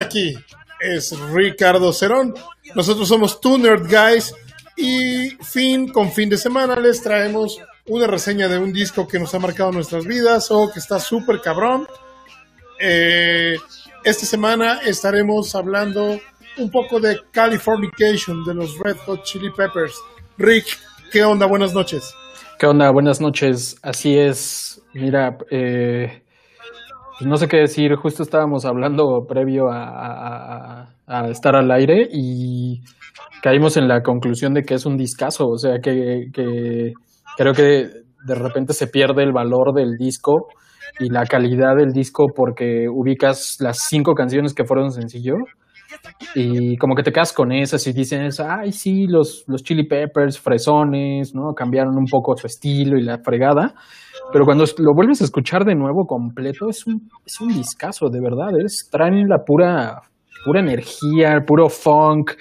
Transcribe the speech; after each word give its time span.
Aquí 0.00 0.38
es 0.80 1.18
Ricardo 1.32 1.92
Cerón. 1.92 2.32
Nosotros 2.76 3.08
somos 3.08 3.40
Two 3.40 3.58
Nerd 3.58 3.88
Guys 3.88 4.32
y 4.76 5.30
fin 5.42 5.88
con 5.88 6.12
fin 6.12 6.28
de 6.28 6.38
semana 6.38 6.76
les 6.76 7.02
traemos 7.02 7.58
una 7.88 8.06
reseña 8.06 8.46
de 8.46 8.58
un 8.58 8.72
disco 8.72 9.08
que 9.08 9.18
nos 9.18 9.34
ha 9.34 9.40
marcado 9.40 9.72
nuestras 9.72 10.06
vidas 10.06 10.52
o 10.52 10.70
que 10.72 10.78
está 10.78 11.00
súper 11.00 11.40
cabrón. 11.40 11.88
Eh, 12.78 13.56
esta 14.04 14.24
semana 14.24 14.78
estaremos 14.86 15.56
hablando 15.56 16.20
un 16.58 16.70
poco 16.70 17.00
de 17.00 17.18
Californication 17.32 18.44
de 18.44 18.54
los 18.54 18.78
Red 18.78 18.98
Hot 18.98 19.24
Chili 19.24 19.50
Peppers. 19.50 19.96
Rick, 20.36 20.78
¿qué 21.10 21.24
onda? 21.24 21.46
Buenas 21.46 21.74
noches. 21.74 22.14
¿Qué 22.56 22.66
onda? 22.66 22.90
Buenas 22.90 23.20
noches. 23.20 23.76
Así 23.82 24.16
es. 24.16 24.80
Mira, 24.94 25.36
eh, 25.50 26.22
pues 27.18 27.28
no 27.28 27.36
sé 27.36 27.48
qué 27.48 27.58
decir. 27.58 27.94
Justo 27.96 28.22
estábamos 28.22 28.64
hablando 28.64 29.26
previo 29.28 29.64
a, 29.70 30.86
estar 31.30 31.56
al 31.56 31.70
aire 31.72 32.08
y 32.12 32.80
caímos 33.42 33.76
en 33.76 33.88
la 33.88 34.02
conclusión 34.02 34.54
de 34.54 34.62
que 34.62 34.74
es 34.74 34.86
un 34.86 34.96
discazo. 34.96 35.48
O 35.48 35.58
sea, 35.58 35.78
que, 35.82 36.26
que 36.32 36.92
creo 37.36 37.52
que 37.52 37.88
de 38.24 38.34
repente 38.34 38.72
se 38.72 38.86
pierde 38.86 39.24
el 39.24 39.32
valor 39.32 39.74
del 39.74 39.96
disco 39.98 40.46
y 41.00 41.10
la 41.10 41.24
calidad 41.24 41.76
del 41.76 41.92
disco 41.92 42.26
porque 42.34 42.86
ubicas 42.88 43.56
las 43.60 43.86
cinco 43.88 44.14
canciones 44.14 44.54
que 44.54 44.64
fueron 44.64 44.90
sencillo 44.90 45.34
y 46.34 46.76
como 46.76 46.94
que 46.94 47.02
te 47.02 47.12
quedas 47.12 47.32
con 47.32 47.52
esas 47.52 47.86
y 47.86 47.92
dices, 47.92 48.40
ay, 48.40 48.72
sí, 48.72 49.06
los, 49.06 49.44
los 49.46 49.62
Chili 49.62 49.86
Peppers, 49.86 50.38
fresones, 50.38 51.34
¿no? 51.34 51.54
Cambiaron 51.54 51.96
un 51.96 52.04
poco 52.04 52.36
su 52.36 52.46
estilo 52.46 52.98
y 52.98 53.02
la 53.02 53.18
fregada. 53.18 53.74
Pero 54.32 54.44
cuando 54.44 54.64
lo 54.78 54.94
vuelves 54.94 55.20
a 55.20 55.24
escuchar 55.24 55.64
de 55.64 55.74
nuevo 55.74 56.06
completo, 56.06 56.68
es 56.68 56.86
un, 56.86 57.08
es 57.24 57.40
un 57.40 57.48
discazo, 57.48 58.08
de 58.10 58.20
verdad. 58.20 58.50
Es, 58.62 58.88
traen 58.90 59.26
la 59.28 59.38
pura, 59.44 60.02
pura 60.44 60.60
energía, 60.60 61.40
puro 61.46 61.68
funk. 61.68 62.32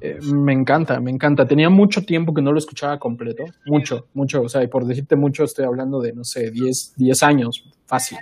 Eh, 0.00 0.18
me 0.34 0.52
encanta, 0.52 1.00
me 1.00 1.12
encanta. 1.12 1.46
Tenía 1.46 1.70
mucho 1.70 2.02
tiempo 2.02 2.34
que 2.34 2.42
no 2.42 2.50
lo 2.50 2.58
escuchaba 2.58 2.98
completo. 2.98 3.44
Mucho, 3.66 4.06
mucho. 4.14 4.42
O 4.42 4.48
sea, 4.48 4.64
y 4.64 4.66
por 4.66 4.84
decirte 4.84 5.14
mucho, 5.14 5.44
estoy 5.44 5.64
hablando 5.64 6.00
de, 6.00 6.12
no 6.12 6.24
sé, 6.24 6.50
10, 6.50 6.94
10 6.96 7.22
años, 7.22 7.70
fácil. 7.86 8.18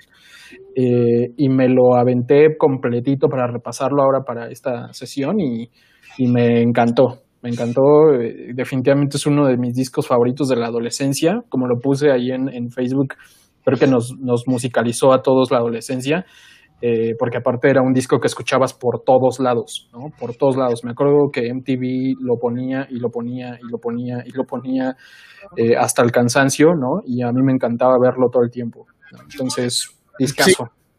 Eh, 0.75 1.33
y 1.37 1.49
me 1.49 1.69
lo 1.69 1.95
aventé 1.97 2.57
completito 2.57 3.29
para 3.29 3.47
repasarlo 3.47 4.03
ahora 4.03 4.25
para 4.25 4.51
esta 4.51 4.93
sesión 4.93 5.41
y, 5.41 5.71
me 6.27 6.61
encantó. 6.61 7.23
Me 7.43 7.51
encantó, 7.51 8.13
eh, 8.21 8.53
definitivamente 8.55 9.17
es 9.17 9.27
uno 9.27 9.47
de 9.47 9.57
mis 9.57 9.75
discos 9.75 10.07
favoritos 10.07 10.49
de 10.49 10.57
la 10.57 10.67
adolescencia, 10.67 11.43
como 11.49 11.67
lo 11.67 11.79
puse 11.79 12.11
ahí 12.11 12.31
en, 12.31 12.71
Facebook, 12.71 13.15
creo 13.65 13.79
que 13.79 13.87
nos, 13.87 14.15
musicalizó 14.47 15.13
a 15.13 15.23
todos 15.23 15.51
la 15.51 15.59
adolescencia, 15.59 16.27
eh, 16.83 17.15
porque 17.19 17.39
aparte 17.39 17.71
era 17.71 17.83
un 17.83 17.93
disco 17.93 18.19
que 18.19 18.27
escuchabas 18.27 18.75
por 18.75 19.03
todos 19.05 19.39
lados, 19.39 19.89
¿no? 19.93 20.11
Por 20.19 20.35
todos 20.35 20.57
lados. 20.57 20.81
Me 20.85 20.93
acuerdo 20.93 21.31
que 21.33 21.53
MTV 21.53 22.17
lo 22.21 22.37
ponía 22.37 22.87
y 22.91 22.99
lo 22.99 23.11
ponía 23.11 23.59
y 23.61 23.71
lo 23.71 23.79
ponía 23.79 24.23
y 24.25 24.31
lo 24.31 24.45
ponía 24.45 24.97
hasta 25.79 26.03
el 26.03 26.11
cansancio, 26.11 26.69
¿no? 26.75 27.03
Y 27.07 27.23
a 27.23 27.33
mí 27.33 27.43
me 27.43 27.53
encantaba 27.53 27.97
verlo 28.01 28.29
todo 28.31 28.43
el 28.43 28.51
tiempo. 28.51 28.87
Entonces, 29.31 29.91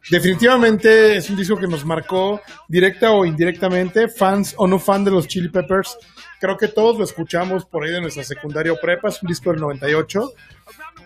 definitivamente 0.10 1.18
es 1.18 1.30
un 1.30 1.38
disco 1.38 1.56
que 1.58 1.68
nos 1.68 1.86
marcó 1.86 2.42
directa 2.68 3.12
o 3.12 3.26
indirectamente, 3.26 4.08
fans 4.08 4.56
o 4.58 4.68
no 4.68 4.80
fan 4.80 5.04
de 5.04 5.12
los 5.12 5.28
Chili 5.28 5.50
Peppers. 5.50 5.98
Creo 6.42 6.58
que 6.58 6.68
todos 6.68 6.98
lo 6.98 7.04
escuchamos 7.04 7.66
por 7.66 7.84
ahí 7.86 7.92
de 7.92 8.02
nuestra 8.02 8.24
secundaria 8.24 8.74
o 8.74 8.78
prepa, 8.82 9.10
es 9.10 9.22
un 9.22 9.30
disco 9.30 9.52
del 9.52 9.62
98, 9.62 10.34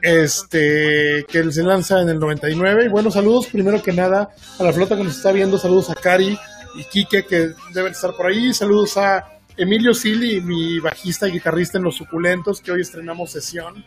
este, 0.01 1.25
que 1.27 1.51
se 1.51 1.61
lanza 1.61 2.01
en 2.01 2.09
el 2.09 2.19
99. 2.19 2.85
Y 2.85 2.87
bueno, 2.87 3.11
saludos 3.11 3.47
primero 3.47 3.83
que 3.83 3.91
nada 3.91 4.29
a 4.57 4.63
la 4.63 4.71
flota 4.71 4.95
que 4.95 5.03
nos 5.03 5.17
está 5.17 5.31
viendo, 5.33 5.57
saludos 5.57 5.89
a 5.89 5.95
Cari 5.95 6.39
y 6.75 6.83
Kike 6.85 7.25
que 7.25 7.49
deben 7.73 7.91
estar 7.91 8.15
por 8.15 8.27
ahí, 8.27 8.53
saludos 8.53 8.95
a 8.95 9.25
Emilio 9.57 9.93
Sili, 9.93 10.39
mi 10.39 10.79
bajista 10.79 11.27
y 11.27 11.33
guitarrista 11.33 11.77
en 11.77 11.83
Los 11.83 11.97
Suculentos, 11.97 12.61
que 12.61 12.71
hoy 12.71 12.81
estrenamos 12.81 13.31
sesión. 13.31 13.83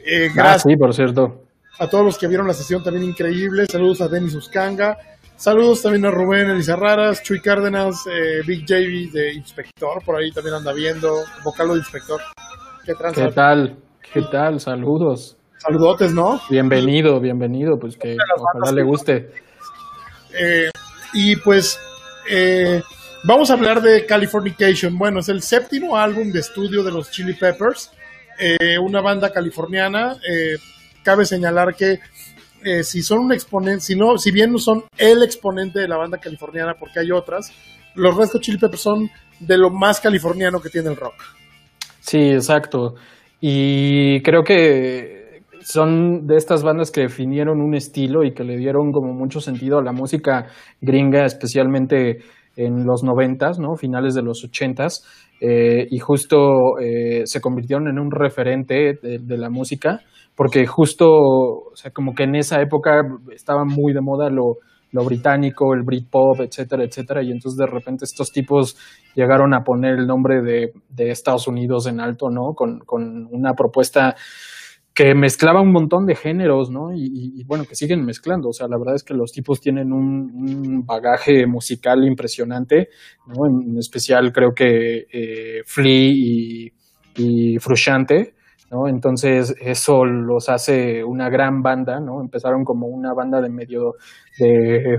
Eh, 0.00 0.30
gracias. 0.34 0.66
Ah, 0.66 0.68
sí, 0.68 0.76
por 0.76 0.92
cierto 0.92 1.48
a 1.78 1.86
todos 1.88 2.04
los 2.04 2.18
que 2.18 2.26
vieron 2.26 2.46
la 2.46 2.54
sesión 2.54 2.82
también 2.82 3.04
increíble. 3.04 3.66
Saludos 3.66 4.00
a 4.00 4.08
Denis 4.08 4.34
Uscanga. 4.34 4.98
Saludos 5.38 5.82
también 5.82 6.04
a 6.04 6.10
Rubén 6.10 6.50
Elizarraras, 6.50 7.22
Chuy 7.22 7.40
Cárdenas, 7.40 8.04
eh, 8.10 8.40
Big 8.44 8.66
JV 8.66 9.12
de 9.12 9.34
Inspector, 9.34 10.02
por 10.04 10.16
ahí 10.16 10.32
también 10.32 10.56
anda 10.56 10.72
viendo, 10.72 11.14
vocalo 11.44 11.74
de 11.74 11.78
Inspector. 11.78 12.20
¿Qué, 12.84 12.92
¿Qué 13.14 13.30
tal? 13.30 13.76
¿Qué 14.12 14.22
tal? 14.22 14.58
Saludos. 14.58 15.36
Saludotes, 15.58 16.12
¿no? 16.12 16.40
Bienvenido, 16.50 17.20
bienvenido, 17.20 17.78
pues 17.78 17.96
que 17.96 18.16
ojalá 18.36 18.72
le 18.72 18.82
guste. 18.82 19.30
Eh, 20.36 20.70
y 21.12 21.36
pues 21.36 21.78
eh, 22.28 22.82
vamos 23.22 23.52
a 23.52 23.54
hablar 23.54 23.80
de 23.80 24.06
Californication. 24.06 24.98
Bueno, 24.98 25.20
es 25.20 25.28
el 25.28 25.42
séptimo 25.42 25.96
álbum 25.96 26.32
de 26.32 26.40
estudio 26.40 26.82
de 26.82 26.90
los 26.90 27.12
Chili 27.12 27.34
Peppers, 27.34 27.92
una 28.80 29.00
banda 29.00 29.32
californiana 29.32 30.16
cabe 31.08 31.24
señalar 31.24 31.74
que 31.74 32.00
eh, 32.64 32.82
si 32.82 33.02
son 33.02 33.20
un 33.20 33.32
exponente, 33.32 33.80
si 33.80 33.96
no, 33.96 34.18
si 34.18 34.30
bien 34.32 34.52
no 34.52 34.58
son 34.58 34.84
el 34.96 35.22
exponente 35.22 35.80
de 35.80 35.88
la 35.88 35.96
banda 35.96 36.18
californiana, 36.18 36.74
porque 36.78 37.00
hay 37.00 37.10
otras, 37.10 37.52
los 37.94 38.16
Red 38.16 38.28
Hot 38.32 38.42
Chili 38.42 38.58
Peppers 38.58 38.80
son 38.80 39.10
de 39.40 39.58
lo 39.58 39.70
más 39.70 40.00
californiano 40.00 40.60
que 40.60 40.68
tiene 40.68 40.90
el 40.90 40.96
rock. 40.96 41.14
Sí, 42.00 42.18
exacto. 42.18 42.94
Y 43.40 44.20
creo 44.22 44.42
que 44.42 45.42
son 45.60 46.26
de 46.26 46.36
estas 46.36 46.62
bandas 46.62 46.90
que 46.90 47.02
definieron 47.02 47.60
un 47.60 47.74
estilo 47.74 48.24
y 48.24 48.32
que 48.32 48.44
le 48.44 48.56
dieron 48.56 48.90
como 48.92 49.12
mucho 49.12 49.40
sentido 49.40 49.78
a 49.78 49.82
la 49.82 49.92
música 49.92 50.46
gringa, 50.80 51.24
especialmente 51.24 52.18
en 52.56 52.84
los 52.84 53.04
noventas, 53.04 53.58
¿no? 53.58 53.76
Finales 53.76 54.14
de 54.14 54.22
los 54.22 54.44
ochentas. 54.44 55.04
Eh, 55.40 55.86
y 55.90 55.98
justo 55.98 56.78
eh, 56.80 57.22
se 57.24 57.40
convirtieron 57.40 57.86
en 57.86 57.98
un 57.98 58.10
referente 58.10 58.98
de 59.00 59.38
la 59.38 59.50
música 59.50 60.00
porque 60.38 60.68
justo, 60.68 61.08
o 61.10 61.74
sea, 61.74 61.90
como 61.90 62.14
que 62.14 62.22
en 62.22 62.36
esa 62.36 62.62
época 62.62 63.02
estaba 63.34 63.64
muy 63.64 63.92
de 63.92 64.00
moda 64.00 64.30
lo, 64.30 64.58
lo 64.92 65.04
británico, 65.04 65.74
el 65.74 65.82
Britpop, 65.82 66.38
etcétera, 66.38 66.84
etcétera, 66.84 67.24
y 67.24 67.32
entonces 67.32 67.58
de 67.58 67.66
repente 67.66 68.04
estos 68.04 68.30
tipos 68.30 68.76
llegaron 69.16 69.52
a 69.52 69.64
poner 69.64 69.98
el 69.98 70.06
nombre 70.06 70.40
de, 70.40 70.74
de 70.90 71.10
Estados 71.10 71.48
Unidos 71.48 71.88
en 71.88 71.98
alto, 71.98 72.30
¿no? 72.30 72.54
Con, 72.54 72.78
con, 72.86 73.26
una 73.32 73.54
propuesta 73.54 74.14
que 74.94 75.12
mezclaba 75.12 75.60
un 75.60 75.72
montón 75.72 76.06
de 76.06 76.14
géneros, 76.14 76.70
¿no? 76.70 76.94
Y, 76.94 77.42
bueno, 77.44 77.64
que 77.64 77.74
siguen 77.74 78.04
mezclando, 78.04 78.50
o 78.50 78.52
sea, 78.52 78.68
la 78.68 78.78
verdad 78.78 78.94
es 78.94 79.02
que 79.02 79.14
los 79.14 79.32
tipos 79.32 79.60
tienen 79.60 79.92
un, 79.92 80.84
bagaje 80.86 81.48
musical 81.48 82.04
impresionante, 82.04 82.90
¿no? 83.26 83.44
En, 83.44 83.76
especial 83.76 84.32
creo 84.32 84.52
que 84.54 85.04
eh, 85.12 85.62
Flea 85.66 86.12
y, 86.12 86.72
y 87.16 87.58
Frusciante, 87.58 88.37
¿no? 88.70 88.88
Entonces 88.88 89.54
eso 89.60 90.04
los 90.04 90.48
hace 90.48 91.04
una 91.04 91.28
gran 91.30 91.62
banda, 91.62 92.00
¿no? 92.00 92.20
Empezaron 92.20 92.64
como 92.64 92.86
una 92.86 93.14
banda 93.14 93.40
de 93.40 93.50
medio 93.50 93.94
de 94.38 94.98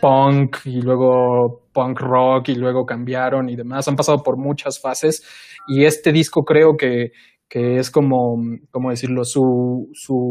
punk 0.00 0.58
y 0.64 0.80
luego 0.80 1.62
punk 1.72 2.00
rock 2.00 2.48
y 2.48 2.54
luego 2.54 2.84
cambiaron 2.84 3.48
y 3.48 3.56
demás. 3.56 3.86
Han 3.88 3.96
pasado 3.96 4.22
por 4.22 4.36
muchas 4.36 4.80
fases 4.80 5.22
y 5.68 5.84
este 5.84 6.12
disco 6.12 6.42
creo 6.42 6.76
que, 6.76 7.10
que 7.48 7.76
es 7.76 7.90
como, 7.90 8.36
¿cómo 8.70 8.90
decirlo? 8.90 9.24
Su, 9.24 9.88
su 9.92 10.30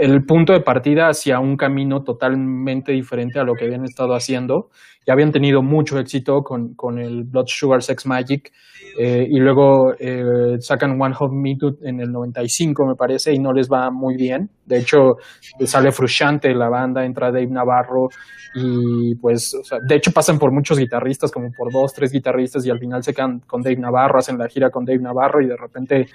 el 0.00 0.24
punto 0.24 0.54
de 0.54 0.60
partida 0.62 1.08
hacia 1.08 1.40
un 1.40 1.56
camino 1.56 2.02
totalmente 2.02 2.92
diferente 2.92 3.38
a 3.38 3.44
lo 3.44 3.54
que 3.54 3.66
habían 3.66 3.84
estado 3.84 4.14
haciendo. 4.14 4.70
Ya 5.06 5.12
habían 5.12 5.30
tenido 5.30 5.62
mucho 5.62 5.98
éxito 5.98 6.42
con, 6.42 6.74
con 6.74 6.98
el 6.98 7.24
Blood 7.24 7.46
Sugar 7.48 7.82
Sex 7.82 8.06
Magic 8.06 8.50
eh, 8.98 9.26
y 9.28 9.38
luego 9.38 9.92
eh, 9.98 10.56
sacan 10.60 11.00
One 11.00 11.14
Hot 11.14 11.32
Me 11.32 11.56
en 11.82 12.00
el 12.00 12.10
95, 12.10 12.86
me 12.86 12.94
parece, 12.94 13.32
y 13.32 13.38
no 13.38 13.52
les 13.52 13.68
va 13.68 13.90
muy 13.90 14.16
bien. 14.16 14.50
De 14.64 14.78
hecho, 14.78 15.16
sale 15.64 15.92
frustrante 15.92 16.54
la 16.54 16.68
banda, 16.68 17.04
entra 17.04 17.30
Dave 17.30 17.48
Navarro 17.48 18.08
y 18.54 19.14
pues, 19.16 19.54
o 19.54 19.62
sea, 19.62 19.78
de 19.86 19.96
hecho 19.96 20.12
pasan 20.12 20.38
por 20.38 20.52
muchos 20.52 20.78
guitarristas, 20.78 21.30
como 21.30 21.48
por 21.56 21.72
dos, 21.72 21.92
tres 21.92 22.10
guitarristas 22.10 22.64
y 22.66 22.70
al 22.70 22.78
final 22.78 23.02
se 23.02 23.12
quedan 23.12 23.40
con 23.40 23.62
Dave 23.62 23.76
Navarro, 23.76 24.18
hacen 24.18 24.38
la 24.38 24.48
gira 24.48 24.70
con 24.70 24.84
Dave 24.84 24.98
Navarro 25.00 25.42
y 25.42 25.46
de 25.46 25.56
repente 25.56 26.06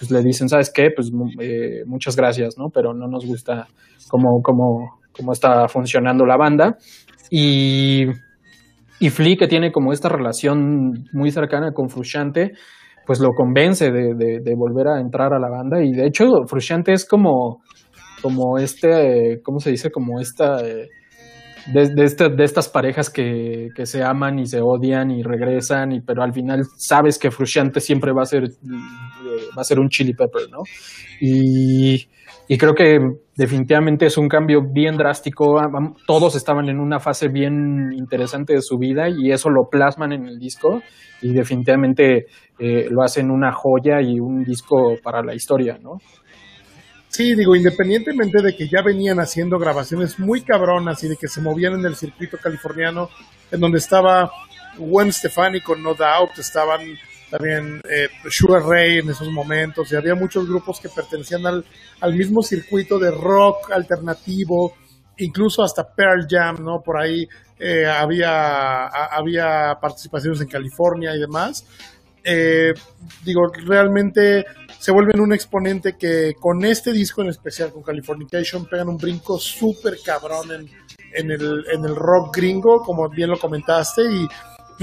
pues 0.00 0.10
le 0.10 0.22
dicen, 0.22 0.48
¿sabes 0.48 0.72
qué? 0.72 0.88
Pues 0.96 1.12
eh, 1.40 1.82
muchas 1.84 2.16
gracias, 2.16 2.56
¿no? 2.56 2.70
Pero 2.72 2.94
no 2.94 3.06
nos 3.06 3.26
gusta 3.26 3.68
cómo, 4.08 4.40
cómo, 4.42 4.98
cómo 5.14 5.32
está 5.32 5.68
funcionando 5.68 6.24
la 6.24 6.38
banda. 6.38 6.78
Y, 7.30 8.06
y 8.98 9.10
Flea, 9.10 9.36
que 9.38 9.46
tiene 9.46 9.70
como 9.70 9.92
esta 9.92 10.08
relación 10.08 11.04
muy 11.12 11.30
cercana 11.30 11.72
con 11.72 11.90
Frusciante, 11.90 12.52
pues 13.06 13.20
lo 13.20 13.32
convence 13.36 13.90
de, 13.90 14.14
de, 14.14 14.54
volver 14.56 14.88
a 14.88 15.00
entrar 15.00 15.34
a 15.34 15.38
la 15.38 15.50
banda. 15.50 15.84
Y 15.84 15.92
de 15.92 16.06
hecho, 16.06 16.24
Frusciante 16.46 16.94
es 16.94 17.06
como, 17.06 17.60
como 18.22 18.56
este, 18.56 19.42
¿cómo 19.42 19.60
se 19.60 19.70
dice? 19.70 19.90
Como 19.90 20.18
esta... 20.18 20.66
Eh, 20.66 20.88
de, 21.72 22.04
este, 22.04 22.28
de, 22.28 22.44
estas 22.44 22.68
parejas 22.68 23.10
que, 23.10 23.68
se 23.84 24.02
aman 24.02 24.38
y 24.38 24.46
se 24.46 24.60
odian 24.60 25.10
y 25.10 25.22
regresan, 25.22 25.92
y, 25.92 26.00
pero 26.00 26.22
al 26.22 26.32
final 26.32 26.62
sabes 26.76 27.18
que 27.18 27.30
Frusciante 27.30 27.80
siempre 27.80 28.12
va 28.12 28.22
a 28.22 28.26
ser, 28.26 28.44
eh, 28.44 28.48
va 29.56 29.60
a 29.60 29.64
ser 29.64 29.78
un 29.78 29.88
chili 29.88 30.14
pepper, 30.14 30.42
¿no? 30.50 30.58
Y, 31.20 32.08
creo 32.58 32.74
que 32.74 32.98
definitivamente 33.36 34.06
es 34.06 34.18
un 34.18 34.28
cambio 34.28 34.60
bien 34.72 34.96
drástico. 34.96 35.60
Todos 36.06 36.34
estaban 36.34 36.68
en 36.68 36.80
una 36.80 36.98
fase 36.98 37.28
bien 37.28 37.92
interesante 37.96 38.54
de 38.54 38.60
su 38.60 38.76
vida 38.76 39.08
y 39.08 39.30
eso 39.30 39.50
lo 39.50 39.68
plasman 39.70 40.12
en 40.12 40.26
el 40.26 40.38
disco 40.38 40.82
y 41.22 41.32
definitivamente 41.32 42.26
eh, 42.58 42.86
lo 42.90 43.02
hacen 43.02 43.30
una 43.30 43.52
joya 43.52 44.00
y 44.02 44.18
un 44.18 44.42
disco 44.42 44.96
para 45.02 45.22
la 45.22 45.34
historia, 45.34 45.78
¿no? 45.80 45.98
Sí, 47.10 47.34
digo, 47.34 47.56
independientemente 47.56 48.40
de 48.40 48.54
que 48.54 48.68
ya 48.68 48.82
venían 48.82 49.18
haciendo 49.18 49.58
grabaciones 49.58 50.20
muy 50.20 50.42
cabronas 50.42 51.02
y 51.02 51.08
de 51.08 51.16
que 51.16 51.26
se 51.26 51.40
movían 51.40 51.74
en 51.74 51.84
el 51.84 51.96
circuito 51.96 52.38
californiano, 52.38 53.10
en 53.50 53.58
donde 53.58 53.78
estaba 53.78 54.30
Gwen 54.78 55.12
Stefani 55.12 55.60
con 55.60 55.82
No 55.82 55.94
Doubt, 55.94 56.38
estaban 56.38 56.80
también 57.28 57.80
eh, 57.90 58.08
Sugar 58.28 58.62
Ray 58.62 58.98
en 58.98 59.10
esos 59.10 59.28
momentos, 59.28 59.90
y 59.90 59.96
había 59.96 60.14
muchos 60.14 60.48
grupos 60.48 60.78
que 60.78 60.88
pertenecían 60.88 61.44
al, 61.46 61.64
al 62.00 62.14
mismo 62.14 62.42
circuito 62.44 62.96
de 62.96 63.10
rock 63.10 63.72
alternativo, 63.72 64.74
incluso 65.18 65.64
hasta 65.64 65.92
Pearl 65.92 66.28
Jam, 66.30 66.64
¿no? 66.64 66.80
Por 66.80 66.96
ahí 66.96 67.26
eh, 67.58 67.86
había, 67.86 68.86
había 68.86 69.76
participaciones 69.80 70.40
en 70.42 70.48
California 70.48 71.14
y 71.14 71.18
demás. 71.18 71.66
Eh, 72.24 72.74
digo, 73.24 73.50
realmente 73.66 74.44
se 74.78 74.92
vuelven 74.92 75.20
un 75.20 75.32
exponente 75.32 75.96
que 75.96 76.34
con 76.38 76.64
este 76.64 76.92
disco 76.92 77.22
en 77.22 77.28
especial, 77.28 77.72
con 77.72 77.82
Californication, 77.82 78.66
pegan 78.66 78.88
un 78.88 78.96
brinco 78.96 79.38
súper 79.38 79.98
cabrón 80.04 80.50
en, 81.12 81.30
el, 81.30 81.64
en 81.72 81.84
el 81.84 81.94
rock 81.94 82.36
gringo, 82.36 82.82
como 82.82 83.08
bien 83.08 83.30
lo 83.30 83.38
comentaste, 83.38 84.02
y, 84.02 84.26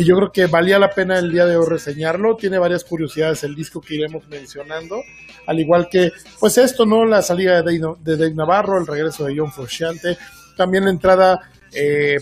yo 0.04 0.16
creo 0.16 0.31
que 0.31 0.45
valía 0.45 0.78
la 0.78 0.92
pena 0.92 1.18
el 1.18 1.31
día 1.31 1.48
de 1.48 1.57
hoy 1.57 1.66
reseñarlo. 1.68 2.36
Tiene 2.36 2.60
varias 2.60 2.84
curiosidades 2.84 3.44
el 3.44 3.56
disco 3.56 3.81
que 3.81 3.95
iremos 3.95 4.28
mencionando, 4.28 5.01
al 5.48 5.60
igual 5.60 5.88
que, 5.90 6.12
pues 6.40 6.60
esto, 6.60 6.86
¿no? 6.86 7.04
La 7.04 7.24
salida 7.24 7.63
de 7.63 7.80
Dave, 7.80 7.95
de 8.01 8.16
Dave 8.16 8.36
Navarro, 8.36 8.78
el 8.78 8.86
regreso 8.86 9.25
de 9.25 9.36
John 9.36 9.51
Frusciante, 9.51 10.16
también 10.56 10.86
la 10.86 10.92
entrada 10.92 11.50
eh, 11.74 12.18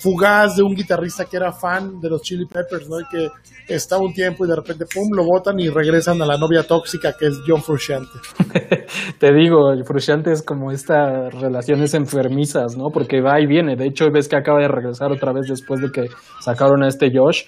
fugaz 0.00 0.56
de 0.56 0.62
un 0.62 0.74
guitarrista 0.74 1.26
que 1.26 1.36
era 1.36 1.52
fan 1.52 2.00
de 2.00 2.08
los 2.08 2.22
Chili 2.22 2.46
Peppers, 2.46 2.88
¿no? 2.88 3.00
Y 3.00 3.04
que 3.04 3.28
está 3.74 3.98
un 3.98 4.12
tiempo 4.12 4.44
y 4.44 4.48
de 4.48 4.56
repente, 4.56 4.86
pum, 4.92 5.08
lo 5.14 5.24
botan 5.24 5.60
y 5.60 5.68
regresan 5.68 6.20
a 6.22 6.26
la 6.26 6.36
novia 6.38 6.62
tóxica 6.62 7.14
que 7.18 7.26
es 7.26 7.40
John 7.46 7.62
Frusciante. 7.62 8.10
Te 9.18 9.32
digo, 9.32 9.72
el 9.72 9.84
Frusciante 9.84 10.32
es 10.32 10.42
como 10.42 10.72
estas 10.72 11.32
relaciones 11.34 11.94
enfermizas, 11.94 12.76
¿no? 12.76 12.88
Porque 12.92 13.20
va 13.20 13.40
y 13.40 13.46
viene. 13.46 13.76
De 13.76 13.86
hecho, 13.86 14.06
ves 14.10 14.28
que 14.28 14.36
acaba 14.36 14.60
de 14.60 14.68
regresar 14.68 15.12
otra 15.12 15.32
vez 15.32 15.46
después 15.48 15.80
de 15.80 15.90
que 15.90 16.08
sacaron 16.40 16.82
a 16.82 16.88
este 16.88 17.10
Josh. 17.14 17.42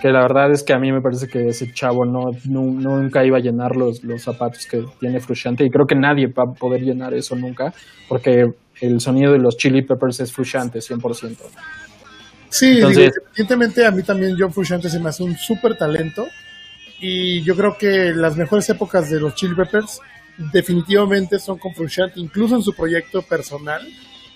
Que 0.00 0.10
la 0.10 0.20
verdad 0.20 0.50
es 0.52 0.62
que 0.62 0.74
a 0.74 0.78
mí 0.78 0.92
me 0.92 1.00
parece 1.00 1.26
que 1.26 1.48
ese 1.48 1.72
chavo 1.72 2.04
no, 2.04 2.30
nunca 2.44 3.24
iba 3.24 3.38
a 3.38 3.40
llenar 3.40 3.76
los, 3.76 4.04
los 4.04 4.22
zapatos 4.22 4.66
que 4.70 4.84
tiene 5.00 5.20
Frusciante. 5.20 5.64
Y 5.64 5.70
creo 5.70 5.86
que 5.86 5.96
nadie 5.96 6.26
va 6.26 6.44
a 6.44 6.52
poder 6.52 6.82
llenar 6.82 7.14
eso 7.14 7.34
nunca. 7.34 7.72
Porque 8.08 8.44
el 8.80 9.00
sonido 9.00 9.32
de 9.32 9.38
los 9.38 9.56
Chili 9.56 9.82
Peppers 9.82 10.20
es 10.20 10.32
Frusciante, 10.32 10.78
100%. 10.78 11.85
Sí, 12.48 12.80
evidentemente 12.80 13.84
a 13.84 13.90
mí 13.90 14.02
también 14.02 14.36
John 14.38 14.52
Frusciante 14.52 14.88
se 14.88 15.00
me 15.00 15.08
hace 15.08 15.22
un 15.22 15.36
súper 15.36 15.76
talento 15.76 16.26
y 17.00 17.42
yo 17.42 17.54
creo 17.56 17.76
que 17.76 18.12
las 18.14 18.36
mejores 18.36 18.68
épocas 18.70 19.10
de 19.10 19.20
los 19.20 19.34
Chili 19.34 19.54
Peppers 19.54 20.00
definitivamente 20.52 21.38
son 21.38 21.58
con 21.58 21.74
Frusciante, 21.74 22.20
incluso 22.20 22.56
en 22.56 22.62
su 22.62 22.72
proyecto 22.72 23.22
personal. 23.22 23.86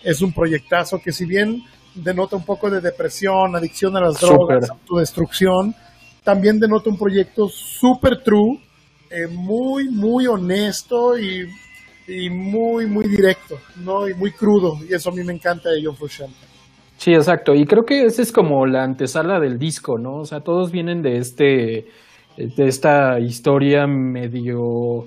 Es 0.02 0.20
un 0.22 0.32
proyectazo 0.32 1.00
que 1.00 1.12
si 1.12 1.24
bien 1.24 1.62
denota 1.94 2.36
un 2.36 2.44
poco 2.44 2.70
de 2.70 2.80
depresión, 2.80 3.54
adicción 3.54 3.96
a 3.96 4.00
las 4.00 4.20
drogas, 4.20 4.70
autodestrucción, 4.70 5.74
también 6.22 6.58
denota 6.58 6.90
un 6.90 6.98
proyecto 6.98 7.48
súper 7.48 8.22
true, 8.22 8.60
eh, 9.10 9.26
muy, 9.26 9.88
muy 9.88 10.26
honesto 10.26 11.18
y, 11.18 11.48
y, 12.06 12.30
muy, 12.30 12.86
muy 12.86 13.08
directo, 13.08 13.58
¿no? 13.76 14.08
Y 14.08 14.14
muy 14.14 14.32
crudo. 14.32 14.78
Y 14.88 14.94
eso 14.94 15.10
a 15.10 15.12
mí 15.12 15.24
me 15.24 15.32
encanta 15.32 15.70
de 15.70 15.82
John 15.84 15.96
Frusciante. 15.96 16.49
Sí, 17.00 17.14
exacto. 17.14 17.54
Y 17.54 17.64
creo 17.64 17.84
que 17.84 18.04
esa 18.04 18.20
es 18.20 18.30
como 18.30 18.66
la 18.66 18.82
antesala 18.84 19.40
del 19.40 19.58
disco, 19.58 19.96
¿no? 19.96 20.16
O 20.16 20.24
sea, 20.26 20.40
todos 20.40 20.70
vienen 20.70 21.00
de 21.00 21.16
este, 21.16 21.86
de 22.36 22.66
esta 22.66 23.18
historia 23.20 23.86
medio, 23.86 25.06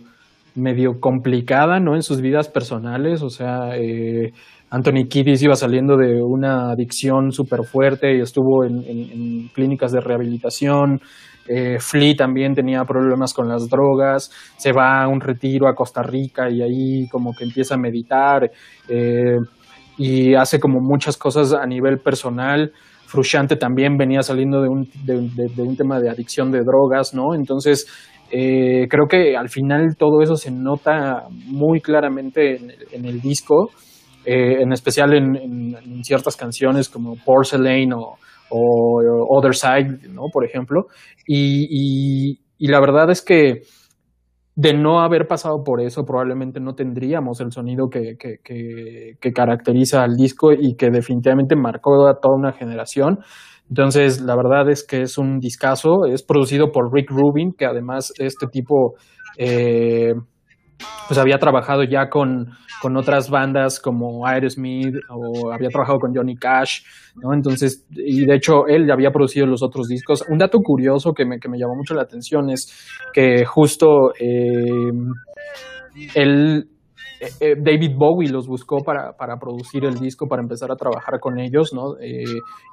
medio 0.55 0.99
complicada, 0.99 1.79
¿no? 1.79 1.93
En 1.93 2.01
sus 2.01 2.19
vidas 2.19 2.49
personales. 2.49 3.21
O 3.21 3.29
sea, 3.29 3.77
eh, 3.77 4.31
Anthony 4.71 5.05
Kiddis 5.07 5.43
iba 5.43 5.55
saliendo 5.55 5.95
de 5.95 6.19
una 6.19 6.71
adicción 6.71 7.31
súper 7.31 7.63
fuerte 7.63 8.17
y 8.17 8.21
estuvo 8.21 8.65
en, 8.65 9.49
clínicas 9.49 9.91
de 9.91 10.01
rehabilitación. 10.01 10.99
Eh, 11.47 11.77
Flea 11.79 12.15
también 12.15 12.55
tenía 12.55 12.85
problemas 12.85 13.35
con 13.35 13.47
las 13.47 13.69
drogas, 13.69 14.31
se 14.57 14.71
va 14.71 15.03
a 15.03 15.07
un 15.07 15.21
retiro 15.21 15.67
a 15.67 15.75
Costa 15.75 16.01
Rica 16.01 16.49
y 16.49 16.63
ahí 16.63 17.07
como 17.11 17.33
que 17.35 17.43
empieza 17.43 17.75
a 17.75 17.77
meditar. 17.77 18.49
Eh, 18.89 19.37
y 19.97 20.35
hace 20.35 20.59
como 20.59 20.79
muchas 20.79 21.17
cosas 21.17 21.53
a 21.53 21.65
nivel 21.65 21.99
personal. 21.99 22.71
Frusciante 23.05 23.55
también 23.55 23.97
venía 23.97 24.21
saliendo 24.21 24.61
de 24.61 24.69
un, 24.69 24.89
de, 25.03 25.61
un 25.61 25.75
tema 25.75 25.99
de 25.99 26.09
adicción 26.09 26.51
de 26.51 26.61
drogas, 26.61 27.13
¿no? 27.13 27.35
Entonces, 27.35 27.85
eh, 28.31 28.87
creo 28.89 29.07
que 29.07 29.37
al 29.37 29.49
final 29.49 29.95
todo 29.97 30.21
eso 30.21 30.35
se 30.35 30.51
nota 30.51 31.27
muy 31.29 31.79
claramente 31.79 32.55
en, 32.91 33.05
el 33.05 33.21
disco, 33.21 33.69
eh, 34.25 34.61
en 34.61 34.71
especial 34.73 35.13
en, 35.13 36.03
ciertas 36.03 36.35
canciones 36.35 36.89
como 36.89 37.15
Porcelain 37.23 37.93
o, 37.93 38.17
Other 38.49 39.55
Side, 39.55 40.09
¿no? 40.09 40.23
Por 40.31 40.45
ejemplo. 40.45 40.87
y 41.27 42.37
la 42.59 42.79
verdad 42.79 43.09
es 43.09 43.21
que 43.21 43.61
de 44.55 44.73
no 44.73 44.99
haber 44.99 45.27
pasado 45.27 45.63
por 45.63 45.81
eso, 45.81 46.03
probablemente 46.05 46.59
no 46.59 46.75
tendríamos 46.75 47.41
el 47.41 47.51
sonido 47.51 47.89
que, 47.89 48.15
que, 48.17 48.37
que, 49.19 49.31
caracteriza 49.31 50.03
al 50.03 50.15
disco 50.15 50.51
y 50.51 50.75
que 50.75 50.91
definitivamente 50.91 51.55
marcó 51.55 52.07
a 52.07 52.19
toda 52.19 52.35
una 52.35 52.51
generación. 52.51 53.19
Entonces, 53.67 54.21
la 54.21 54.35
verdad 54.35 54.69
es 54.69 54.85
que 54.85 55.01
es 55.01 55.17
un 55.17 55.39
discazo, 55.39 56.05
es 56.05 56.21
producido 56.21 56.71
por 56.71 56.93
Rick 56.93 57.09
Rubin, 57.09 57.53
que 57.57 57.65
además 57.65 58.13
este 58.19 58.45
tipo 58.47 58.93
eh, 59.37 60.13
pues 61.07 61.19
había 61.19 61.37
trabajado 61.37 61.83
ya 61.83 62.09
con, 62.09 62.51
con 62.81 62.97
otras 62.97 63.29
bandas 63.29 63.79
como 63.79 64.25
Aerosmith 64.25 64.95
o 65.09 65.51
había 65.51 65.69
trabajado 65.69 65.99
con 65.99 66.15
Johnny 66.15 66.35
Cash, 66.35 66.83
¿no? 67.15 67.33
Entonces, 67.33 67.85
y 67.91 68.25
de 68.25 68.35
hecho 68.35 68.67
él 68.67 68.87
ya 68.87 68.93
había 68.93 69.11
producido 69.11 69.45
los 69.45 69.63
otros 69.63 69.87
discos. 69.87 70.23
Un 70.29 70.37
dato 70.37 70.59
curioso 70.59 71.13
que 71.13 71.25
me, 71.25 71.39
que 71.39 71.49
me 71.49 71.57
llamó 71.57 71.75
mucho 71.75 71.93
la 71.93 72.03
atención 72.03 72.49
es 72.49 72.87
que 73.13 73.45
justo 73.45 74.13
eh, 74.19 74.91
él 76.15 76.67
eh, 77.23 77.29
eh, 77.39 77.55
David 77.57 77.95
Bowie 77.95 78.29
los 78.29 78.47
buscó 78.47 78.83
para, 78.83 79.13
para, 79.13 79.37
producir 79.37 79.85
el 79.85 79.95
disco, 79.95 80.27
para 80.27 80.41
empezar 80.41 80.71
a 80.71 80.75
trabajar 80.75 81.19
con 81.19 81.39
ellos, 81.39 81.71
¿no? 81.73 81.95
Eh, 82.01 82.23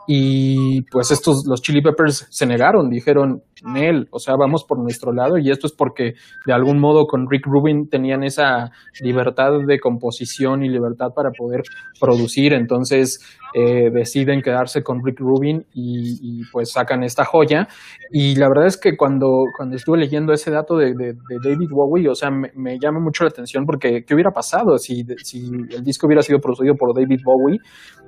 y 0.09 0.83
pues 0.91 1.11
estos, 1.13 1.45
los 1.49 1.63
Chili 1.63 1.81
Peppers 1.81 2.27
se 2.31 2.47
negaron, 2.47 2.91
dijeron, 2.91 3.43
Nel, 3.63 4.09
o 4.11 4.19
sea, 4.19 4.35
vamos 4.37 4.65
por 4.65 4.79
nuestro 4.81 5.13
lado, 5.13 5.39
y 5.39 5.51
esto 5.51 5.67
es 5.67 5.73
porque 5.73 6.15
de 6.47 6.53
algún 6.53 6.81
modo 6.81 7.07
con 7.07 7.31
Rick 7.31 7.47
Rubin 7.47 7.89
tenían 7.89 8.25
esa 8.25 8.71
libertad 9.03 9.53
de 9.67 9.79
composición 9.79 10.65
y 10.65 10.69
libertad 10.69 11.09
para 11.15 11.31
poder 11.31 11.63
producir, 12.01 12.53
entonces 12.53 13.21
deciden 13.53 14.43
quedarse 14.43 14.81
con 14.81 15.01
Rick 15.05 15.19
Rubin 15.19 15.67
y, 15.75 16.43
pues 16.53 16.71
sacan 16.71 17.03
esta 17.03 17.25
joya. 17.25 17.67
Y 18.13 18.37
la 18.37 18.47
verdad 18.49 18.67
es 18.67 18.77
que 18.77 18.97
cuando, 18.97 19.43
cuando 19.57 19.75
estuve 19.75 19.99
leyendo 19.99 20.33
ese 20.33 20.53
dato 20.53 20.77
de, 20.77 20.95
David 21.43 21.69
Bowie, 21.69 22.09
o 22.09 22.15
sea, 22.15 22.31
me, 22.31 22.53
me 22.55 22.79
llama 22.79 23.01
mucho 23.01 23.25
la 23.25 23.31
atención 23.31 23.67
porque 23.67 24.05
¿qué 24.07 24.15
hubiera 24.15 24.31
pasado? 24.31 24.40
Pasado 24.41 24.79
si, 24.79 25.05
si 25.23 25.39
el 25.77 25.83
disco 25.85 26.07
hubiera 26.07 26.23
sido 26.23 26.39
producido 26.39 26.75
por 26.75 26.95
David 26.95 27.21
Bowie, 27.23 27.59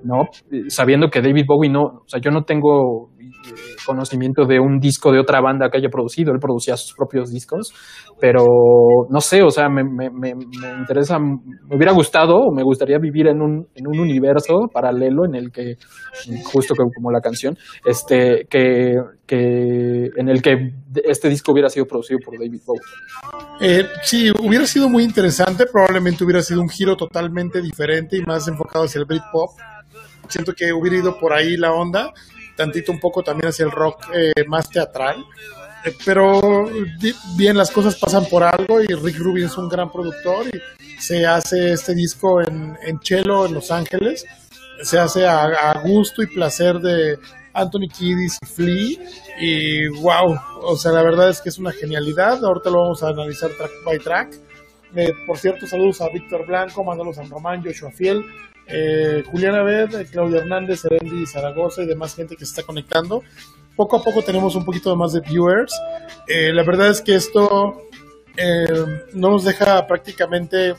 ¿no? 0.02 0.24
Sabiendo 0.68 1.08
que 1.08 1.20
David 1.20 1.44
Bowie 1.46 1.70
no, 1.70 1.82
o 1.82 2.08
sea, 2.08 2.20
yo 2.20 2.30
no 2.30 2.44
tengo 2.44 3.10
eh, 3.20 3.28
conocimiento 3.86 4.44
de 4.44 4.60
un 4.60 4.78
disco 4.78 5.12
de 5.12 5.20
otra 5.20 5.40
banda 5.40 5.68
que 5.70 5.78
haya 5.78 5.88
producido, 5.88 6.32
él 6.32 6.38
producía 6.40 6.76
sus 6.76 6.94
propios 6.94 7.30
discos, 7.30 7.72
pero 8.20 8.44
no 9.10 9.20
sé, 9.20 9.42
o 9.42 9.50
sea, 9.50 9.68
me, 9.68 9.82
me, 9.84 10.10
me, 10.10 10.30
interesa, 10.78 11.18
me 11.18 11.76
hubiera 11.76 11.92
gustado 11.92 12.36
o 12.36 12.54
me 12.54 12.62
gustaría 12.62 12.98
vivir 12.98 13.26
en 13.28 13.40
un, 13.40 13.66
en 13.74 13.86
un 13.86 14.00
universo 14.00 14.68
paralelo 14.72 15.24
en 15.24 15.34
el 15.34 15.50
que, 15.50 15.76
justo 16.44 16.74
como 16.74 17.10
la 17.10 17.20
canción, 17.20 17.56
este, 17.84 18.46
que, 18.48 18.96
que 19.26 20.10
en 20.16 20.28
el 20.28 20.42
que 20.42 20.74
este 21.04 21.28
disco 21.28 21.52
hubiera 21.52 21.68
sido 21.68 21.86
producido 21.86 22.18
por 22.24 22.38
David 22.38 22.60
Bowie. 22.66 22.80
Eh, 23.60 23.84
sí, 24.02 24.30
hubiera 24.40 24.66
sido 24.66 24.88
muy 24.88 25.04
interesante, 25.04 25.66
probablemente 25.66 26.24
hubiera 26.24 26.42
sido 26.42 26.60
un 26.60 26.68
giro 26.68 26.96
totalmente 26.96 27.60
diferente 27.60 28.16
y 28.16 28.22
más 28.22 28.48
enfocado 28.48 28.84
hacia 28.84 29.00
el 29.00 29.06
Britpop. 29.06 29.50
Siento 30.28 30.52
que 30.52 30.72
hubiera 30.72 30.98
ido 30.98 31.18
por 31.18 31.32
ahí 31.32 31.56
la 31.56 31.72
onda, 31.72 32.12
tantito 32.56 32.92
un 32.92 33.00
poco 33.00 33.22
también 33.22 33.48
hacia 33.48 33.64
el 33.64 33.70
rock 33.70 34.10
eh, 34.14 34.32
más 34.46 34.68
teatral 34.68 35.24
pero 36.04 36.68
bien, 37.36 37.56
las 37.56 37.70
cosas 37.70 37.96
pasan 37.96 38.26
por 38.26 38.42
algo 38.42 38.80
y 38.80 38.86
Rick 38.86 39.18
Rubin 39.18 39.46
es 39.46 39.56
un 39.56 39.68
gran 39.68 39.90
productor 39.90 40.46
y 40.46 41.00
se 41.00 41.26
hace 41.26 41.72
este 41.72 41.94
disco 41.94 42.40
en, 42.40 42.76
en 42.82 43.00
Chelo, 43.00 43.46
en 43.46 43.54
Los 43.54 43.70
Ángeles. 43.70 44.24
Se 44.82 44.98
hace 44.98 45.26
a, 45.26 45.80
gusto 45.84 46.22
y 46.22 46.26
placer 46.26 46.78
de 46.78 47.18
Anthony 47.52 47.88
Kiddis 47.92 48.38
y 48.42 48.46
Flea. 48.46 48.98
Y 49.40 49.88
wow, 50.00 50.38
o 50.62 50.76
sea, 50.76 50.92
la 50.92 51.02
verdad 51.02 51.30
es 51.30 51.40
que 51.40 51.48
es 51.48 51.58
una 51.58 51.72
genialidad. 51.72 52.44
Ahorita 52.44 52.70
lo 52.70 52.82
vamos 52.82 53.02
a 53.02 53.08
analizar 53.08 53.50
track 53.50 53.72
by 53.84 53.98
track. 53.98 54.34
Eh, 54.94 55.12
por 55.26 55.38
cierto, 55.38 55.66
saludos 55.66 56.00
a 56.00 56.08
Víctor 56.10 56.46
Blanco, 56.46 56.84
Manolo 56.84 57.12
San 57.12 57.28
Román, 57.28 57.64
Joshua 57.64 57.90
Fiel, 57.90 58.24
eh, 58.66 59.22
Juliana 59.30 59.60
Abed, 59.60 60.06
Claudio 60.10 60.38
Hernández, 60.38 60.84
Erendi 60.84 61.26
Zaragoza 61.26 61.82
y 61.82 61.86
demás 61.86 62.14
gente 62.14 62.36
que 62.36 62.44
se 62.44 62.50
está 62.50 62.62
conectando. 62.62 63.22
Poco 63.76 63.96
a 63.96 64.02
poco 64.02 64.22
tenemos 64.22 64.54
un 64.54 64.64
poquito 64.64 64.94
más 64.96 65.12
de 65.12 65.20
viewers. 65.20 65.72
Eh, 66.28 66.52
la 66.52 66.62
verdad 66.62 66.88
es 66.88 67.00
que 67.00 67.14
esto 67.14 67.88
no 69.14 69.30
nos 69.30 69.44
deja 69.44 69.86
prácticamente 69.86 70.74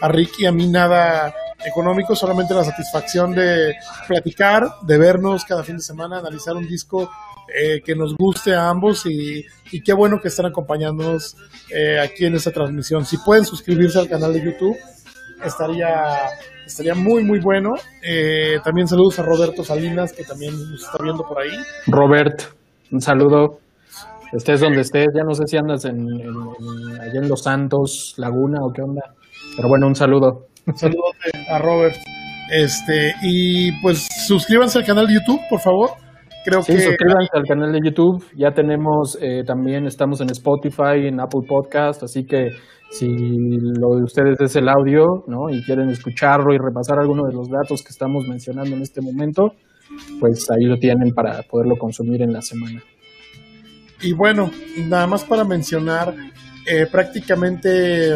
a 0.00 0.08
Rick 0.08 0.40
y 0.40 0.46
a 0.46 0.52
mí 0.52 0.66
nada 0.66 1.34
económico, 1.64 2.14
solamente 2.14 2.54
la 2.54 2.64
satisfacción 2.64 3.34
de 3.34 3.74
platicar, 4.06 4.66
de 4.82 4.98
vernos 4.98 5.44
cada 5.44 5.62
fin 5.64 5.76
de 5.76 5.82
semana, 5.82 6.18
analizar 6.18 6.54
un 6.54 6.66
disco 6.66 7.10
eh, 7.56 7.82
que 7.84 7.94
nos 7.94 8.14
guste 8.16 8.54
a 8.54 8.68
ambos 8.68 9.04
y, 9.06 9.44
qué 9.84 9.92
bueno 9.92 10.20
que 10.20 10.28
están 10.28 10.46
acompañándonos 10.46 11.36
eh, 11.70 11.98
aquí 12.00 12.26
en 12.26 12.34
esta 12.34 12.50
transmisión. 12.50 13.04
Si 13.04 13.18
pueden 13.18 13.44
suscribirse 13.44 13.98
al 13.98 14.08
canal 14.08 14.32
de 14.32 14.44
YouTube, 14.44 14.76
estaría, 15.44 15.88
estaría 16.66 16.94
muy, 16.94 17.24
muy 17.24 17.40
bueno. 17.40 17.70
Eh, 18.02 18.58
también 18.64 18.86
saludos 18.86 19.18
a 19.18 19.22
Roberto 19.22 19.62
Salinas, 19.64 20.12
que 20.12 20.24
también 20.24 20.52
nos 20.52 20.84
está 20.84 20.98
viendo 21.02 21.22
por 21.24 21.40
ahí. 21.40 21.50
Robert, 21.86 22.42
un 22.90 23.00
saludo. 23.00 23.58
Estés 24.32 24.60
donde 24.60 24.80
estés, 24.80 25.06
ya 25.14 25.22
no 25.22 25.32
sé 25.34 25.44
si 25.46 25.56
andas 25.56 25.84
en, 25.84 25.96
allá 27.00 27.20
en 27.22 27.28
Los 27.28 27.42
Santos, 27.42 28.14
Laguna 28.16 28.58
o 28.62 28.72
qué 28.72 28.82
onda. 28.82 29.02
Pero 29.56 29.68
bueno, 29.68 29.86
un 29.86 29.94
saludo. 29.94 30.46
Un 30.66 30.76
saludo 30.76 31.04
a 31.50 31.58
Robert. 31.58 31.94
Este, 32.50 33.14
y 33.22 33.72
pues 33.80 34.06
suscríbanse 34.26 34.78
al 34.78 34.84
canal 34.84 35.06
de 35.06 35.14
YouTube, 35.14 35.40
por 35.48 35.60
favor. 35.60 35.90
Creo 36.44 36.62
sí, 36.62 36.74
que... 36.74 36.80
suscríbanse 36.80 37.30
al 37.32 37.44
canal 37.44 37.72
de 37.72 37.78
YouTube. 37.84 38.24
Ya 38.36 38.50
tenemos, 38.50 39.16
eh, 39.20 39.44
también 39.46 39.86
estamos 39.86 40.20
en 40.20 40.30
Spotify, 40.30 41.06
en 41.06 41.20
Apple 41.20 41.42
Podcast, 41.48 42.02
así 42.02 42.24
que 42.24 42.48
si 42.90 43.08
lo 43.08 43.96
de 43.96 44.04
ustedes 44.04 44.40
es 44.40 44.56
el 44.56 44.68
audio, 44.68 45.24
¿no? 45.26 45.50
Y 45.50 45.62
quieren 45.64 45.88
escucharlo 45.88 46.54
y 46.54 46.58
repasar 46.58 46.98
algunos 46.98 47.28
de 47.28 47.34
los 47.34 47.48
datos 47.48 47.82
que 47.82 47.90
estamos 47.90 48.26
mencionando 48.28 48.74
en 48.76 48.82
este 48.82 49.00
momento, 49.00 49.54
pues 50.20 50.50
ahí 50.50 50.64
lo 50.64 50.78
tienen 50.78 51.12
para 51.12 51.42
poderlo 51.42 51.76
consumir 51.76 52.22
en 52.22 52.32
la 52.32 52.42
semana. 52.42 52.82
Y 54.02 54.12
bueno, 54.12 54.50
nada 54.86 55.06
más 55.06 55.24
para 55.24 55.44
mencionar, 55.44 56.14
eh, 56.66 56.86
prácticamente 56.90 58.12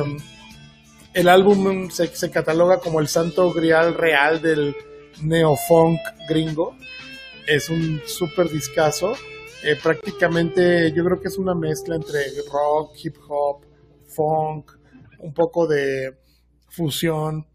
el 1.15 1.29
álbum 1.29 1.91
se, 1.91 2.07
se 2.09 2.31
cataloga 2.31 2.79
como 2.79 3.01
el 3.01 3.09
santo 3.09 3.53
grial 3.53 3.95
real 3.95 4.41
del 4.41 4.75
neofunk 5.23 5.99
gringo 6.29 6.75
es 7.49 7.71
un 7.71 8.01
súper 8.05 8.51
discazo. 8.51 9.15
Eh, 9.65 9.77
prácticamente 9.83 10.93
yo 10.93 11.05
creo 11.05 11.21
que 11.21 11.29
es 11.29 11.39
una 11.39 11.55
mezcla 11.55 11.97
entre 11.97 12.21
rock, 12.53 12.93
hip 13.03 13.17
hop, 13.27 13.63
funk, 14.19 14.73
un 15.21 15.33
poco 15.33 15.67
de 15.69 16.19
fusión. 16.69 17.47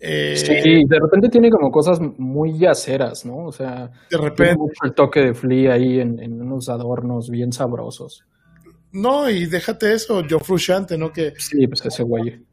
Eh, 0.00 0.36
sí, 0.36 0.84
de 0.86 0.98
repente 1.00 1.28
tiene 1.28 1.50
como 1.50 1.70
cosas 1.70 1.98
muy 2.18 2.58
yaceras, 2.58 3.24
¿no? 3.24 3.46
O 3.46 3.52
sea, 3.52 3.90
de 4.10 4.18
repente. 4.18 4.56
Mucho 4.56 4.84
el 4.84 4.94
toque 4.94 5.20
de 5.20 5.34
Flea 5.34 5.74
ahí 5.74 6.00
en, 6.00 6.40
unos 6.40 6.68
adornos 6.68 7.30
bien 7.30 7.52
sabrosos. 7.52 8.24
No, 8.92 9.28
y 9.28 9.46
déjate 9.46 9.92
eso, 9.92 10.22
Joe 10.28 10.40
Frusciante, 10.40 10.96
¿no? 10.96 11.12
Que, 11.12 11.34
sí, 11.38 11.66
pues 11.66 11.84
ese 11.84 12.04
güey. 12.04 12.44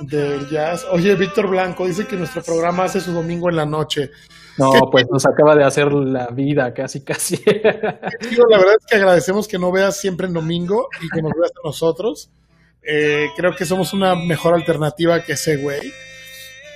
del 0.00 0.48
jazz. 0.48 0.86
Oye, 0.92 1.14
Víctor 1.16 1.48
Blanco 1.48 1.86
dice 1.86 2.06
que 2.06 2.16
nuestro 2.16 2.42
programa 2.42 2.84
hace 2.84 3.00
su 3.00 3.12
domingo 3.12 3.50
en 3.50 3.56
la 3.56 3.66
noche. 3.66 4.10
No, 4.58 4.72
pues 4.90 5.06
nos 5.10 5.24
acaba 5.26 5.54
de 5.54 5.64
hacer 5.64 5.92
la 5.92 6.28
vida 6.28 6.72
casi, 6.72 7.04
casi. 7.04 7.36
la 7.46 8.58
verdad 8.58 8.74
es 8.78 8.86
que 8.88 8.96
agradecemos 8.96 9.46
que 9.46 9.58
no 9.58 9.70
veas 9.70 9.96
siempre 9.96 10.26
en 10.26 10.34
domingo 10.34 10.88
y 11.00 11.08
que 11.08 11.22
nos 11.22 11.32
veas 11.32 11.50
a 11.50 11.66
nosotros. 11.66 12.30
Eh, 12.90 13.28
creo 13.36 13.54
que 13.54 13.66
somos 13.66 13.92
una 13.92 14.14
mejor 14.14 14.54
alternativa 14.54 15.20
que 15.22 15.32
ese 15.32 15.56
güey. 15.58 15.92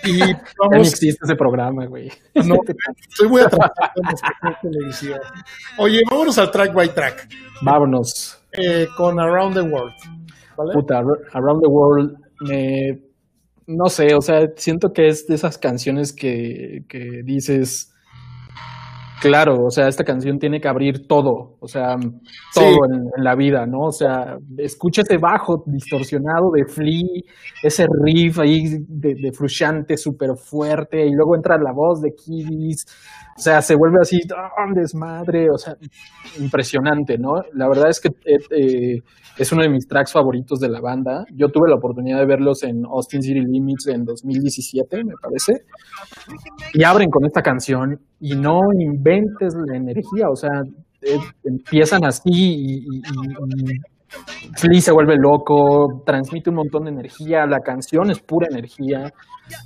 Y 0.04 0.18
vamos. 0.58 0.76
No 0.76 0.80
existe 0.82 1.24
ese 1.24 1.36
programa, 1.36 1.86
güey. 1.86 2.10
No, 2.44 2.56
estoy 3.08 3.28
muy 3.28 3.40
atrasado 3.40 3.92
en 3.96 4.70
televisión. 4.70 5.20
Oye, 5.78 6.00
vámonos 6.10 6.36
al 6.38 6.50
track 6.50 6.74
by 6.74 6.94
track. 6.94 7.28
Vámonos. 7.62 8.38
Eh, 8.52 8.86
con 8.96 9.18
Around 9.18 9.54
the 9.54 9.62
World. 9.62 9.94
Puta, 10.74 10.98
Around 11.32 11.62
the 11.62 11.68
World 11.68 12.18
me 12.40 13.12
no 13.66 13.88
sé, 13.88 14.14
o 14.14 14.20
sea, 14.20 14.50
siento 14.56 14.92
que 14.92 15.08
es 15.08 15.26
de 15.26 15.34
esas 15.34 15.58
canciones 15.58 16.12
que, 16.12 16.84
que 16.88 17.22
dices, 17.24 17.91
claro, 19.22 19.64
o 19.64 19.70
sea, 19.70 19.86
esta 19.86 20.02
canción 20.02 20.38
tiene 20.38 20.60
que 20.60 20.68
abrir 20.68 21.06
todo, 21.06 21.56
o 21.60 21.68
sea, 21.68 21.94
todo 22.52 22.76
en, 22.90 23.24
la 23.24 23.36
vida, 23.36 23.64
¿no? 23.66 23.86
O 23.86 23.92
sea, 23.92 24.36
escucha 24.58 25.02
ese 25.02 25.16
bajo 25.16 25.62
distorsionado 25.66 26.50
de 26.52 26.64
Flea, 26.66 27.22
ese 27.62 27.86
riff 28.04 28.40
ahí 28.40 28.64
de, 28.88 29.14
de 29.14 29.96
súper 29.96 30.30
fuerte, 30.36 31.06
y 31.06 31.12
luego 31.12 31.36
entra 31.36 31.56
la 31.56 31.72
voz 31.72 32.00
de 32.00 32.10
Kiddies, 32.10 32.84
o 33.36 33.40
sea, 33.40 33.62
se 33.62 33.74
vuelve 33.74 33.98
así, 34.00 34.18
¡oh, 34.30 34.74
desmadre! 34.74 35.48
O 35.50 35.56
sea, 35.56 35.74
impresionante, 36.38 37.16
¿no? 37.16 37.42
La 37.54 37.66
verdad 37.66 37.88
es 37.88 37.98
que 38.00 38.08
eh, 38.08 38.38
eh, 38.50 38.98
es 39.38 39.52
uno 39.52 39.62
de 39.62 39.70
mis 39.70 39.88
tracks 39.88 40.12
favoritos 40.12 40.60
de 40.60 40.68
la 40.68 40.80
banda. 40.80 41.24
Yo 41.34 41.48
tuve 41.48 41.70
la 41.70 41.76
oportunidad 41.76 42.18
de 42.18 42.26
verlos 42.26 42.62
en 42.62 42.84
Austin 42.84 43.22
City 43.22 43.40
Limits 43.40 43.86
en 43.88 44.04
2017, 44.04 45.04
me 45.04 45.14
parece. 45.20 45.64
Y 46.74 46.84
abren 46.84 47.08
con 47.08 47.24
esta 47.24 47.40
canción 47.40 47.98
y 48.20 48.36
no 48.36 48.60
la 49.66 49.76
energía, 49.76 50.28
o 50.30 50.36
sea, 50.36 50.50
eh, 51.02 51.18
empiezan 51.44 52.04
así 52.04 52.30
y, 52.30 52.84
y, 54.70 54.80
se 54.80 54.92
vuelve 54.92 55.16
loco, 55.16 56.02
transmite 56.04 56.50
un 56.50 56.56
montón 56.56 56.84
de 56.84 56.90
energía, 56.90 57.46
la 57.46 57.60
canción 57.60 58.10
es 58.10 58.20
pura 58.20 58.48
energía. 58.50 59.10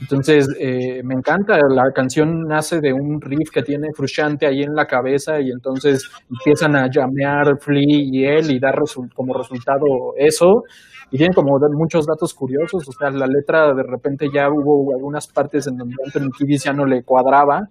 Entonces, 0.00 0.46
eh, 0.58 1.02
me 1.04 1.14
encanta, 1.14 1.58
la 1.68 1.90
canción 1.94 2.44
nace 2.48 2.80
de 2.80 2.92
un 2.92 3.20
riff 3.20 3.50
que 3.52 3.62
tiene 3.62 3.88
Frusciante 3.94 4.46
ahí 4.46 4.62
en 4.62 4.74
la 4.74 4.86
cabeza 4.86 5.40
y 5.40 5.50
entonces 5.50 6.08
empiezan 6.30 6.76
a 6.76 6.88
llamear 6.90 7.58
Flea 7.60 7.84
y 7.86 8.24
él 8.24 8.50
y 8.50 8.58
dar 8.58 8.76
como 9.14 9.34
resultado 9.34 9.84
eso. 10.16 10.62
Y 11.10 11.18
tiene 11.18 11.34
como 11.34 11.58
muchos 11.70 12.04
datos 12.04 12.34
curiosos, 12.34 12.88
o 12.88 12.92
sea, 12.92 13.10
la 13.10 13.26
letra 13.26 13.72
de 13.72 13.84
repente 13.84 14.28
ya 14.32 14.50
hubo 14.50 14.92
algunas 14.92 15.28
partes 15.28 15.66
en 15.68 15.76
donde 15.76 15.94
Anthony 16.04 16.30
Kiddis 16.36 16.64
ya 16.64 16.72
no 16.72 16.84
le 16.84 17.04
cuadraba, 17.04 17.68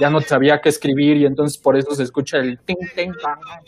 ya 0.00 0.10
no 0.10 0.20
sabía 0.20 0.60
qué 0.60 0.68
escribir 0.68 1.16
y 1.16 1.26
entonces 1.26 1.58
por 1.58 1.76
eso 1.76 1.94
se 1.94 2.02
escucha 2.02 2.38
el 2.38 2.58
ting, 2.58 2.76
ting, 2.96 3.12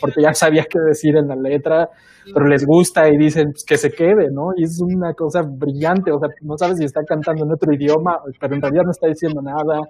porque 0.01 0.21
ya 0.21 0.35
sabía 0.35 0.65
qué 0.65 0.81
decir 0.81 1.17
en 1.17 1.29
la 1.29 1.37
letra 1.37 1.91
pero 2.33 2.47
les 2.47 2.65
gusta 2.65 3.09
y 3.09 3.17
dicen 3.17 3.51
pues, 3.53 3.65
que 3.65 3.77
se 3.77 3.91
quede, 3.91 4.31
¿no? 4.33 4.51
Y 4.57 4.65
es 4.65 4.81
una 4.81 5.13
cosa 5.15 5.43
brillante, 5.43 6.11
o 6.13 6.19
sea, 6.19 6.29
no 6.43 6.57
sabes 6.57 6.79
si 6.79 6.85
está 6.85 7.03
cantando 7.07 7.45
en 7.45 7.53
otro 7.53 7.73
idioma, 7.73 8.19
pero 8.41 8.55
en 8.55 8.63
realidad 8.63 8.85
no 8.85 8.91
está 8.91 9.09
diciendo 9.09 9.41
nada. 9.43 9.81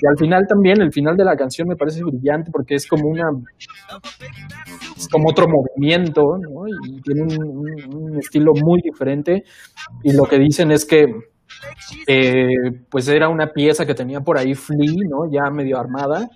Y 0.00 0.06
al 0.06 0.16
final 0.18 0.44
también, 0.48 0.80
el 0.80 0.92
final 0.92 1.16
de 1.16 1.24
la 1.24 1.36
canción 1.36 1.68
me 1.68 1.76
parece 1.76 2.02
brillante 2.02 2.50
porque 2.52 2.74
es 2.74 2.86
como 2.86 3.08
una, 3.08 3.28
es 4.96 5.08
como 5.08 5.30
otro 5.30 5.46
movimiento, 5.48 6.22
¿no? 6.38 6.66
Y 6.66 7.00
tiene 7.02 7.22
un 7.22 8.18
estilo 8.18 8.52
muy 8.54 8.80
diferente. 8.82 9.42
Y 10.02 10.12
lo 10.12 10.24
que 10.24 10.38
dicen 10.38 10.70
es 10.70 10.84
que 10.84 11.06
eh, 12.06 12.48
pues 12.90 13.08
era 13.08 13.28
una 13.28 13.48
pieza 13.48 13.86
que 13.86 13.94
tenía 13.94 14.20
por 14.20 14.38
ahí 14.38 14.54
Flea, 14.54 14.92
¿no? 15.08 15.30
Ya 15.30 15.50
medio 15.50 15.78
armada, 15.78 16.28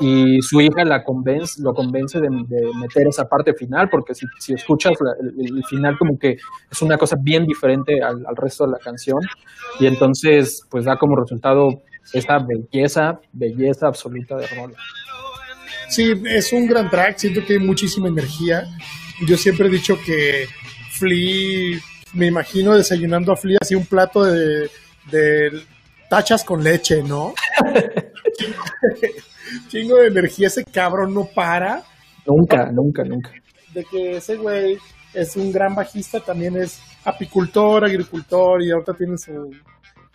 y 0.00 0.40
su 0.42 0.60
hija 0.60 0.84
la 0.84 1.04
convence, 1.04 1.62
lo 1.62 1.72
convence 1.72 2.20
de, 2.20 2.28
meter 2.30 3.08
esa 3.08 3.28
parte 3.28 3.54
final, 3.54 3.88
porque 3.90 4.14
si, 4.14 4.52
escuchas 4.52 4.92
el, 5.36 5.62
final 5.68 5.96
como 5.98 6.18
que 6.18 6.36
es 6.70 6.82
una 6.82 6.96
cosa 6.96 7.16
bien 7.20 7.46
diferente 7.46 8.02
al, 8.02 8.24
resto 8.36 8.64
de 8.64 8.72
la 8.72 8.78
canción, 8.78 9.20
y 9.80 9.86
entonces 9.86 10.66
pues 10.70 10.84
da 10.84 10.96
como 10.96 11.16
resultado 11.16 11.82
esta 12.12 12.38
belleza, 12.38 13.20
belleza 13.32 13.86
absoluta 13.86 14.36
de 14.36 14.46
Rola. 14.48 14.76
Sí, 15.88 16.12
es 16.26 16.52
un 16.52 16.66
gran 16.66 16.90
track, 16.90 17.18
siento 17.18 17.44
que 17.44 17.54
hay 17.54 17.58
muchísima 17.58 18.08
energía. 18.08 18.64
Yo 19.26 19.36
siempre 19.36 19.68
he 19.68 19.70
dicho 19.70 19.96
que 20.04 20.46
Flea 20.90 21.78
me 22.14 22.26
imagino 22.26 22.74
desayunando 22.74 23.32
a 23.32 23.36
Flea 23.36 23.58
así 23.60 23.74
un 23.74 23.86
plato 23.86 24.24
de, 24.24 24.70
tachas 26.08 26.44
con 26.44 26.62
leche, 26.62 27.02
¿no? 27.02 27.34
chingo, 29.68 29.96
de 29.96 30.08
energía, 30.08 30.48
ese 30.48 30.64
cabrón 30.64 31.14
no 31.14 31.28
para. 31.34 31.82
Nunca, 32.26 32.70
nunca, 32.72 33.04
nunca. 33.04 33.30
De 33.72 33.84
que 33.84 34.16
ese 34.16 34.36
güey 34.36 34.78
es 35.12 35.36
un 35.36 35.52
gran 35.52 35.74
bajista, 35.74 36.20
también 36.20 36.56
es 36.56 36.80
apicultor, 37.04 37.84
agricultor 37.84 38.62
y 38.62 38.70
ahorita 38.70 38.94
tiene 38.94 39.18
su, 39.18 39.50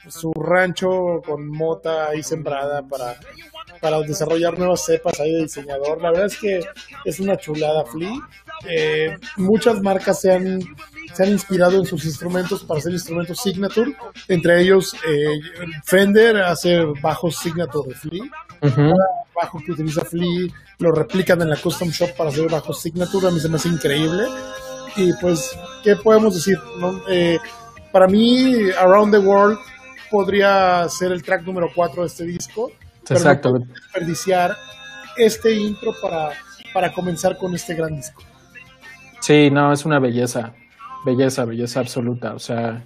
su 0.09 0.31
rancho 0.33 1.21
con 1.25 1.47
mota 1.47 2.09
ahí 2.09 2.23
sembrada 2.23 2.81
para, 2.83 3.15
para 3.81 3.99
desarrollar 4.01 4.57
nuevas 4.57 4.85
cepas 4.85 5.19
ahí 5.19 5.31
de 5.31 5.43
diseñador. 5.43 6.01
La 6.01 6.11
verdad 6.11 6.27
es 6.27 6.37
que 6.37 6.61
es 7.05 7.19
una 7.19 7.37
chulada 7.37 7.85
Flea. 7.85 8.13
Eh, 8.67 9.17
muchas 9.37 9.81
marcas 9.81 10.21
se 10.21 10.31
han, 10.31 10.59
se 11.13 11.23
han 11.23 11.29
inspirado 11.29 11.77
en 11.77 11.85
sus 11.85 12.05
instrumentos 12.05 12.63
para 12.63 12.79
hacer 12.79 12.91
instrumentos 12.91 13.39
Signature. 13.39 13.95
Entre 14.27 14.61
ellos, 14.61 14.95
eh, 15.07 15.39
Fender 15.83 16.37
hace 16.37 16.83
bajos 17.01 17.37
Signature 17.37 17.89
de 17.89 17.95
Flea. 17.95 18.23
bajo 19.33 19.59
que 19.65 19.71
utiliza 19.71 20.03
Flea 20.03 20.49
lo 20.79 20.91
replican 20.91 21.41
en 21.41 21.49
la 21.49 21.57
Custom 21.57 21.89
Shop 21.89 22.15
para 22.17 22.29
hacer 22.29 22.49
bajos 22.49 22.81
Signature. 22.81 23.27
A 23.27 23.31
mí 23.31 23.39
se 23.39 23.49
me 23.49 23.57
hace 23.57 23.69
increíble. 23.69 24.25
Y 24.95 25.13
pues, 25.21 25.51
¿qué 25.83 25.95
podemos 25.95 26.33
decir? 26.33 26.57
Eh, 27.09 27.37
para 27.91 28.07
mí, 28.07 28.69
Around 28.71 29.11
the 29.11 29.19
World 29.19 29.57
podría 30.09 30.87
ser 30.89 31.11
el 31.11 31.23
track 31.23 31.43
número 31.43 31.69
4 31.73 32.01
de 32.01 32.07
este 32.07 32.23
disco. 32.25 32.71
Exacto. 33.09 33.53
Pero 33.53 33.65
no 33.65 33.73
desperdiciar 33.73 34.55
este 35.17 35.53
intro 35.53 35.93
para, 36.01 36.31
para 36.73 36.93
comenzar 36.93 37.37
con 37.37 37.53
este 37.55 37.73
gran 37.75 37.95
disco. 37.95 38.21
Sí, 39.19 39.49
no, 39.51 39.73
es 39.73 39.85
una 39.85 39.99
belleza, 39.99 40.53
belleza, 41.05 41.45
belleza 41.45 41.79
absoluta. 41.79 42.33
O 42.33 42.39
sea, 42.39 42.83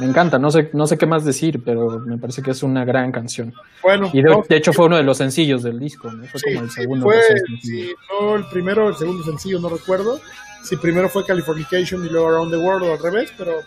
me 0.00 0.06
encanta, 0.06 0.38
no 0.38 0.50
sé, 0.50 0.70
no 0.72 0.86
sé 0.86 0.98
qué 0.98 1.06
más 1.06 1.24
decir, 1.24 1.62
pero 1.64 2.00
me 2.00 2.18
parece 2.18 2.42
que 2.42 2.50
es 2.50 2.62
una 2.62 2.84
gran 2.84 3.12
canción. 3.12 3.54
Bueno, 3.82 4.10
y 4.12 4.22
de, 4.22 4.56
hecho 4.56 4.72
fue 4.72 4.86
uno 4.86 4.96
de 4.96 5.04
los 5.04 5.18
sencillos 5.18 5.62
del 5.62 5.78
disco, 5.78 6.10
¿no? 6.10 6.24
Fue 6.26 6.40
como 6.40 6.64
el 6.64 6.70
segundo. 6.70 7.04
Fue, 7.04 7.20
sí, 7.62 7.92
no 8.10 8.34
el 8.36 8.46
primero, 8.46 8.88
el 8.88 8.96
segundo 8.96 9.22
sencillo, 9.22 9.60
no 9.60 9.68
recuerdo. 9.68 10.20
Si 10.64 10.76
primero 10.76 11.08
fue 11.08 11.24
Californication 11.24 12.04
y 12.04 12.08
luego 12.08 12.28
Around 12.28 12.50
the 12.50 12.56
World 12.56 12.88
o 12.88 12.92
al 12.92 12.98
revés, 12.98 13.32
pero 13.36 13.60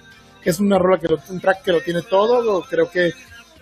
es 0.44 0.60
una 0.60 0.78
rola 0.80 1.00
que 1.00 1.08
un 1.30 1.40
track 1.40 1.64
que 1.64 1.72
lo 1.72 1.82
tiene 1.82 2.02
todo. 2.04 2.62
Creo 2.62 2.90
que 2.90 3.12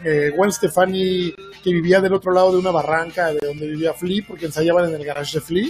eh, 0.03 0.31
Gwen 0.35 0.51
Stefani, 0.51 1.33
que 1.63 1.73
vivía 1.73 2.01
del 2.01 2.13
otro 2.13 2.31
lado 2.31 2.51
de 2.51 2.57
una 2.57 2.71
barranca 2.71 3.31
de 3.31 3.39
donde 3.45 3.67
vivía 3.67 3.93
Flea, 3.93 4.23
porque 4.27 4.45
ensayaban 4.45 4.89
en 4.89 4.95
el 4.95 5.05
garage 5.05 5.39
de 5.39 5.41
Flea, 5.41 5.69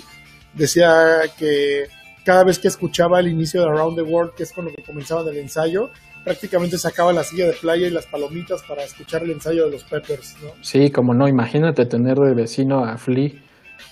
decía 0.53 1.21
que 1.37 1.87
cada 2.25 2.43
vez 2.43 2.57
que 2.59 2.67
escuchaba 2.67 3.19
el 3.19 3.27
inicio 3.27 3.61
de 3.61 3.67
Around 3.67 3.97
the 3.97 4.01
World, 4.01 4.33
que 4.33 4.43
es 4.43 4.51
con 4.51 4.65
lo 4.65 4.71
que 4.71 4.83
comenzaba 4.83 5.29
el 5.29 5.37
ensayo, 5.37 5.91
prácticamente 6.23 6.77
sacaba 6.77 7.13
la 7.13 7.23
silla 7.23 7.45
de 7.45 7.53
playa 7.53 7.87
y 7.87 7.91
las 7.91 8.07
palomitas 8.07 8.63
para 8.63 8.83
escuchar 8.83 9.23
el 9.23 9.31
ensayo 9.31 9.65
de 9.65 9.71
los 9.71 9.83
Peppers, 9.83 10.35
¿no? 10.41 10.49
Sí, 10.61 10.89
como 10.89 11.13
no, 11.13 11.27
imagínate 11.27 11.85
tener 11.85 12.17
de 12.17 12.33
vecino 12.33 12.83
a 12.83 12.97
Flea. 12.97 13.29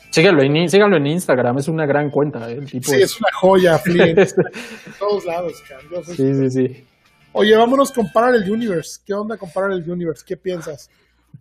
Síganlo 0.09 0.43
en, 0.43 0.55
en 0.55 1.07
Instagram, 1.07 1.57
es 1.59 1.67
una 1.67 1.85
gran 1.85 2.09
cuenta. 2.09 2.51
¿eh? 2.51 2.59
sí, 2.67 2.79
es... 3.01 3.19
una 3.19 3.31
joya, 3.33 3.77
Flea. 3.77 4.05
en 4.07 4.27
todos 4.99 5.25
lados, 5.25 5.53
cara. 5.67 6.03
Sí, 6.05 6.33
sí, 6.35 6.49
sí. 6.49 6.85
Oye, 7.35 7.57
vámonos 7.57 7.91
con 7.91 8.05
Parallel 8.13 8.51
Universe. 8.51 9.01
¿Qué 9.03 9.11
onda 9.11 9.37
con 9.37 9.49
Parallel 9.49 9.89
Universe? 9.89 10.23
¿Qué 10.23 10.37
piensas? 10.37 10.87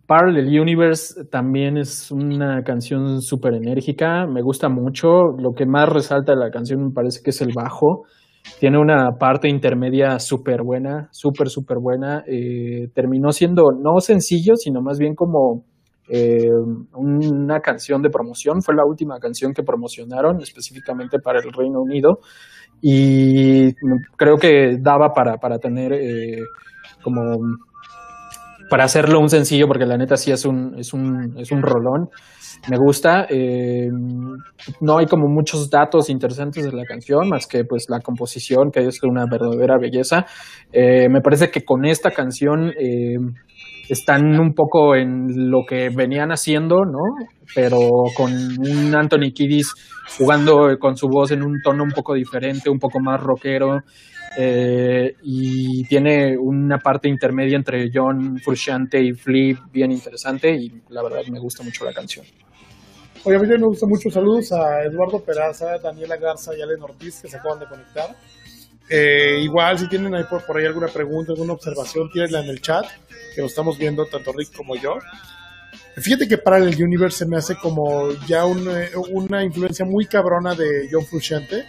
Parallel 0.07 0.47
Universe 0.59 1.25
también 1.25 1.77
es 1.77 2.09
una 2.09 2.63
canción 2.63 3.21
súper 3.21 3.53
enérgica, 3.53 4.25
me 4.25 4.41
gusta 4.41 4.69
mucho. 4.69 5.07
Lo 5.37 5.53
que 5.53 5.67
más 5.67 5.87
resalta 5.87 6.33
de 6.33 6.39
la 6.39 6.49
canción 6.49 6.83
me 6.83 6.91
parece 6.91 7.21
que 7.23 7.29
es 7.29 7.39
el 7.41 7.51
bajo. 7.53 8.05
Tiene 8.59 8.79
una 8.79 9.11
parte 9.19 9.47
intermedia 9.47 10.17
súper 10.17 10.63
buena, 10.63 11.09
súper, 11.11 11.49
súper 11.49 11.77
buena. 11.77 12.23
Eh, 12.25 12.87
terminó 12.95 13.31
siendo 13.31 13.71
no 13.71 13.99
sencillo, 13.99 14.55
sino 14.55 14.81
más 14.81 14.97
bien 14.97 15.13
como 15.13 15.63
eh, 16.09 16.49
una 16.95 17.59
canción 17.59 18.01
de 18.01 18.09
promoción. 18.09 18.63
Fue 18.63 18.73
la 18.75 18.83
última 18.83 19.19
canción 19.19 19.53
que 19.53 19.61
promocionaron 19.61 20.41
específicamente 20.41 21.19
para 21.19 21.37
el 21.39 21.53
Reino 21.53 21.81
Unido 21.81 22.17
y 22.85 23.73
creo 24.17 24.35
que 24.35 24.75
daba 24.77 25.13
para, 25.13 25.37
para 25.37 25.57
tener 25.57 25.93
eh, 25.93 26.41
como 27.01 27.39
para 28.69 28.83
hacerlo 28.83 29.21
un 29.21 29.29
sencillo 29.29 29.67
porque 29.69 29.85
la 29.85 29.95
neta 29.97 30.17
sí 30.17 30.31
es 30.31 30.43
un 30.43 30.75
es 30.77 30.93
un, 30.93 31.33
es 31.37 31.49
un 31.53 31.61
rolón. 31.61 32.09
Me 32.69 32.77
gusta 32.77 33.25
eh, 33.29 33.89
no 34.81 34.97
hay 34.97 35.05
como 35.05 35.29
muchos 35.29 35.69
datos 35.69 36.09
interesantes 36.09 36.65
de 36.65 36.73
la 36.73 36.83
canción 36.83 37.29
más 37.29 37.47
que 37.47 37.63
pues 37.63 37.85
la 37.87 38.01
composición 38.01 38.69
que 38.69 38.85
es 38.85 39.01
una 39.03 39.27
verdadera 39.31 39.77
belleza. 39.77 40.25
Eh, 40.73 41.07
me 41.07 41.21
parece 41.21 41.49
que 41.49 41.63
con 41.63 41.85
esta 41.85 42.11
canción 42.11 42.73
están 43.89 44.39
un 44.39 44.53
poco 44.53 44.95
en 44.95 45.49
lo 45.49 45.61
que 45.67 45.89
venían 45.89 46.31
haciendo, 46.31 46.85
¿no? 46.85 47.27
Pero 47.53 47.77
con 48.15 48.31
un 48.31 48.95
Anthony 48.95 49.31
Kiddis 49.33 49.73
jugando 50.17 50.77
con 50.79 50.95
su 50.95 51.07
voz 51.07 51.31
en 51.31 51.43
un 51.43 51.61
tono 51.61 51.83
un 51.83 51.91
poco 51.91 52.13
diferente, 52.13 52.69
un 52.69 52.79
poco 52.79 52.99
más 52.99 53.21
rockero, 53.21 53.79
eh, 54.37 55.13
y 55.21 55.83
tiene 55.87 56.35
una 56.37 56.77
parte 56.77 57.07
intermedia 57.07 57.57
entre 57.57 57.89
John 57.93 58.37
Frusciante 58.43 59.01
y 59.01 59.13
Flea 59.13 59.55
bien 59.71 59.91
interesante, 59.91 60.55
y 60.55 60.71
la 60.89 61.03
verdad 61.03 61.21
me 61.31 61.39
gusta 61.39 61.63
mucho 61.63 61.85
la 61.85 61.93
canción. 61.93 62.25
Oye, 63.25 63.37
a 63.37 63.39
mí 63.39 63.47
me 63.47 63.57
gusta 63.67 63.85
mucho. 63.87 64.09
Saludos 64.09 64.51
a 64.51 64.83
Eduardo 64.83 65.23
Peraza, 65.23 65.77
Daniela 65.81 66.17
Garza 66.17 66.51
y 66.57 66.61
Allen 66.61 66.81
Ortiz 66.81 67.21
que 67.21 67.29
se 67.29 67.37
acaban 67.37 67.59
de 67.59 67.67
conectar. 67.67 68.09
Eh, 68.95 69.39
igual, 69.41 69.79
si 69.79 69.89
tienen 69.89 70.13
ahí 70.13 70.23
por, 70.29 70.45
por, 70.45 70.55
ahí 70.55 70.67
alguna 70.67 70.87
pregunta, 70.87 71.31
alguna 71.31 71.53
observación, 71.53 72.11
tírenla 72.11 72.41
en 72.41 72.49
el 72.49 72.61
chat, 72.61 72.85
que 73.33 73.41
lo 73.41 73.47
estamos 73.47 73.75
viendo 73.75 74.05
tanto 74.05 74.31
Rick 74.31 74.55
como 74.55 74.75
yo. 74.75 74.99
Fíjate 75.95 76.27
que 76.27 76.37
para 76.37 76.59
el 76.59 76.79
Universe 76.79 77.17
se 77.17 77.25
me 77.25 77.37
hace 77.37 77.55
como 77.55 78.11
ya 78.27 78.45
una 78.45 79.43
influencia 79.43 79.83
muy 79.83 80.05
cabrona 80.05 80.53
de 80.53 80.87
John 80.91 81.07
Frusciante. 81.07 81.65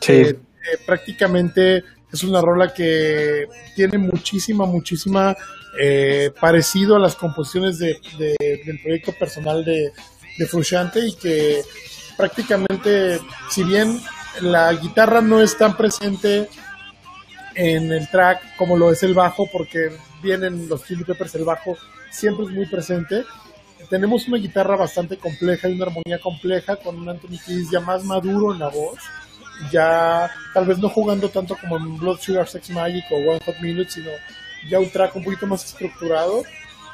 Sí. 0.00 0.12
Eh, 0.12 0.28
eh, 0.28 0.78
prácticamente 0.86 1.82
es 2.12 2.22
una 2.22 2.40
rola 2.40 2.72
que 2.72 3.48
tiene 3.74 3.98
muchísima, 3.98 4.64
muchísima 4.64 5.36
parecido 6.40 6.94
a 6.94 7.00
las 7.00 7.16
composiciones 7.16 7.80
de, 7.80 7.98
del 8.64 8.80
proyecto 8.80 9.12
personal 9.12 9.64
de, 9.64 9.90
de 10.38 10.46
Frusciante 10.46 11.00
y 11.00 11.14
que 11.14 11.62
prácticamente, 12.16 13.18
si 13.48 13.64
bien 13.64 14.00
la 14.40 14.72
guitarra 14.72 15.20
no 15.20 15.40
es 15.40 15.56
tan 15.56 15.76
presente 15.76 16.48
en 17.54 17.92
el 17.92 18.08
track 18.08 18.56
como 18.56 18.76
lo 18.76 18.90
es 18.90 19.02
el 19.02 19.14
bajo, 19.14 19.48
porque 19.52 19.90
vienen 20.22 20.68
los 20.68 20.84
Chili 20.84 21.04
Peppers, 21.04 21.34
el 21.34 21.44
bajo 21.44 21.76
siempre 22.10 22.46
es 22.46 22.50
muy 22.52 22.66
presente. 22.66 23.24
Tenemos 23.88 24.28
una 24.28 24.38
guitarra 24.38 24.76
bastante 24.76 25.16
compleja 25.16 25.68
y 25.68 25.74
una 25.74 25.86
armonía 25.86 26.20
compleja 26.20 26.76
con 26.76 26.96
un 26.96 27.08
Anthony 27.08 27.38
Kiedis 27.44 27.70
ya 27.70 27.80
más 27.80 28.04
maduro 28.04 28.52
en 28.52 28.60
la 28.60 28.68
voz, 28.68 28.98
ya 29.72 30.30
tal 30.54 30.66
vez 30.66 30.78
no 30.78 30.88
jugando 30.88 31.28
tanto 31.28 31.56
como 31.56 31.76
en 31.76 31.98
Blood 31.98 32.20
Sugar 32.20 32.48
Sex 32.48 32.70
Magic 32.70 33.04
o 33.10 33.16
One 33.16 33.40
Hot 33.44 33.60
Minute, 33.60 33.90
sino 33.90 34.10
ya 34.68 34.78
un 34.78 34.90
track 34.90 35.16
un 35.16 35.24
poquito 35.24 35.46
más 35.46 35.64
estructurado. 35.64 36.44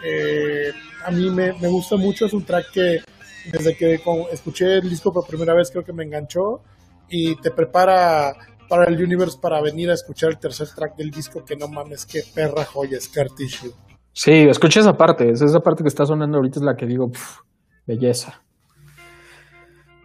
Eh, 0.02 0.72
a 1.04 1.10
mí 1.10 1.28
me, 1.30 1.52
me, 1.54 1.68
gusta 1.68 1.96
mucho, 1.96 2.26
es 2.26 2.32
un 2.32 2.44
track 2.44 2.70
que 2.72 3.02
desde 3.50 3.76
que 3.76 4.00
escuché 4.32 4.78
el 4.78 4.88
disco 4.88 5.12
por 5.12 5.26
primera 5.26 5.54
vez 5.54 5.70
creo 5.70 5.84
que 5.84 5.92
me 5.92 6.04
enganchó 6.04 6.62
y 7.08 7.36
te 7.36 7.50
prepara 7.50 8.34
para 8.68 8.84
el 8.84 9.02
Universe 9.02 9.38
para 9.40 9.60
venir 9.60 9.90
a 9.90 9.94
escuchar 9.94 10.30
el 10.30 10.38
tercer 10.38 10.68
track 10.74 10.96
del 10.96 11.10
disco 11.10 11.44
que 11.44 11.56
no 11.56 11.68
mames, 11.68 12.04
qué 12.04 12.22
perra 12.34 12.64
joya, 12.64 13.00
Scar 13.00 13.28
Tissue. 13.30 13.72
Sí, 14.12 14.32
escucha 14.32 14.80
esa 14.80 14.96
parte, 14.96 15.30
es 15.30 15.42
esa 15.42 15.60
parte 15.60 15.82
que 15.82 15.88
está 15.88 16.06
sonando 16.06 16.38
ahorita 16.38 16.58
es 16.58 16.64
la 16.64 16.76
que 16.76 16.86
digo, 16.86 17.10
belleza. 17.86 18.42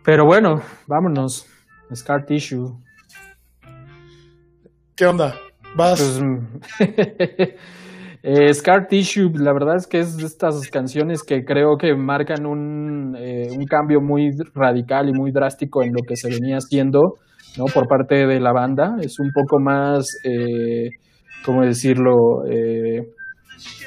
Pero 0.04 0.26
bueno, 0.26 0.62
vámonos, 0.88 1.48
Scar 1.94 2.26
Tissue. 2.26 2.78
¿Qué 4.96 5.06
onda? 5.06 5.36
¿Vas? 5.76 6.02
Pues, 6.78 6.90
Eh, 8.24 8.54
Scar 8.54 8.88
Tissue, 8.88 9.32
la 9.34 9.52
verdad 9.52 9.78
es 9.78 9.88
que 9.88 10.00
es 10.00 10.16
de 10.16 10.26
estas 10.26 10.70
canciones 10.70 11.24
que 11.24 11.44
creo 11.44 11.76
que 11.78 11.96
marcan 11.96 12.46
un, 12.46 13.16
eh, 13.18 13.48
un 13.52 13.66
cambio 13.66 14.00
muy 14.00 14.30
radical 14.54 15.10
y 15.10 15.14
muy 15.14 15.32
drástico 15.32 15.82
en 15.82 15.92
lo 15.92 16.04
que 16.08 16.16
se 16.16 16.30
venía 16.30 16.58
haciendo 16.58 17.16
¿no? 17.58 17.66
por 17.66 17.88
parte 17.88 18.28
de 18.28 18.40
la 18.40 18.52
banda. 18.52 18.96
Es 19.02 19.20
un 19.20 19.32
poco 19.34 19.60
más, 19.60 20.06
eh, 20.24 20.90
¿cómo 21.44 21.64
decirlo? 21.64 22.46
Eh, 22.48 23.08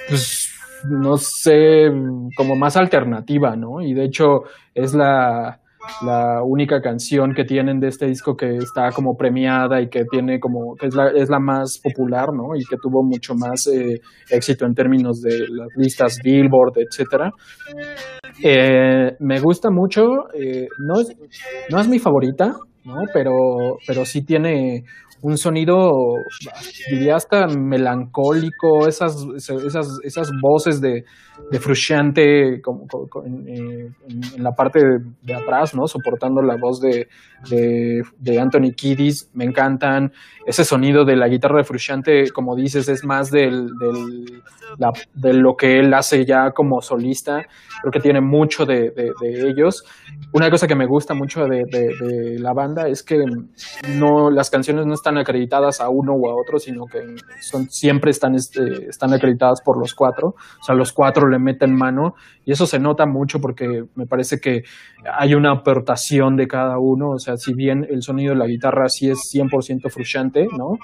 pues, 0.09 0.51
no 0.91 1.17
sé, 1.17 1.89
como 2.37 2.57
más 2.57 2.77
alternativa, 2.77 3.57
¿no? 3.57 3.81
Y 3.81 3.95
de 3.95 4.05
hecho 4.05 4.43
es 4.75 4.95
la 4.95 5.61
la 6.03 6.43
única 6.45 6.81
canción 6.81 7.33
que 7.35 7.45
tienen 7.45 7.81
de 7.81 7.89
este 7.89 8.07
disco 8.07 8.37
que 8.37 8.57
está 8.57 8.91
como 8.91 9.17
premiada 9.17 9.81
y 9.81 9.89
que 9.89 10.05
tiene 10.11 10.41
como 10.41 10.75
que 10.77 10.87
es 10.87 10.95
la, 10.95 11.11
es 11.11 11.29
la 11.29 11.39
más 11.39 11.81
popular, 11.83 12.29
¿no? 12.33 12.57
Y 12.57 12.65
que 12.65 12.77
tuvo 12.77 13.03
mucho 13.03 13.35
más 13.35 13.67
eh, 13.67 14.01
éxito 14.31 14.67
en 14.67 14.75
términos 14.75 15.21
de 15.21 15.39
las 15.49 15.69
listas 15.77 16.19
Billboard, 16.23 16.75
etcétera. 16.77 17.31
Eh, 18.43 19.17
me 19.21 19.41
gusta 19.41 19.71
mucho, 19.71 20.03
eh, 20.35 20.67
no, 20.79 21.01
es, 21.01 21.17
no 21.71 21.81
es 21.81 21.89
mi 21.89 21.99
favorita, 21.99 22.55
¿no? 22.85 22.97
Pero, 23.13 23.77
pero 23.87 24.05
sí 24.05 24.25
tiene 24.25 24.85
un 25.25 25.39
sonido, 25.39 26.17
diría 26.91 27.17
hasta 27.17 27.47
melancólico, 27.47 28.87
esas, 28.87 29.17
esas, 29.35 29.89
esas 30.05 30.31
voces 30.43 30.83
de, 30.83 31.07
de 31.51 31.59
Frusciante 31.59 32.61
como, 32.61 32.87
eh, 33.47 33.89
en, 34.37 34.43
la 34.43 34.53
parte 34.53 34.81
de, 35.23 35.35
atrás, 35.35 35.75
¿no? 35.75 35.87
Soportando 35.87 36.43
la 36.43 36.57
voz 36.61 36.79
de, 36.79 37.09
de, 37.49 38.39
Anthony 38.39 38.73
Kiddis, 38.77 39.31
me 39.33 39.45
encantan. 39.45 40.13
Ese 40.47 40.63
sonido 40.63 41.07
de 41.07 41.17
la 41.17 41.27
guitarra 41.27 41.57
de 41.57 41.65
Frusciante, 41.65 42.31
como 42.31 42.55
dices, 42.55 42.87
es 42.91 43.03
más 43.03 43.31
del, 43.31 43.69
del 43.79 44.43
de 45.15 45.33
lo 45.33 45.57
que 45.57 45.79
él 45.79 45.95
hace 45.95 46.25
ya 46.25 46.51
como 46.51 46.81
solista. 46.81 47.47
Creo 47.81 47.93
que 47.93 48.01
tiene 48.01 48.21
mucho 48.21 48.67
de, 48.67 48.93
ellos. 49.23 49.85
Una 50.33 50.51
cosa 50.51 50.67
que 50.67 50.75
me 50.75 50.87
gusta 50.87 51.15
mucho 51.15 51.47
de, 51.47 52.37
la 52.39 52.53
banda 52.53 52.89
es 52.89 53.03
que 53.03 53.25
no, 53.97 54.31
las 54.31 54.51
canciones 54.51 54.87
no 54.87 54.95
están 54.95 55.14
acreditadas 55.19 55.81
a 55.81 55.89
uno 55.89 56.15
u 56.15 56.29
a 56.29 56.35
otro, 56.35 56.59
sino 56.59 56.87
que 56.87 57.01
son, 57.41 57.69
siempre 57.71 58.11
están, 58.11 58.35
este, 58.35 58.89
están 58.89 59.13
acreditadas 59.13 59.61
por 59.63 59.79
los 59.79 59.95
cuatro. 59.95 60.29
O 60.29 60.65
sea, 60.65 60.75
los 60.75 60.93
cuatro 60.93 61.29
le 61.29 61.39
meten 61.39 61.75
mano 61.75 62.15
y 62.45 62.53
eso 62.53 62.67
se 62.67 62.79
nota 62.79 63.07
mucho 63.07 63.41
porque 63.41 63.85
me 63.95 64.07
parece 64.07 64.39
que 64.39 64.63
hay 65.19 65.35
una 65.35 65.53
aportación 65.53 66.37
de 66.37 66.47
cada 66.47 66.79
uno. 66.79 67.11
O 67.11 67.19
sea, 67.19 67.37
si 67.37 67.55
bien 67.55 67.87
el 67.89 68.03
sonido 68.03 68.33
de 68.33 68.39
la 68.39 68.47
guitarra 68.47 68.89
sí 68.89 69.11
es 69.11 69.19
100% 69.35 69.91
frustrante, 69.91 70.47
¿no? 70.57 70.79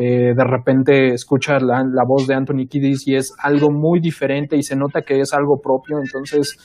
Eh, 0.00 0.34
de 0.36 0.44
repente 0.44 1.14
escucha 1.14 1.58
la, 1.60 1.84
la, 1.84 2.04
voz 2.04 2.26
de 2.26 2.34
Anthony 2.34 2.66
Kiddis 2.68 3.06
y 3.06 3.14
es 3.14 3.32
algo 3.38 3.70
muy 3.70 4.00
diferente 4.00 4.56
y 4.56 4.62
se 4.62 4.76
nota 4.76 5.02
que 5.02 5.20
es 5.20 5.32
algo 5.32 5.60
propio. 5.60 5.98
Entonces, 5.98 6.56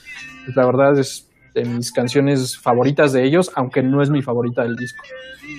pues, 0.44 0.56
la 0.56 0.66
verdad 0.66 0.98
es 0.98 1.29
de 1.54 1.64
mis 1.64 1.92
canciones 1.92 2.58
favoritas 2.58 3.12
de 3.12 3.24
ellos, 3.24 3.50
aunque 3.54 3.82
no 3.82 4.02
es 4.02 4.10
mi 4.10 4.22
favorita 4.22 4.62
del 4.62 4.76
disco. 4.76 5.02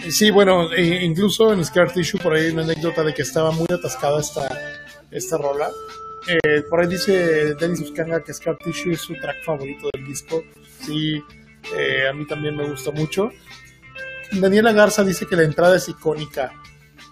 Sí, 0.09 0.31
bueno, 0.31 0.71
e 0.73 1.03
incluso 1.03 1.53
en 1.53 1.63
Scar 1.63 1.91
Tissue 1.91 2.19
por 2.19 2.33
ahí 2.33 2.51
una 2.51 2.63
anécdota 2.63 3.03
de 3.03 3.13
que 3.13 3.21
estaba 3.21 3.51
muy 3.51 3.67
atascada 3.69 4.19
esta, 4.19 4.47
esta 5.11 5.37
rola. 5.37 5.69
Eh, 6.27 6.61
por 6.69 6.79
ahí 6.79 6.87
dice 6.87 7.55
Dennis 7.55 7.81
Uscanga 7.81 8.23
que 8.23 8.33
Scar 8.33 8.57
Tissue 8.57 8.93
es 8.93 9.01
su 9.01 9.13
track 9.15 9.43
favorito 9.43 9.89
del 9.93 10.05
disco. 10.05 10.43
Sí, 10.79 11.21
eh, 11.75 12.07
a 12.09 12.13
mí 12.13 12.25
también 12.25 12.55
me 12.55 12.69
gusta 12.69 12.91
mucho. 12.91 13.29
Daniela 14.31 14.71
Garza 14.71 15.03
dice 15.03 15.25
que 15.25 15.35
la 15.35 15.43
entrada 15.43 15.75
es 15.75 15.89
icónica. 15.89 16.53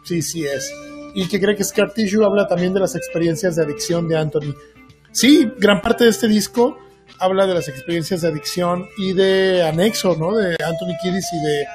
Sí, 0.03 0.21
sí 0.21 0.45
es. 0.45 0.73
Y 1.13 1.27
que 1.27 1.39
cree 1.39 1.55
que 1.55 1.63
Scar 1.63 1.93
Tissue 1.93 2.23
habla 2.23 2.47
también 2.47 2.73
de 2.73 2.79
las 2.79 2.95
experiencias 2.95 3.55
de 3.55 3.63
adicción 3.63 4.07
de 4.07 4.17
Anthony. 4.17 4.55
Sí, 5.11 5.51
gran 5.57 5.81
parte 5.81 6.05
de 6.05 6.11
este 6.11 6.27
disco 6.27 6.77
habla 7.19 7.45
de 7.45 7.53
las 7.53 7.67
experiencias 7.67 8.21
de 8.21 8.29
adicción 8.29 8.87
y 8.97 9.13
de 9.13 9.63
anexo, 9.63 10.15
¿no? 10.15 10.35
De 10.35 10.55
Anthony 10.63 10.97
Kiddis 11.01 11.25
y 11.33 11.45
de 11.45 11.65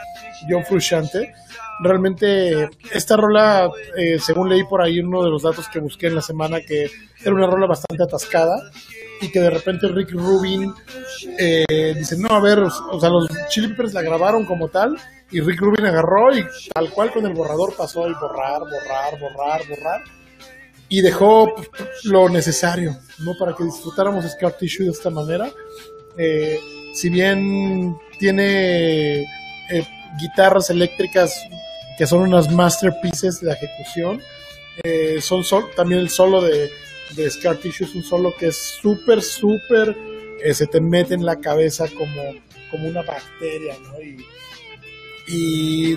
John 0.48 0.64
Frusciante. 0.64 1.34
Realmente 1.80 2.70
esta 2.92 3.16
rola, 3.16 3.68
eh, 3.96 4.18
según 4.18 4.48
leí 4.48 4.64
por 4.64 4.80
ahí 4.80 5.00
uno 5.00 5.22
de 5.22 5.30
los 5.30 5.42
datos 5.42 5.68
que 5.68 5.80
busqué 5.80 6.06
en 6.06 6.14
la 6.14 6.22
semana, 6.22 6.60
que 6.60 6.90
era 7.20 7.34
una 7.34 7.46
rola 7.46 7.66
bastante 7.66 8.02
atascada 8.02 8.70
y 9.20 9.30
que 9.30 9.40
de 9.40 9.50
repente 9.50 9.88
Rick 9.88 10.12
Rubin 10.12 10.72
eh, 11.38 11.94
dice, 11.96 12.16
no, 12.18 12.28
a 12.28 12.40
ver, 12.40 12.60
o, 12.60 13.00
sea, 13.00 13.10
los 13.10 13.28
Chili 13.48 13.68
Peppers 13.68 13.94
la 13.94 14.02
grabaron 14.02 14.44
como 14.44 14.68
tal 14.68 14.96
y 15.30 15.40
Rick 15.40 15.60
Rubin 15.60 15.86
agarró 15.86 16.36
y 16.36 16.44
tal 16.72 16.90
cual 16.90 17.12
con 17.12 17.26
el 17.26 17.34
borrador 17.34 17.74
pasó 17.76 18.08
y 18.08 18.14
borrar, 18.14 18.60
borrar, 18.60 19.18
borrar, 19.18 19.68
borrar 19.68 20.02
y 20.88 21.00
dejó 21.00 21.54
lo 22.04 22.28
necesario, 22.28 22.96
¿no? 23.18 23.36
Para 23.38 23.54
que 23.54 23.64
disfrutáramos 23.64 24.24
Scar 24.30 24.56
Tissue 24.56 24.84
de 24.84 24.92
esta 24.92 25.10
manera. 25.10 25.50
Eh, 26.16 26.58
si 26.94 27.10
bien 27.10 27.96
tiene 28.18 29.22
eh, 29.22 29.26
guitarras 30.20 30.70
eléctricas 30.70 31.34
que 31.98 32.06
son 32.06 32.22
unas 32.22 32.52
masterpieces 32.52 33.40
de 33.40 33.52
ejecución, 33.52 34.20
eh, 34.82 35.20
son 35.20 35.42
también 35.76 36.00
el 36.00 36.10
solo 36.10 36.42
de, 36.42 36.70
de 37.16 37.30
Scar 37.30 37.56
Tissue 37.56 37.86
es 37.86 37.94
un 37.94 38.02
solo 38.02 38.34
que 38.36 38.46
es 38.46 38.56
súper, 38.56 39.22
súper, 39.22 39.96
se 40.52 40.66
te 40.66 40.80
mete 40.80 41.14
en 41.14 41.24
la 41.24 41.36
cabeza 41.36 41.86
como, 41.88 42.22
como 42.70 42.88
una 42.88 43.02
bacteria, 43.02 43.76
¿no? 43.82 44.00
Y, 44.00 44.26
y 45.26 45.96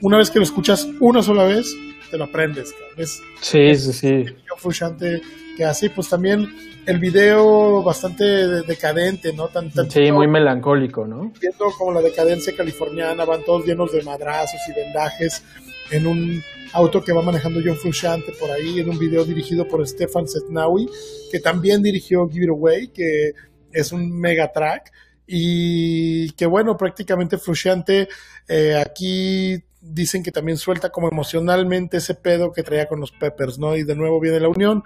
una 0.00 0.18
vez 0.18 0.30
que 0.30 0.38
lo 0.38 0.44
escuchas 0.44 0.88
una 1.00 1.22
sola 1.22 1.44
vez, 1.44 1.74
te 2.10 2.18
lo 2.18 2.24
aprendes. 2.24 2.74
Es, 2.96 3.22
sí, 3.40 3.74
sí, 3.76 3.92
sí. 3.92 4.24
Frustrante 4.56 5.20
que 5.56 5.64
así, 5.64 5.88
pues 5.88 6.08
también 6.08 6.48
el 6.86 6.98
video 6.98 7.82
bastante 7.82 8.24
decadente, 8.62 9.32
¿no? 9.32 9.48
Tan, 9.48 9.70
sí, 9.90 10.12
muy 10.12 10.26
melancólico, 10.26 11.06
¿no? 11.06 11.32
Viendo 11.40 11.70
como 11.78 11.92
la 11.92 12.00
decadencia 12.00 12.54
californiana, 12.56 13.24
van 13.24 13.44
todos 13.44 13.64
llenos 13.64 13.92
de 13.92 14.02
madrazos 14.02 14.60
y 14.68 14.72
vendajes 14.72 15.42
en 15.90 16.06
un 16.06 16.42
auto 16.72 17.02
que 17.02 17.12
va 17.12 17.22
manejando 17.22 17.60
John 17.64 17.76
Frusciante 17.76 18.32
por 18.32 18.50
ahí, 18.50 18.80
en 18.80 18.90
un 18.90 18.98
video 18.98 19.24
dirigido 19.24 19.66
por 19.66 19.86
Stefan 19.86 20.26
Setnawi, 20.26 20.88
que 21.30 21.40
también 21.40 21.82
dirigió 21.82 22.28
Give 22.28 22.44
It 22.44 22.50
Away, 22.50 22.88
que 22.88 23.32
es 23.72 23.92
un 23.92 24.18
mega 24.18 24.52
track, 24.52 24.92
y 25.26 26.30
que 26.32 26.46
bueno, 26.46 26.76
prácticamente 26.76 27.38
Frusciante 27.38 28.08
eh, 28.48 28.74
aquí 28.76 29.62
dicen 29.84 30.22
que 30.22 30.32
también 30.32 30.56
suelta 30.56 30.90
como 30.90 31.08
emocionalmente 31.08 31.98
ese 31.98 32.14
pedo 32.14 32.52
que 32.52 32.62
traía 32.62 32.86
con 32.86 33.00
los 33.00 33.12
Peppers, 33.12 33.58
¿no? 33.58 33.76
Y 33.76 33.84
de 33.84 33.94
nuevo 33.94 34.20
viene 34.20 34.40
la 34.40 34.48
unión. 34.48 34.82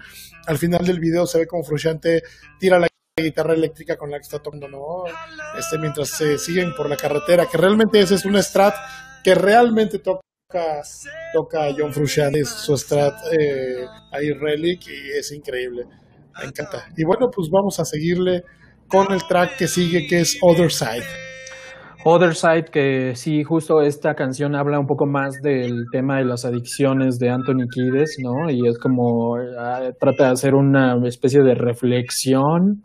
Al 0.47 0.59
final 0.59 0.85
del 0.85 1.01
video 1.01 1.27
se 1.27 1.39
ve 1.39 1.47
como 1.47 1.63
Frusciante 1.63 2.23
tira 2.59 2.79
la 2.79 2.89
guitarra 3.17 3.55
eléctrica 3.55 3.97
con 3.97 4.11
la 4.11 4.19
que 4.19 4.23
está 4.23 4.41
tocando, 4.41 4.69
¿no? 4.69 5.05
Este, 5.59 5.79
mientras 5.79 6.09
se 6.11 6.39
siguen 6.39 6.75
por 6.75 6.89
la 6.89 6.97
carretera, 6.97 7.47
que 7.47 7.59
realmente 7.59 8.01
ese 8.01 8.17
es 8.17 8.25
un 8.25 8.41
strat 8.43 8.75
que 9.23 9.35
realmente 9.35 9.99
toca 9.99 10.21
toca 11.33 11.69
John 11.77 11.93
Frusciante, 11.93 12.43
su 12.45 12.77
strat 12.77 13.15
eh, 13.39 13.85
ahí 14.13 14.33
Relic 14.33 14.87
y 14.89 15.11
es 15.11 15.31
increíble. 15.33 15.85
Me 16.39 16.47
encanta. 16.47 16.89
Y 16.97 17.05
bueno, 17.05 17.29
pues 17.31 17.49
vamos 17.51 17.79
a 17.81 17.85
seguirle 17.85 18.45
con 18.89 19.13
el 19.13 19.27
track 19.29 19.59
que 19.59 19.69
sigue 19.69 20.07
que 20.07 20.21
es 20.21 20.39
Other 20.41 20.73
Side. 20.73 21.28
Other 22.05 22.35
Side, 22.35 22.67
que 22.67 23.15
sí, 23.17 23.43
justo 23.43 23.83
esta 23.83 24.15
canción 24.15 24.55
habla 24.55 24.79
un 24.79 24.87
poco 24.87 25.07
más 25.07 25.43
del 25.43 25.87
tema 25.91 26.19
de 26.19 26.25
las 26.25 26.45
adicciones 26.45 27.19
de 27.19 27.29
Anthony 27.29 27.67
Kiedis, 27.73 28.19
¿no? 28.23 28.51
Y 28.51 28.67
es 28.69 28.79
como, 28.79 29.37
ah, 29.37 29.91
trata 29.99 30.27
de 30.27 30.31
hacer 30.31 30.55
una 30.55 30.97
especie 31.07 31.43
de 31.43 31.55
reflexión, 31.55 32.85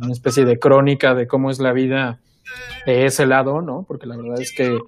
una 0.00 0.12
especie 0.12 0.44
de 0.44 0.58
crónica 0.58 1.14
de 1.14 1.26
cómo 1.26 1.50
es 1.50 1.58
la 1.58 1.72
vida 1.72 2.20
de 2.86 3.04
ese 3.04 3.26
lado, 3.26 3.62
¿no? 3.62 3.84
Porque 3.86 4.06
la 4.06 4.16
verdad 4.16 4.40
es 4.40 4.52
que, 4.56 4.78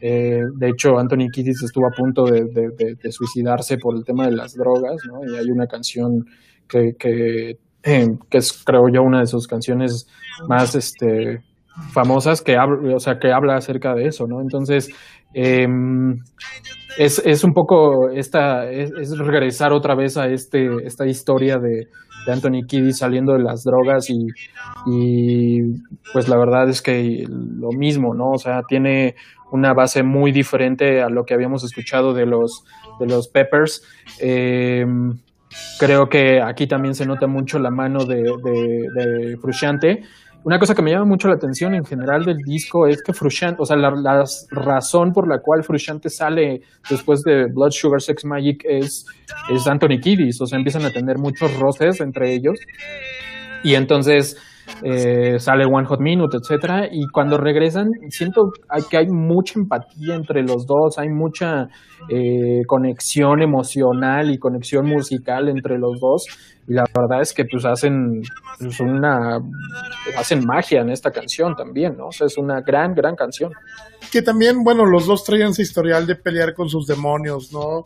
eh, 0.00 0.42
de 0.58 0.68
hecho, 0.68 0.98
Anthony 0.98 1.30
Kiedis 1.32 1.62
estuvo 1.62 1.86
a 1.86 1.96
punto 1.96 2.24
de, 2.24 3.12
suicidarse 3.12 3.78
por 3.78 3.96
el 3.96 4.04
tema 4.04 4.26
de 4.26 4.32
las 4.32 4.54
drogas, 4.54 4.96
¿no? 5.06 5.20
Y 5.24 5.36
hay 5.36 5.50
una 5.50 5.66
canción 5.66 6.26
que, 6.68 6.94
que, 6.98 7.58
eh, 7.84 8.08
que 8.28 8.38
es, 8.38 8.62
creo 8.64 8.88
yo, 8.92 9.02
una 9.02 9.20
de 9.20 9.26
sus 9.26 9.46
canciones 9.46 10.08
más, 10.48 10.74
este, 10.74 11.42
famosas 11.92 12.42
que, 12.42 12.56
o 12.58 12.98
sea, 12.98 13.18
que 13.18 13.32
habla 13.32 13.56
acerca 13.56 13.94
de 13.94 14.06
eso, 14.06 14.26
¿no? 14.26 14.40
Entonces, 14.40 14.88
em, 15.34 16.18
es, 16.98 17.22
es, 17.24 17.44
un 17.44 17.52
poco 17.52 18.10
esta, 18.10 18.70
es, 18.70 18.92
regresar 19.18 19.72
otra 19.72 19.94
vez 19.94 20.16
a 20.16 20.26
este, 20.26 20.68
esta 20.84 21.06
historia 21.06 21.56
de, 21.58 21.86
Anthony 22.30 22.66
Kiddis 22.68 22.98
saliendo 22.98 23.32
de 23.32 23.42
las 23.42 23.64
drogas 23.64 24.10
y, 24.10 24.26
y, 24.86 25.58
pues 26.12 26.28
la 26.28 26.36
verdad 26.36 26.68
es 26.68 26.82
que 26.82 27.24
lo 27.26 27.70
mismo, 27.76 28.14
¿no? 28.14 28.32
O 28.32 28.38
sea, 28.38 28.60
tiene 28.68 29.14
una 29.52 29.72
base 29.72 30.02
muy 30.02 30.30
diferente 30.30 31.00
a 31.00 31.08
lo 31.08 31.24
que 31.24 31.32
habíamos 31.32 31.64
escuchado 31.64 32.12
de 32.12 32.26
los, 32.26 32.62
de 33.00 33.06
los 33.06 33.28
Peppers. 33.28 33.82
Em, 34.20 35.14
creo 35.78 36.08
que 36.08 36.42
aquí 36.42 36.66
también 36.66 36.94
se 36.94 37.06
nota 37.06 37.26
mucho 37.26 37.58
la 37.58 37.70
mano 37.70 38.04
de, 38.04 38.16
de 38.16 39.36
Frusciante 39.40 40.02
una 40.42 40.58
cosa 40.58 40.74
que 40.74 40.82
me 40.82 40.90
llama 40.90 41.04
mucho 41.04 41.28
la 41.28 41.34
atención 41.34 41.74
en 41.74 41.84
general 41.84 42.24
del 42.24 42.38
disco 42.38 42.86
es 42.86 43.02
que 43.02 43.12
Frusciante, 43.12 43.60
o 43.60 43.66
sea, 43.66 43.76
la, 43.76 44.24
razón 44.50 45.12
por 45.12 45.28
la 45.28 45.40
cual 45.40 45.62
Frusciante 45.62 46.08
sale 46.08 46.62
después 46.88 47.22
de 47.22 47.46
Blood 47.46 47.72
Sugar 47.72 48.00
Sex 48.00 48.24
Magic 48.24 48.62
es, 48.64 49.04
es 49.50 49.66
Anthony 49.66 50.00
Kiddis, 50.00 50.40
o 50.40 50.46
sea, 50.46 50.58
empiezan 50.58 50.84
a 50.84 50.90
tener 50.90 51.18
muchos 51.18 51.54
roces 51.58 52.00
entre 52.00 52.32
ellos. 52.32 52.58
Y 53.62 53.74
entonces 53.74 54.38
eh, 54.82 55.38
sale 55.38 55.64
One 55.64 55.86
Hot 55.86 56.00
Minute, 56.00 56.36
etcétera, 56.36 56.86
y 56.90 57.06
cuando 57.12 57.36
regresan 57.36 57.88
siento 58.08 58.50
que 58.90 58.96
hay 58.96 59.06
mucha 59.08 59.58
empatía 59.58 60.14
entre 60.14 60.42
los 60.42 60.66
dos, 60.66 60.98
hay 60.98 61.08
mucha 61.08 61.68
eh, 62.08 62.62
conexión 62.66 63.42
emocional 63.42 64.30
y 64.30 64.38
conexión 64.38 64.86
musical 64.86 65.48
entre 65.48 65.78
los 65.78 66.00
dos, 66.00 66.24
y 66.66 66.74
la 66.74 66.84
verdad 66.94 67.20
es 67.22 67.32
que 67.32 67.44
pues 67.44 67.64
hacen 67.64 68.22
pues, 68.58 68.80
una 68.80 69.38
hacen 70.16 70.44
magia 70.46 70.80
en 70.82 70.90
esta 70.90 71.10
canción 71.10 71.54
también, 71.54 71.96
¿no? 71.96 72.06
O 72.06 72.12
sea, 72.12 72.26
es 72.26 72.38
una 72.38 72.60
gran, 72.60 72.94
gran 72.94 73.16
canción. 73.16 73.52
Que 74.12 74.22
también, 74.22 74.62
bueno, 74.64 74.84
los 74.86 75.06
dos 75.06 75.24
traían 75.24 75.50
ese 75.50 75.62
historial 75.62 76.06
de 76.06 76.16
pelear 76.16 76.54
con 76.54 76.68
sus 76.68 76.86
demonios, 76.86 77.52
¿no? 77.52 77.82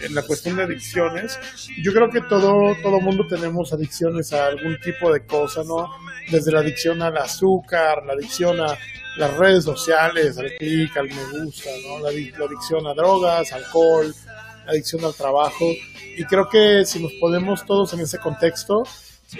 En 0.00 0.14
la 0.14 0.22
cuestión 0.22 0.56
de 0.56 0.64
adicciones, 0.64 1.38
yo 1.82 1.92
creo 1.92 2.10
que 2.10 2.20
todo 2.22 2.74
todo 2.82 3.00
mundo 3.00 3.26
tenemos 3.28 3.72
adicciones 3.72 4.32
a 4.32 4.46
algún 4.46 4.78
tipo 4.80 5.12
de 5.12 5.24
cosa, 5.24 5.62
¿no? 5.64 5.88
Desde 6.30 6.52
la 6.52 6.60
adicción 6.60 7.02
al 7.02 7.16
azúcar, 7.16 8.04
la 8.06 8.14
adicción 8.14 8.60
a 8.60 8.76
las 9.16 9.36
redes 9.36 9.64
sociales, 9.64 10.38
al 10.38 10.50
clic, 10.58 10.96
al 10.96 11.08
me 11.08 11.44
gusta, 11.44 11.70
¿no? 11.86 12.00
La, 12.00 12.08
adicción 12.08 12.86
a 12.86 12.94
drogas, 12.94 13.52
alcohol, 13.52 14.14
la 14.66 14.72
adicción 14.72 15.04
al 15.04 15.14
trabajo. 15.14 15.66
Y 16.16 16.24
creo 16.24 16.48
que 16.48 16.84
si 16.84 17.02
nos 17.02 17.12
ponemos 17.20 17.64
todos 17.64 17.92
en 17.94 18.00
ese 18.00 18.18
contexto, 18.18 18.82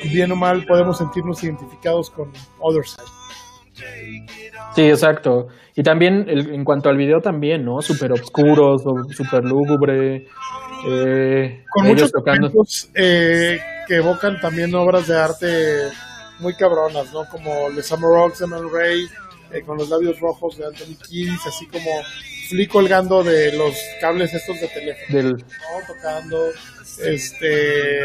bien 0.05 0.33
o 0.33 0.37
mal 0.37 0.65
podemos 0.67 0.99
sentirnos 0.99 1.43
identificados 1.43 2.11
con 2.11 2.33
Other 2.61 2.87
Side. 2.87 3.24
Sí, 4.75 4.83
exacto. 4.83 5.49
Y 5.77 5.83
también 5.83 6.27
en 6.29 6.65
cuanto 6.65 6.89
al 6.89 6.97
video 6.97 7.21
también, 7.21 7.65
¿no? 7.65 7.83
Súper 7.83 8.13
oscuro, 8.13 8.77
súper 8.79 9.45
lúgubre. 9.45 10.27
Eh, 10.87 11.65
Con 11.71 11.87
muchos 11.87 12.13
tocando. 12.13 12.51
Eh, 12.95 13.59
que 13.87 13.97
evocan 13.97 14.41
también 14.41 14.75
obras 14.75 15.09
de 15.09 15.17
arte 15.19 15.89
muy 16.41 16.55
cabronas, 16.55 17.13
¿no? 17.13 17.27
Como 17.29 17.69
Les 17.71 17.91
Amarocks 17.93 18.41
de 18.41 18.47
Man 18.47 18.69
Ray, 18.73 19.07
eh, 19.53 19.63
con 19.63 19.79
los 19.79 19.89
labios 19.89 20.19
rojos 20.21 20.57
de 20.59 20.67
Anthony 20.67 20.97
Kiddis, 21.09 21.47
así 21.47 21.67
como 21.67 21.91
Flea 22.49 22.69
colgando 22.69 23.23
de 23.23 23.57
los 23.57 23.75
cables 24.01 24.35
estos 24.35 24.61
de 24.61 24.69
teléfono, 24.69 25.17
Del, 25.17 25.33
¿no? 25.33 25.95
tocando, 25.95 26.51
este, 27.03 28.01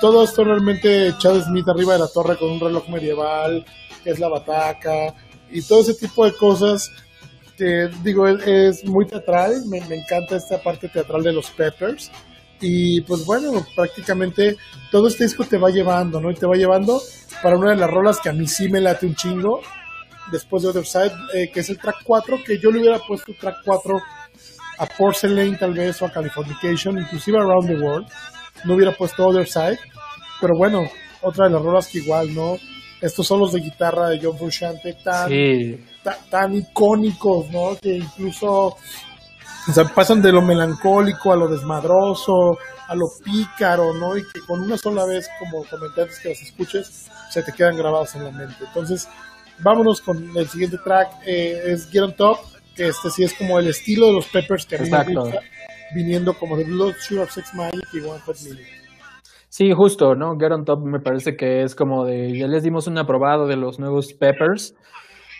todo 0.00 0.24
esto 0.24 0.44
realmente 0.44 1.12
Chad 1.18 1.42
Smith 1.42 1.68
arriba 1.68 1.94
de 1.94 1.98
la 2.00 2.08
torre 2.08 2.36
con 2.36 2.50
un 2.50 2.60
reloj 2.60 2.88
medieval, 2.88 3.64
que 4.06 4.12
es 4.12 4.20
la 4.20 4.28
bataca, 4.28 5.12
y 5.50 5.62
todo 5.62 5.80
ese 5.80 5.94
tipo 5.94 6.24
de 6.24 6.32
cosas 6.32 6.92
que 7.56 7.88
digo, 8.04 8.28
es, 8.28 8.84
muy 8.84 9.04
teatral, 9.04 9.64
me, 9.66 9.80
me 9.86 9.96
encanta 9.96 10.36
esta 10.36 10.62
parte 10.62 10.88
teatral 10.88 11.24
de 11.24 11.32
los 11.32 11.50
Peppers. 11.50 12.12
Y 12.60 13.00
pues 13.02 13.24
bueno, 13.24 13.66
prácticamente 13.74 14.56
todo 14.92 15.08
este 15.08 15.24
disco 15.24 15.44
te 15.44 15.58
va 15.58 15.70
llevando, 15.70 16.20
¿no? 16.20 16.30
Y 16.30 16.34
te 16.34 16.46
va 16.46 16.54
llevando 16.54 17.00
para 17.42 17.56
una 17.56 17.72
de 17.72 17.76
las 17.78 17.90
rolas 17.90 18.20
que 18.20 18.28
a 18.28 18.32
mí 18.32 18.46
sí 18.46 18.68
me 18.68 18.80
late 18.80 19.06
un 19.06 19.16
chingo, 19.16 19.60
después 20.30 20.62
de 20.62 20.68
Other 20.68 20.86
Side, 20.86 21.12
eh, 21.34 21.50
que 21.52 21.60
es 21.60 21.68
el 21.68 21.78
track 21.78 21.96
4, 22.04 22.38
que 22.46 22.58
yo 22.58 22.70
le 22.70 22.80
hubiera 22.80 22.98
puesto 23.00 23.32
track 23.40 23.56
4 23.64 23.98
a 24.78 24.86
Porcelain 24.86 25.58
tal 25.58 25.74
vez 25.74 26.00
o 26.00 26.06
a 26.06 26.12
Californication, 26.12 26.98
inclusive 26.98 27.38
Around 27.38 27.66
the 27.66 27.76
World. 27.76 28.06
No 28.64 28.74
hubiera 28.74 28.92
puesto 28.92 29.26
Other 29.26 29.48
Side, 29.48 29.80
pero 30.40 30.54
bueno, 30.56 30.88
otra 31.22 31.46
de 31.46 31.54
las 31.54 31.62
rolas 31.62 31.88
que 31.88 31.98
igual, 31.98 32.32
¿no? 32.34 32.56
Estos 33.00 33.26
solos 33.26 33.52
de 33.52 33.60
guitarra 33.60 34.08
de 34.08 34.20
John 34.22 34.38
Frusciante 34.38 34.94
tan, 35.04 35.28
sí, 35.28 35.84
ta- 36.02 36.18
tan 36.30 36.54
icónicos, 36.54 37.50
¿no? 37.50 37.76
Que 37.80 37.96
incluso 37.96 38.76
o 39.68 39.72
sea, 39.74 39.84
pasan 39.84 40.22
de 40.22 40.32
lo 40.32 40.40
melancólico 40.42 41.32
a 41.32 41.36
lo 41.36 41.48
desmadroso, 41.48 42.56
a 42.88 42.94
lo 42.94 43.06
pícaro, 43.24 43.92
¿no? 43.94 44.16
Y 44.16 44.22
que 44.22 44.40
con 44.46 44.62
una 44.62 44.78
sola 44.78 45.04
vez, 45.04 45.28
como 45.40 45.64
comentantes 45.64 46.20
que 46.20 46.28
los 46.30 46.40
escuches, 46.40 47.08
se 47.30 47.42
te 47.42 47.52
quedan 47.52 47.76
grabados 47.76 48.14
en 48.14 48.24
la 48.24 48.30
mente. 48.30 48.54
Entonces, 48.66 49.08
vámonos 49.58 50.00
con 50.00 50.36
el 50.36 50.48
siguiente 50.48 50.78
track, 50.84 51.10
eh, 51.26 51.62
es 51.66 51.90
Get 51.90 52.02
on 52.02 52.14
Top, 52.16 52.38
que 52.74 52.88
este 52.88 53.10
sí 53.10 53.24
es 53.24 53.34
como 53.34 53.58
el 53.58 53.66
estilo 53.68 54.06
de 54.06 54.12
los 54.12 54.26
Peppers 54.26 54.64
que 54.66 54.76
a 54.76 54.78
mí 54.78 54.84
me 54.84 54.96
gusta, 55.24 55.40
viniendo 55.94 56.32
como 56.38 56.56
de 56.56 56.64
Blood 56.64 56.94
Sugar 57.00 57.30
Sex 57.30 57.52
Magic 57.54 57.84
y 57.92 57.98
One 58.00 58.20
Hot 58.20 58.40
Minute. 58.42 58.66
Sí, 59.56 59.72
justo, 59.72 60.14
¿no? 60.14 60.36
Get 60.38 60.52
on 60.52 60.66
Top 60.66 60.84
me 60.84 61.00
parece 61.00 61.34
que 61.34 61.62
es 61.62 61.74
como 61.74 62.04
de, 62.04 62.38
ya 62.38 62.46
les 62.46 62.62
dimos 62.62 62.88
un 62.88 62.98
aprobado 62.98 63.46
de 63.46 63.56
los 63.56 63.78
nuevos 63.78 64.12
Peppers, 64.12 64.74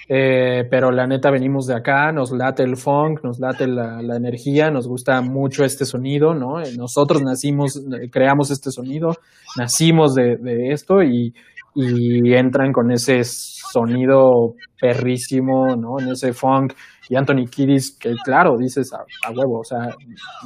eh, 0.09 0.65
pero 0.71 0.91
la 0.91 1.07
neta 1.07 1.31
venimos 1.31 1.67
de 1.67 1.75
acá, 1.75 2.13
nos 2.13 2.33
late 2.33 2.63
el 2.63 2.79
funk, 2.79 3.23
nos 3.23 3.39
late 3.39 3.67
la, 3.67 4.17
energía, 4.17 4.71
nos 4.71 4.89
gusta 4.89 5.21
mucho 5.21 5.65
este 5.67 5.85
sonido, 5.85 6.33
¿no? 6.33 6.63
Eh, 6.63 6.73
Nosotros 6.79 7.21
nacimos, 7.21 7.77
eh, 7.77 8.09
creamos 8.11 8.51
este 8.51 8.71
sonido, 8.71 9.11
nacimos 9.59 10.15
de, 10.15 10.39
de 10.39 10.71
esto 10.71 11.03
y, 11.03 11.35
y 11.75 12.33
entran 12.33 12.73
con 12.73 12.91
ese 12.91 13.21
sonido 13.23 14.55
perrísimo, 14.81 15.77
¿no? 15.77 16.01
En 16.01 16.09
ese 16.13 16.33
funk. 16.33 16.73
Y 17.11 17.17
Anthony 17.17 17.45
Kiddis, 17.55 17.99
que 17.99 18.15
claro, 18.25 18.57
dices 18.57 18.95
a, 18.95 19.01
a 19.29 19.31
huevo, 19.33 19.61
o 19.61 19.65
sea, 19.65 19.95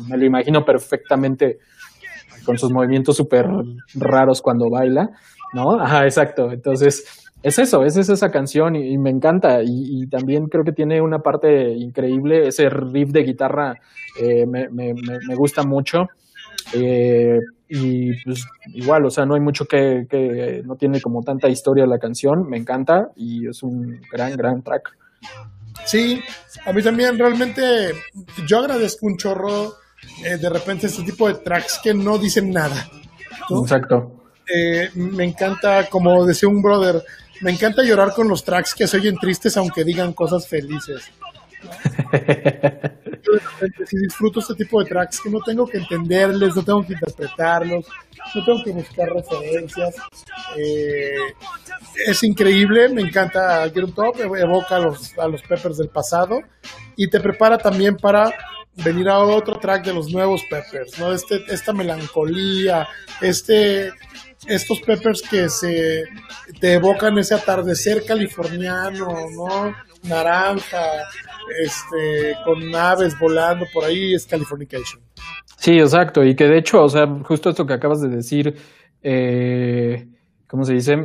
me 0.08 0.18
lo 0.18 0.24
imagino 0.26 0.64
perfectamente 0.64 1.58
con 2.44 2.58
sus 2.58 2.70
movimientos 2.70 3.16
súper 3.16 3.46
raros 3.94 4.40
cuando 4.42 4.68
baila, 4.70 5.10
¿no? 5.52 5.80
Ajá, 5.80 6.04
exacto. 6.04 6.50
Entonces, 6.52 7.04
es 7.42 7.58
eso, 7.58 7.84
es 7.84 7.96
esa 7.96 8.30
canción 8.30 8.76
y, 8.76 8.96
me 8.98 9.10
encanta. 9.10 9.62
Y, 9.62 10.02
y 10.02 10.06
también 10.08 10.46
creo 10.46 10.64
que 10.64 10.72
tiene 10.72 11.00
una 11.00 11.20
parte 11.20 11.70
increíble, 11.70 12.48
ese 12.48 12.68
riff 12.68 13.10
de 13.10 13.22
guitarra 13.22 13.74
eh, 14.20 14.44
me, 14.46 14.68
me- 14.68 14.94
me- 14.94 15.18
me 15.26 15.34
gusta 15.34 15.62
mucho. 15.62 16.08
Eh, 16.72 17.38
y 17.68 18.12
pues 18.24 18.44
igual, 18.74 19.04
o 19.06 19.10
sea, 19.10 19.24
no 19.26 19.34
hay 19.34 19.40
mucho 19.40 19.64
que, 19.64 20.06
que, 20.08 20.62
no 20.64 20.76
tiene 20.76 21.00
como 21.00 21.22
tanta 21.22 21.48
historia 21.48 21.86
la 21.86 21.98
canción, 21.98 22.48
me 22.48 22.56
encanta 22.58 23.10
y 23.16 23.48
es 23.48 23.62
un 23.62 24.00
gran, 24.12 24.36
gran 24.36 24.62
track. 24.62 24.90
Sí, 25.86 26.20
a 26.66 26.72
mí 26.72 26.82
también 26.82 27.18
realmente 27.18 27.62
yo 28.46 28.58
agradezco 28.58 29.06
un 29.06 29.16
chorro 29.16 29.72
eh, 30.24 30.36
de 30.36 30.48
repente 30.50 30.86
este 30.86 31.02
tipo 31.02 31.28
de 31.28 31.34
tracks 31.34 31.80
que 31.82 31.94
no 31.94 32.18
dicen 32.18 32.50
nada. 32.50 32.88
¿no? 33.48 33.62
Exacto. 33.62 34.24
Eh, 34.52 34.90
me 34.94 35.24
encanta, 35.24 35.86
como 35.88 36.26
decía 36.26 36.48
un 36.48 36.62
brother, 36.62 37.02
me 37.40 37.52
encanta 37.52 37.82
llorar 37.82 38.12
con 38.12 38.28
los 38.28 38.44
tracks 38.44 38.74
que 38.74 38.86
se 38.86 38.96
oyen 38.96 39.16
tristes 39.16 39.56
aunque 39.56 39.84
digan 39.84 40.12
cosas 40.12 40.46
felices. 40.46 41.10
Yo 43.22 43.32
de 43.34 43.40
repente 43.40 43.86
sí 43.86 43.98
disfruto 43.98 44.40
este 44.40 44.54
tipo 44.54 44.82
de 44.82 44.88
tracks 44.88 45.20
que 45.20 45.30
no 45.30 45.40
tengo 45.40 45.66
que 45.66 45.78
entenderles, 45.78 46.56
no 46.56 46.62
tengo 46.62 46.86
que 46.86 46.94
interpretarlos, 46.94 47.86
no 48.34 48.44
tengo 48.44 48.64
que 48.64 48.72
buscar 48.72 49.10
referencias. 49.10 49.94
Eh, 50.56 51.34
es 52.06 52.22
increíble, 52.22 52.88
me 52.88 53.02
encanta 53.02 53.68
Get 53.70 53.94
Top, 53.94 54.18
evoca 54.20 54.76
a 54.76 54.80
los, 54.80 55.18
a 55.18 55.28
los 55.28 55.42
Peppers 55.42 55.76
del 55.76 55.88
pasado 55.88 56.40
y 56.96 57.08
te 57.08 57.20
prepara 57.20 57.58
también 57.58 57.96
para 57.96 58.32
venir 58.76 59.08
a 59.08 59.18
otro 59.18 59.58
track 59.58 59.84
de 59.84 59.94
los 59.94 60.10
nuevos 60.10 60.42
Peppers, 60.48 60.98
¿no? 60.98 61.12
Este, 61.12 61.44
esta 61.48 61.72
melancolía, 61.72 62.88
este, 63.20 63.92
estos 64.46 64.80
Peppers 64.80 65.22
que 65.22 65.48
se 65.48 66.04
te 66.60 66.74
evocan 66.74 67.18
ese 67.18 67.34
atardecer 67.34 68.04
californiano, 68.04 69.14
¿no? 69.36 69.74
Naranja, 70.02 70.84
este, 71.62 72.36
con 72.44 72.74
aves 72.74 73.18
volando 73.18 73.66
por 73.72 73.84
ahí, 73.84 74.14
es 74.14 74.26
Californication. 74.26 75.02
Sí, 75.56 75.78
exacto. 75.78 76.24
Y 76.24 76.34
que 76.34 76.44
de 76.44 76.58
hecho, 76.58 76.82
o 76.82 76.88
sea, 76.88 77.06
justo 77.24 77.50
esto 77.50 77.66
que 77.66 77.74
acabas 77.74 78.00
de 78.00 78.08
decir, 78.08 78.56
eh, 79.02 80.08
¿cómo 80.46 80.64
se 80.64 80.72
dice? 80.72 80.96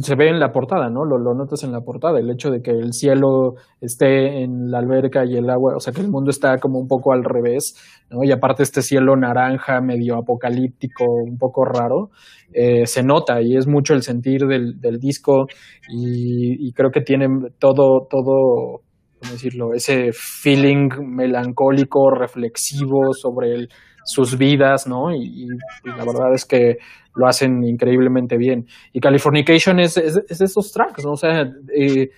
Se 0.00 0.14
ve 0.14 0.28
en 0.30 0.40
la 0.40 0.52
portada, 0.52 0.88
¿no? 0.88 1.04
Lo, 1.04 1.18
lo 1.18 1.34
notas 1.34 1.64
en 1.64 1.72
la 1.72 1.82
portada, 1.82 2.18
el 2.18 2.30
hecho 2.30 2.50
de 2.50 2.62
que 2.62 2.70
el 2.70 2.94
cielo 2.94 3.56
esté 3.78 4.42
en 4.42 4.70
la 4.70 4.78
alberca 4.78 5.26
y 5.26 5.36
el 5.36 5.50
agua, 5.50 5.76
o 5.76 5.80
sea, 5.80 5.92
que 5.92 6.00
el 6.00 6.08
mundo 6.08 6.30
está 6.30 6.56
como 6.58 6.78
un 6.78 6.88
poco 6.88 7.12
al 7.12 7.22
revés, 7.24 7.76
¿no? 8.08 8.24
Y 8.24 8.32
aparte 8.32 8.62
este 8.62 8.80
cielo 8.80 9.16
naranja, 9.16 9.82
medio 9.82 10.16
apocalíptico, 10.16 11.04
un 11.04 11.36
poco 11.36 11.66
raro, 11.66 12.10
eh, 12.54 12.86
se 12.86 13.02
nota 13.02 13.42
y 13.42 13.54
es 13.54 13.66
mucho 13.66 13.92
el 13.92 14.02
sentir 14.02 14.46
del, 14.46 14.80
del 14.80 14.98
disco 14.98 15.46
y, 15.92 16.72
creo 16.72 16.90
que 16.90 17.02
tiene 17.02 17.28
todo, 17.58 18.06
todo, 18.08 18.80
¿cómo 19.20 19.32
decirlo? 19.32 19.74
Ese 19.74 20.10
feeling 20.14 20.88
melancólico, 21.04 22.10
reflexivo 22.10 23.12
sobre 23.12 23.54
el- 23.54 23.68
sus 24.04 24.36
vidas, 24.36 24.86
¿no? 24.86 25.14
Y, 25.14 25.22
y 25.24 25.48
la 25.84 26.04
verdad 26.04 26.34
es 26.34 26.44
que 26.44 26.78
lo 27.14 27.26
hacen 27.26 27.62
increíblemente 27.64 28.36
bien. 28.36 28.66
Y 28.92 29.00
Californication 29.00 29.80
es, 29.80 29.96
es, 29.96 30.20
es 30.28 30.40
esos 30.40 30.72
tracks, 30.72 31.04
¿no? 31.04 31.12
O 31.12 31.16
sea, 31.16 31.50
eh, 31.74 32.10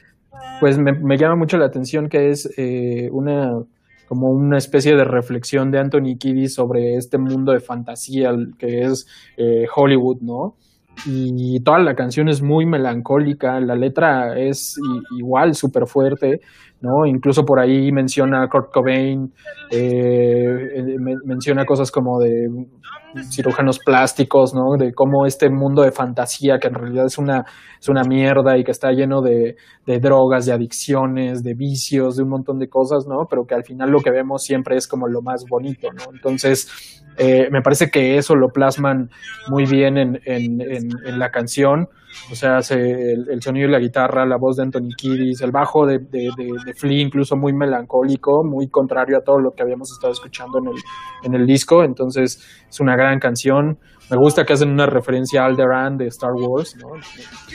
pues 0.61 0.79
me, 0.79 0.93
me 0.93 1.17
llama 1.17 1.37
mucho 1.37 1.57
la 1.57 1.67
atención 1.67 2.09
que 2.09 2.31
es 2.31 2.53
eh, 2.57 3.09
una 3.13 3.53
como 4.07 4.29
una 4.31 4.59
especie 4.59 4.95
de 4.95 5.05
reflexión 5.05 5.71
de 5.71 5.79
Anthony 5.79 6.17
Kiddis 6.19 6.55
sobre 6.55 6.97
este 6.97 7.17
mundo 7.17 7.53
de 7.53 7.61
fantasía 7.61 8.33
que 8.59 8.83
es 8.83 9.07
eh, 9.37 9.67
Hollywood, 9.75 10.19
¿no? 10.21 10.57
Y 11.07 11.59
toda 11.61 11.81
la 11.81 11.97
canción 11.97 12.29
es 12.29 12.41
muy 12.41 12.67
melancólica, 12.67 13.59
la 13.61 13.75
letra 13.75 14.39
es 14.39 14.77
igual 15.19 15.55
súper 15.55 15.87
fuerte, 15.87 16.41
¿no? 16.85 17.07
Incluso 17.07 17.43
por 17.45 17.59
ahí 17.59 17.91
menciona 17.91 18.47
Kurt 18.49 18.71
Cobain, 18.73 19.33
eh, 19.71 20.45
eh, 20.77 20.97
men- 21.01 21.19
menciona 21.25 21.65
cosas 21.65 21.91
como 21.91 22.21
de 22.21 22.31
cirujanos 23.31 23.79
plásticos, 23.79 24.55
¿no? 24.55 24.77
De 24.77 24.93
cómo 24.93 25.25
este 25.25 25.49
mundo 25.49 25.83
de 25.83 25.93
fantasía, 25.93 26.59
que 26.59 26.67
en 26.69 26.75
realidad 26.75 27.07
es 27.07 27.17
una, 27.17 27.45
es 27.81 27.89
una 27.89 28.03
mierda 28.03 28.59
y 28.59 28.65
que 28.65 28.73
está 28.73 28.91
lleno 28.91 29.23
de, 29.23 29.55
de 29.87 29.99
drogas, 30.01 30.47
de 30.47 30.53
adicciones, 30.53 31.43
de 31.45 31.55
vicios, 31.55 32.17
de 32.17 32.25
un 32.25 32.31
montón 32.31 32.59
de 32.59 32.69
cosas, 32.69 33.07
¿no? 33.09 33.27
Pero 33.31 33.45
que 33.47 33.55
al 33.55 33.65
final 33.65 33.91
lo 33.91 34.01
que 34.01 34.11
vemos 34.11 34.43
siempre 34.43 34.77
es 34.77 34.89
como 34.89 35.07
lo 35.07 35.23
más 35.23 35.45
bonito, 35.49 35.89
¿no? 35.93 36.03
Entonces, 36.13 37.05
eh, 37.17 37.49
me 37.53 37.63
parece 37.63 37.89
que 37.91 38.17
eso 38.19 38.35
lo 38.35 38.49
plasman 38.49 39.09
muy 39.49 39.65
bien 39.65 39.97
en, 39.97 40.21
en, 40.25 40.61
en, 40.61 40.89
en 41.07 41.19
la 41.21 41.31
canción. 41.31 41.87
O 42.31 42.35
sea, 42.35 42.63
se, 42.63 42.75
el, 42.75 43.29
el, 43.31 43.43
sonido 43.43 43.67
de 43.67 43.73
la 43.73 43.79
guitarra, 43.79 44.25
la 44.25 44.37
voz 44.37 44.57
de 44.57 44.63
Anthony 44.63 44.95
Kiddis, 44.97 45.41
el 45.43 45.51
bajo 45.51 45.87
de, 45.87 45.99
de, 45.99 46.31
de, 46.37 46.51
de, 46.65 46.75
Flea, 46.75 47.01
incluso 47.01 47.37
muy 47.37 47.53
melancólico, 47.53 48.43
muy 48.45 48.69
contrario 48.69 49.19
a 49.19 49.21
todo 49.21 49.39
lo 49.39 49.53
que 49.53 49.63
habíamos 49.63 49.91
estado 49.93 50.13
escuchando 50.13 50.59
en 50.59 50.69
el, 50.69 50.75
en 51.25 51.35
el 51.35 51.47
disco. 51.47 51.85
Entonces, 51.85 52.41
es 52.69 52.81
una 52.81 52.97
gran 52.97 53.19
canción. 53.19 53.79
Me 54.11 54.17
gusta 54.17 54.45
que 54.45 54.53
hacen 54.53 54.71
una 54.71 54.87
referencia 54.87 55.43
a 55.43 55.47
Alderaan 55.47 55.97
de 55.97 56.07
Star 56.09 56.33
Wars, 56.33 56.77
¿no? 56.77 56.89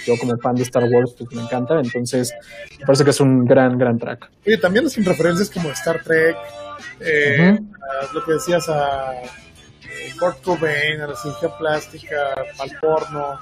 Yo 0.06 0.14
como 0.20 0.38
fan 0.38 0.56
de 0.56 0.64
Star 0.64 0.84
Wars, 0.84 1.16
pues 1.18 1.32
me 1.36 1.42
encanta. 1.42 1.80
Entonces, 1.80 2.34
me 2.80 2.86
parece 2.86 3.04
que 3.04 3.12
es 3.12 3.22
un 3.22 3.46
gran, 3.46 3.78
gran 3.78 3.98
track. 3.98 4.30
Oye, 4.46 4.58
también 4.58 4.86
hacen 4.86 5.06
referencias 5.06 5.50
como 5.50 5.70
Star 5.70 6.02
Trek, 6.04 6.36
eh, 7.00 7.38
uh 7.40 7.56
-huh. 7.56 8.10
a 8.10 8.14
lo 8.14 8.26
que 8.26 8.34
decías 8.34 8.68
a 8.70 9.14
Kurt 10.20 10.42
Cobain, 10.44 11.02
a 11.02 11.08
la 11.08 11.16
cirugía 11.16 11.50
plástica, 11.58 12.16
al 12.60 12.72
porno, 12.82 13.38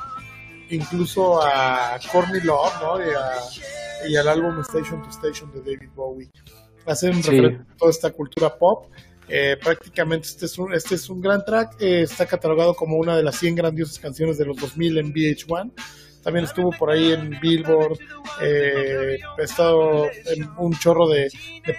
incluso 0.70 1.42
a 1.42 2.00
Courtney 2.12 2.42
Love, 2.42 2.74
¿no? 2.82 3.00
Y, 3.00 3.10
a, 3.10 4.10
y, 4.10 4.16
al 4.16 4.28
álbum 4.28 4.60
Station 4.62 5.02
to 5.04 5.10
Station 5.10 5.52
de 5.52 5.60
David 5.60 5.90
Bowie. 5.96 6.30
Hacen 6.86 7.22
sí. 7.22 7.30
referencia 7.30 7.66
a 7.74 7.78
toda 7.78 7.92
esta 7.92 8.12
cultura 8.12 8.56
pop. 8.56 8.88
Eh, 9.30 9.58
prácticamente 9.62 10.28
este 10.30 10.46
es, 10.46 10.58
un, 10.58 10.74
este 10.74 10.96
es 10.96 11.10
un 11.10 11.22
gran 11.22 11.44
track. 11.44 11.82
Eh, 11.82 12.04
está 12.04 12.26
catalogado 12.26 12.74
como 12.74 12.98
una 12.98 13.18
de 13.18 13.24
las 13.24 13.38
100 13.38 13.56
grandiosas 13.56 14.00
canciones 14.00 14.38
de 14.38 14.46
los 14.46 14.58
2000 14.58 14.98
en 15.00 15.14
VH1. 15.14 15.72
también 16.24 16.46
estuvo 16.46 16.72
por 16.72 16.90
ahí 16.92 17.12
en 17.14 17.38
Billboard, 17.40 17.98
eh, 18.42 19.18
ha 19.38 19.42
estado 19.42 20.06
en 20.26 20.50
un 20.58 20.74
chorro 20.78 21.08
de, 21.08 21.30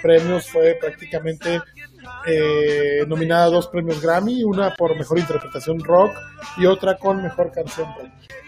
premios, 0.02 0.48
fue 0.48 0.76
prácticamente 0.80 1.60
eh, 2.26 3.04
nominada 3.06 3.44
a 3.44 3.50
dos 3.50 3.68
premios 3.68 4.00
Grammy, 4.00 4.42
una 4.44 4.74
por 4.74 4.96
mejor 4.96 5.18
interpretación 5.18 5.80
rock 5.80 6.12
y 6.56 6.66
otra 6.66 6.96
con 6.96 7.22
mejor 7.22 7.50
canción 7.52 7.88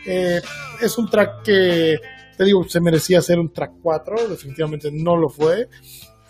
eh, 0.07 0.41
es 0.81 0.99
un 0.99 1.09
track 1.09 1.43
que, 1.43 1.99
te 2.37 2.45
digo, 2.45 2.67
se 2.69 2.81
merecía 2.81 3.21
ser 3.21 3.39
un 3.39 3.53
track 3.53 3.73
4, 3.83 4.29
definitivamente 4.29 4.91
no 4.93 5.17
lo 5.17 5.29
fue. 5.29 5.69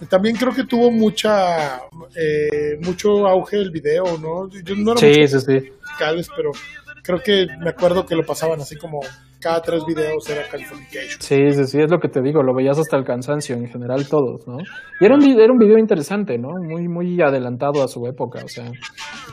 También 0.09 0.35
creo 0.37 0.55
que 0.55 0.65
tuvo 0.65 0.91
mucha 0.91 1.83
eh, 2.17 2.79
mucho 2.81 3.27
auge 3.29 3.59
el 3.59 3.71
video, 3.71 4.17
¿no? 4.19 4.49
Yo 4.49 4.75
no 4.75 4.93
era 4.93 5.01
sí, 5.01 5.29
sí, 5.29 5.41
sí. 5.41 5.73
pero 6.35 6.53
creo 7.11 7.23
que 7.23 7.47
me 7.59 7.71
acuerdo 7.71 8.07
que 8.07 8.15
lo 8.15 8.25
pasaban 8.25 8.61
así 8.61 8.77
como 8.77 9.01
cada 9.41 9.63
tres 9.63 9.83
videos 9.87 10.29
era 10.29 10.43
Californication. 10.51 11.21
Sí, 11.21 11.53
sí, 11.53 11.65
sí, 11.65 11.81
es 11.81 11.91
lo 11.91 11.99
que 11.99 12.09
te 12.09 12.21
digo, 12.21 12.43
lo 12.43 12.55
veías 12.55 12.79
hasta 12.79 12.97
el 12.99 13.05
cansancio 13.05 13.57
en 13.57 13.69
general 13.69 14.07
todos, 14.07 14.47
¿no? 14.47 14.59
Y 15.01 15.05
era 15.05 15.15
un, 15.15 15.25
era 15.25 15.51
un 15.51 15.59
video 15.59 15.79
interesante, 15.79 16.37
¿no? 16.37 16.51
Muy, 16.61 16.89
muy 16.89 17.21
adelantado 17.23 17.83
a 17.83 17.89
su 17.89 18.07
época, 18.07 18.41
o 18.45 18.49
sea, 18.49 18.71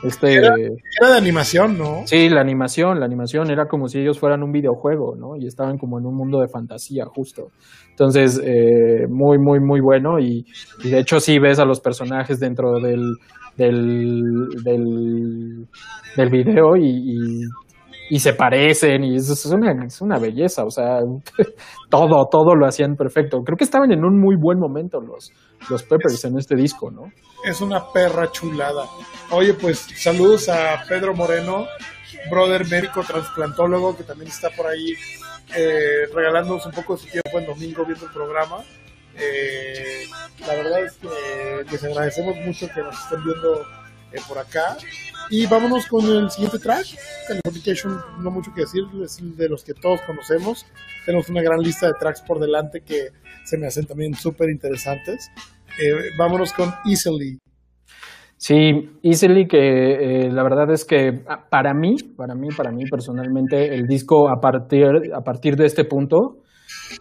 este... 0.03 0.35
Era, 0.35 0.55
de 0.55 1.17
animación, 1.17 1.77
¿no? 1.77 2.03
Sí, 2.05 2.29
la 2.29 2.39
animación, 2.39 2.99
la 2.99 3.05
animación 3.05 3.51
era 3.51 3.67
como 3.67 3.87
si 3.87 3.99
ellos 3.99 4.17
fueran 4.17 4.43
un 4.43 4.51
videojuego, 4.51 5.15
¿no? 5.17 5.35
Y 5.35 5.45
estaban 5.45 5.77
como 5.77 5.99
en 5.99 6.05
un 6.05 6.15
mundo 6.15 6.39
de 6.39 6.47
fantasía, 6.47 7.05
justo. 7.05 7.49
Entonces, 7.89 8.39
eh, 8.41 9.07
muy, 9.09 9.37
muy, 9.39 9.59
muy 9.59 9.81
bueno 9.81 10.19
y, 10.19 10.45
de 10.83 10.99
hecho 10.99 11.19
sí 11.19 11.37
ves 11.37 11.59
a 11.59 11.65
los 11.65 11.81
personajes 11.81 12.39
dentro 12.39 12.79
del, 12.79 13.01
del, 13.57 14.47
del, 14.63 15.67
del 16.15 16.29
video 16.29 16.77
y 16.77 16.87
y 16.87 17.41
se 18.20 18.34
parecen 18.34 19.04
y 19.04 19.15
es, 19.15 19.46
una, 19.46 19.86
es 19.86 20.02
una 20.02 20.17
belleza, 20.17 20.63
o 20.63 20.70
sea, 20.70 21.00
todo, 21.89 22.28
todo 22.32 22.56
lo 22.56 22.65
hacían 22.65 22.96
perfecto. 22.96 23.39
Creo 23.43 23.58
que 23.58 23.65
estaban 23.65 23.91
en 23.91 24.04
un 24.04 24.20
muy 24.20 24.36
buen 24.39 24.60
momento 24.60 25.00
los, 25.00 25.32
los 25.70 25.84
Peppers 25.84 26.24
en 26.26 26.38
este 26.38 26.56
disco, 26.56 26.89
¿no? 26.89 27.12
Es 27.43 27.62
una 27.62 27.91
perra 27.91 28.32
chulada. 28.32 28.86
Oye, 29.32 29.54
pues 29.54 29.88
saludos 29.96 30.50
a 30.50 30.84
Pedro 30.88 31.13
Moreno, 31.13 31.65
brother 32.32 32.65
médico 32.70 33.02
transplantólogo, 33.04 33.96
que 33.96 34.04
también 34.04 34.30
está 34.30 34.50
por 34.50 34.67
ahí 34.67 34.93
eh, 35.56 36.08
regalándonos 36.13 36.65
un 36.65 36.72
poco 36.72 36.96
de 36.96 37.00
su 37.02 37.08
tiempo 37.08 37.39
en 37.39 37.46
domingo 37.46 37.86
viendo 37.86 38.06
el 38.06 38.12
programa. 38.12 38.58
Eh, 39.20 40.06
la 40.46 40.54
verdad 40.54 40.84
es 40.84 40.93
que 40.98 41.72
les 41.72 41.84
agradecemos 41.84 42.36
mucho 42.46 42.67
que 42.74 42.82
nos 42.82 42.96
estén 42.96 43.24
viendo 43.24 43.65
eh, 44.12 44.20
por 44.28 44.38
acá. 44.38 44.78
Y 45.30 45.46
vámonos 45.46 45.88
con 45.88 46.06
el 46.06 46.30
siguiente 46.30 46.60
track. 46.60 46.86
Californication, 47.28 48.00
no 48.20 48.32
mucho 48.32 48.52
que 48.54 48.62
decir, 48.62 48.84
es 49.04 49.20
de 49.38 49.50
los 49.50 49.63
que 49.63 49.74
todos 49.74 50.02
conocemos. 50.02 50.65
Tenemos 51.06 51.30
una 51.30 51.41
gran 51.41 51.60
lista 51.60 51.88
de 51.88 51.93
tracks 52.00 52.22
por 52.22 52.39
delante 52.39 52.82
que 52.82 53.10
se 53.43 53.58
me 53.58 53.67
hacen 53.67 53.86
también 53.86 54.13
súper 54.13 54.50
interesantes. 54.50 55.30
Eh, 55.80 56.12
vámonos 56.17 56.54
con 56.54 56.74
Easily. 56.86 57.39
Sí, 58.38 58.91
Easily, 59.04 59.48
que 59.48 59.58
eh, 59.58 60.32
la 60.32 60.43
verdad 60.43 60.72
es 60.72 60.86
que 60.86 61.24
ah, 61.28 61.48
para 61.50 61.74
mí, 61.74 61.96
para 62.15 62.36
mí, 62.36 62.50
para 62.56 62.72
mí 62.72 62.86
personalmente, 62.89 63.74
el 63.74 63.88
disco 63.88 64.30
a 64.30 64.39
partir, 64.39 64.86
a 65.13 65.22
partir 65.22 65.56
de 65.56 65.65
este 65.65 65.86
punto 65.86 66.43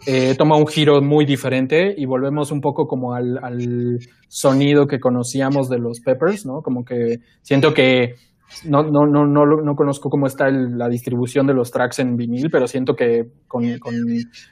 eh, 0.05 0.35
toma 0.37 0.57
un 0.57 0.67
giro 0.67 1.01
muy 1.01 1.25
diferente 1.25 1.93
y 1.97 2.05
volvemos 2.05 2.51
un 2.51 2.61
poco 2.61 2.85
como 2.85 3.13
al, 3.13 3.99
sonido 4.29 4.87
que 4.87 4.99
conocíamos 4.99 5.69
de 5.69 5.79
los 5.79 6.01
Peppers, 6.01 6.45
¿no? 6.45 6.61
Como 6.61 6.83
que 6.83 7.19
siento 7.41 7.73
que 7.73 8.15
no, 8.65 8.83
no, 8.83 9.05
no, 9.05 9.25
no, 9.25 9.45
no 9.45 9.75
conozco 9.75 10.09
cómo 10.09 10.25
está 10.25 10.49
la 10.49 10.87
distribución 10.87 11.47
de 11.47 11.53
los 11.53 11.71
tracks 11.71 11.99
en 11.99 12.15
vinil, 12.15 12.49
pero 12.49 12.65
siento 12.65 12.93
que 12.95 13.23
con, 13.47 13.63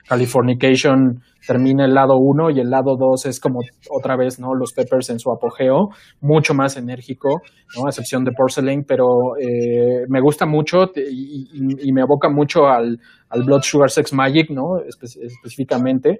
Californication 0.07 1.21
termina 1.47 1.85
el 1.85 1.93
lado 1.93 2.17
1 2.17 2.51
y 2.51 2.59
el 2.59 2.69
lado 2.69 2.97
2 2.97 3.25
es 3.27 3.39
como 3.39 3.59
otra 3.89 4.17
vez, 4.17 4.39
¿no? 4.39 4.53
Los 4.53 4.73
Peppers 4.73 5.09
en 5.09 5.19
su 5.19 5.31
apogeo, 5.31 5.89
mucho 6.19 6.53
más 6.53 6.75
enérgico, 6.75 7.41
¿no? 7.77 7.85
A 7.85 7.89
excepción 7.89 8.25
de 8.25 8.31
Porcelain, 8.31 8.83
pero 8.85 9.37
eh, 9.39 10.05
me 10.09 10.19
gusta 10.21 10.45
mucho 10.45 10.91
y, 10.95 11.91
me 11.93 12.01
aboca 12.01 12.29
mucho 12.29 12.67
al, 12.67 12.99
al, 13.35 13.43
Blood 13.43 13.61
Sugar 13.61 13.89
Sex 13.89 14.13
Magic, 14.13 14.49
¿no? 14.49 14.79
específicamente. 14.79 16.19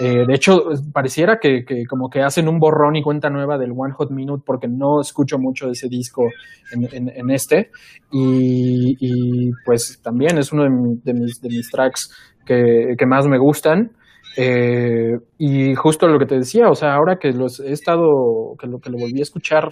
Eh, 0.00 0.24
de 0.26 0.34
hecho, 0.34 0.64
pareciera 0.92 1.38
que, 1.40 1.64
como 1.88 2.08
que 2.08 2.20
hacen 2.20 2.48
un 2.48 2.58
borrón 2.58 2.96
y 2.96 3.02
cuenta 3.02 3.30
nueva 3.30 3.56
del 3.56 3.70
One 3.70 3.94
Hot 3.96 4.10
Minute 4.10 4.42
porque 4.44 4.66
no 4.68 5.00
escucho 5.00 5.38
mucho 5.38 5.66
de 5.66 5.72
ese 5.72 5.88
disco 5.88 6.24
en, 6.72 7.30
este. 7.30 7.70
Y, 8.10 9.50
pues 9.64 10.00
también 10.02 10.38
es 10.38 10.52
uno 10.52 10.64
de, 10.64 10.70
mis, 11.14 11.40
de 11.40 11.48
mis, 11.48 11.70
tracks 11.70 12.10
que, 12.44 12.94
que, 12.98 13.06
más 13.06 13.26
me 13.26 13.38
gustan. 13.38 13.92
Eh, 14.36 15.16
y 15.38 15.74
justo 15.74 16.06
lo 16.08 16.18
que 16.18 16.26
te 16.26 16.36
decía, 16.36 16.68
o 16.68 16.74
sea, 16.74 16.94
ahora 16.94 17.16
que 17.18 17.32
los 17.32 17.60
he 17.60 17.72
estado, 17.72 18.54
que 18.60 18.66
lo 18.66 18.80
que 18.80 18.90
lo 18.90 18.98
volví 18.98 19.20
a 19.20 19.22
escuchar, 19.22 19.70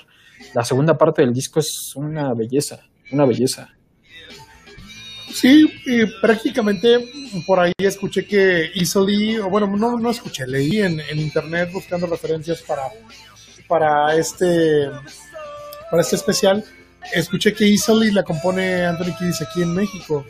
la 0.54 0.62
segunda 0.62 0.94
parte 0.94 1.22
del 1.22 1.32
disco 1.32 1.60
es 1.60 1.92
una 1.96 2.32
belleza, 2.34 2.78
una 3.12 3.26
belleza. 3.26 3.68
Sí, 5.34 5.68
prácticamente 6.20 7.10
por 7.44 7.58
ahí 7.58 7.72
escuché 7.78 8.24
que 8.24 8.70
Easily, 8.72 9.38
o 9.38 9.50
bueno, 9.50 9.66
no, 9.66 9.98
no 9.98 10.10
escuché, 10.10 10.46
leí 10.46 10.80
en, 10.80 11.00
internet 11.18 11.72
buscando 11.72 12.06
referencias 12.06 12.62
para, 12.62 12.82
para 13.66 14.14
este 14.14 14.88
para 15.90 16.02
este 16.02 16.14
especial. 16.14 16.64
Escuché 17.12 17.52
que 17.52 17.64
Easily 17.64 18.12
la 18.12 18.22
compone 18.22 18.86
Anthony 18.86 19.16
Kiddis 19.18 19.42
aquí 19.42 19.62
en 19.62 19.74
México. 19.74 20.24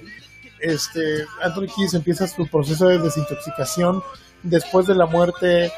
Este, 0.59 1.27
Anthony 1.43 1.67
Kiddis 1.67 1.93
empieza 1.93 2.27
su 2.27 2.47
proceso 2.47 2.89
de 2.89 2.99
desintoxicación 2.99 4.03
después 4.43 4.87
de 4.87 4.95
la 4.95 5.05
muerte 5.05 5.71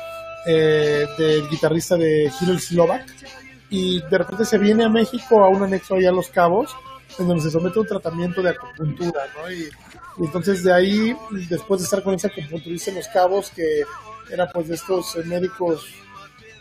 eh, 0.47 1.07
del 1.19 1.49
guitarrista 1.51 1.97
de 1.97 2.31
Hillel 2.41 2.61
Slovak 2.61 3.05
y 3.71 4.01
de 4.03 4.19
repente 4.19 4.45
se 4.45 4.57
viene 4.57 4.85
a 4.85 4.89
México 4.89 5.43
a 5.43 5.49
un 5.49 5.65
anexo 5.65 5.97
allá 5.97 6.11
a 6.11 6.13
Los 6.13 6.29
Cabos 6.29 6.71
en 7.19 7.29
donde 7.29 7.43
se 7.43 7.51
somete 7.51 7.79
a 7.79 7.83
un 7.83 7.89
tratamiento 7.89 8.43
de 8.43 8.51
acupuntura, 8.51 9.23
¿no? 9.37 9.51
Y, 9.51 9.69
entonces 10.19 10.63
de 10.63 10.73
ahí, 10.73 11.17
después 11.51 11.81
de 11.81 11.85
estar 11.85 12.03
con 12.03 12.15
ese 12.15 12.29
acupunturista 12.29 12.91
en 12.91 12.97
los 12.97 13.09
cabos, 13.09 13.51
que 13.51 13.83
era 14.31 14.51
pues 14.51 14.69
de 14.69 14.75
estos 14.75 15.15
eh, 15.17 15.23
médicos 15.25 15.87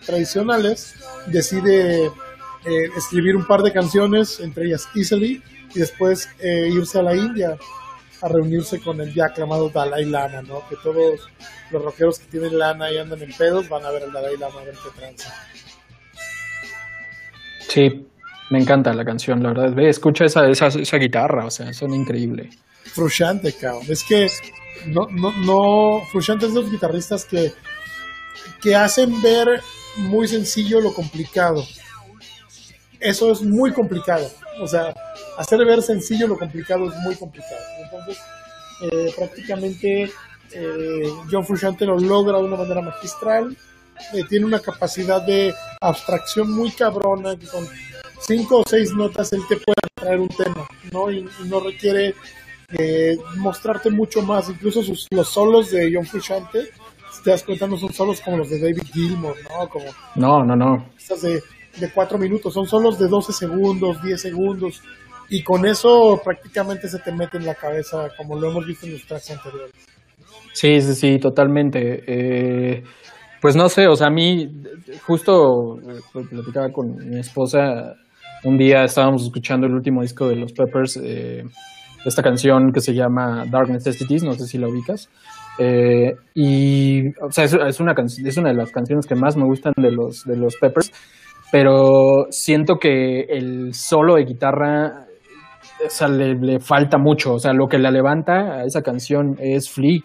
tradicionales, 0.06 0.96
decide 1.28 2.08
eh, 2.08 2.90
escribir 2.98 3.36
un 3.36 3.46
par 3.46 3.62
de 3.62 3.72
canciones, 3.72 4.40
entre 4.40 4.66
ellas 4.66 4.88
Easily, 4.94 5.42
y 5.74 5.80
después 5.80 6.30
eh, 6.40 6.70
irse 6.72 7.00
a 7.00 7.04
la 7.04 7.16
India 7.16 7.58
a 8.22 8.28
reunirse 8.28 8.80
con 8.80 9.00
el 9.02 9.14
ya 9.14 9.26
aclamado 9.26 9.70
Dalai 9.70 10.06
Lama, 10.06 10.42
¿no? 10.42 10.68
Que 10.68 10.76
todos 10.78 11.28
los 11.72 11.82
rockeros 11.82 12.20
que 12.20 12.26
tienen 12.26 12.58
lana 12.58 12.92
y 12.92 12.98
andan 12.98 13.22
en 13.22 13.32
pedos 13.34 13.70
van 13.70 13.86
a 13.86 13.92
ver 13.92 14.04
al 14.04 14.12
Dalai 14.12 14.38
Lama 14.38 14.62
a 14.62 14.64
ver 14.64 14.76
qué 14.76 15.00
tranza. 15.00 15.34
Sí, 17.68 18.08
me 18.50 18.60
encanta 18.60 18.94
la 18.94 19.04
canción, 19.04 19.42
la 19.42 19.50
verdad. 19.50 19.74
Ve, 19.74 19.90
escucha 19.90 20.26
esa, 20.26 20.48
esa, 20.48 20.68
esa 20.68 20.98
guitarra, 20.98 21.46
o 21.46 21.52
sea, 21.52 21.74
son 21.74 21.94
increíble. 21.94 22.50
Frusciante, 22.84 23.54
cabrón. 23.54 23.84
Es 23.90 24.04
que 24.04 24.28
no, 24.88 25.08
no, 25.12 25.32
no. 25.32 26.02
Frusciante 26.12 26.46
es 26.46 26.54
de 26.54 26.62
los 26.62 26.72
guitarristas 26.72 27.26
que, 27.26 27.52
que 28.62 28.76
hacen 28.76 29.22
ver 29.22 29.62
muy 29.98 30.28
sencillo 30.28 30.80
lo 30.82 30.94
complicado. 30.94 31.64
Eso 33.00 33.32
es 33.32 33.42
muy 33.42 33.72
complicado. 33.72 34.30
O 34.62 34.68
sea, 34.68 34.94
hacer 35.38 35.66
ver 35.66 35.82
sencillo 35.82 36.28
lo 36.28 36.38
complicado 36.38 36.90
es 36.90 36.96
muy 37.02 37.16
complicado. 37.16 37.62
Entonces, 37.84 38.18
eh, 38.82 39.14
prácticamente 39.16 40.12
eh, 40.52 41.10
John 41.32 41.46
Frusciante 41.46 41.86
lo 41.86 41.98
logra 41.98 42.38
de 42.38 42.44
una 42.44 42.58
manera 42.58 42.82
magistral. 42.82 43.56
Eh, 44.14 44.24
tiene 44.30 44.46
una 44.46 44.60
capacidad 44.60 45.22
de 45.22 45.54
abstracción 45.82 46.52
muy 46.52 46.72
cabrona 46.72 47.36
cinco 48.26 48.60
o 48.60 48.64
seis 48.68 48.94
notas 48.94 49.32
él 49.34 49.42
te 49.48 49.58
puede 49.58 49.76
traer 49.94 50.20
un 50.20 50.30
tema, 50.30 50.68
¿no? 50.92 51.12
Y, 51.12 51.28
no 51.46 51.60
requiere 51.60 52.14
eh, 52.78 53.18
mostrarte 53.38 53.90
mucho 53.90 54.22
más. 54.22 54.50
Incluso 54.50 54.84
sus, 54.84 55.08
los 55.12 55.30
solos 55.30 55.72
de 55.72 55.92
John 55.94 56.06
Frusciante, 56.06 56.64
si 57.12 57.24
te 57.24 57.32
das 57.32 57.44
cuenta, 57.44 57.68
no 57.68 57.78
son 57.78 57.94
solos 57.94 58.22
como 58.22 58.38
los 58.38 58.50
de 58.50 58.60
David 58.60 58.84
Gilmour, 58.94 59.36
¿no? 59.50 59.68
Como, 59.70 59.86
no, 60.16 60.44
no, 60.44 60.56
no. 60.56 60.90
Estas 60.98 61.22
de, 61.22 61.42
de 61.80 61.92
cuatro 61.94 62.18
minutos, 62.18 62.54
son 62.54 62.66
solos 62.66 63.00
de 63.00 63.08
12 63.08 63.34
segundos, 63.34 64.02
10 64.02 64.22
segundos. 64.22 64.82
Y 65.30 65.44
con 65.44 65.66
eso 65.66 66.22
prácticamente 66.24 66.88
se 66.88 67.00
te 67.00 67.12
mete 67.12 67.38
en 67.38 67.46
la 67.46 67.56
cabeza, 67.56 68.10
como 68.16 68.40
lo 68.40 68.52
hemos 68.52 68.66
visto 68.66 68.86
en 68.86 68.94
los 68.94 69.06
tracks 69.08 69.32
anteriores. 69.32 69.72
Sí, 70.54 70.80
sí, 70.82 70.94
sí, 70.94 71.20
totalmente. 71.20 72.04
Eh, 72.08 72.84
pues 73.42 73.56
no 73.56 73.70
sé, 73.70 73.88
o 73.88 73.96
sea, 73.96 74.08
a 74.08 74.12
mí 74.12 74.48
justo 75.06 75.78
eh, 75.80 76.00
platicaba 76.30 76.72
con 76.72 76.96
mi 77.10 77.20
esposa 77.20 77.96
un 78.44 78.58
día 78.58 78.84
estábamos 78.84 79.24
escuchando 79.24 79.68
el 79.68 79.74
último 79.74 80.02
disco 80.02 80.28
de 80.28 80.36
los 80.36 80.54
Peppers, 80.54 81.00
eh, 81.04 81.44
esta 82.06 82.22
canción 82.22 82.72
que 82.72 82.82
se 82.82 82.94
llama 82.94 83.46
Dark 83.50 83.70
Necessities, 83.70 84.24
no 84.24 84.34
sé 84.34 84.46
si 84.46 84.58
la 84.58 84.68
ubicas. 84.68 85.10
Eh, 85.58 86.14
y, 86.36 87.08
o 87.24 87.32
sea, 87.32 87.46
es, 87.46 87.54
una 87.80 87.94
es 87.94 88.38
una 88.38 88.50
de 88.50 88.56
las 88.56 88.72
canciones 88.72 89.08
que 89.08 89.16
más 89.16 89.36
me 89.38 89.46
gustan 89.46 89.74
de 89.78 89.92
los, 89.92 90.24
de 90.26 90.36
los 90.36 90.56
Peppers, 90.58 90.92
pero 91.52 92.28
siento 92.30 92.76
que 92.76 93.22
el 93.22 93.74
solo 93.74 94.16
de 94.16 94.26
guitarra 94.26 95.06
o 95.86 95.90
sea, 95.90 96.08
le, 96.08 96.60
falta 96.60 96.98
mucho. 96.98 97.34
O 97.34 97.40
sea, 97.40 97.54
lo 97.54 97.68
que 97.68 97.78
la 97.78 97.92
levanta 97.92 98.56
a 98.56 98.64
esa 98.66 98.82
canción 98.82 99.36
es 99.40 99.70
Flea. 99.70 100.00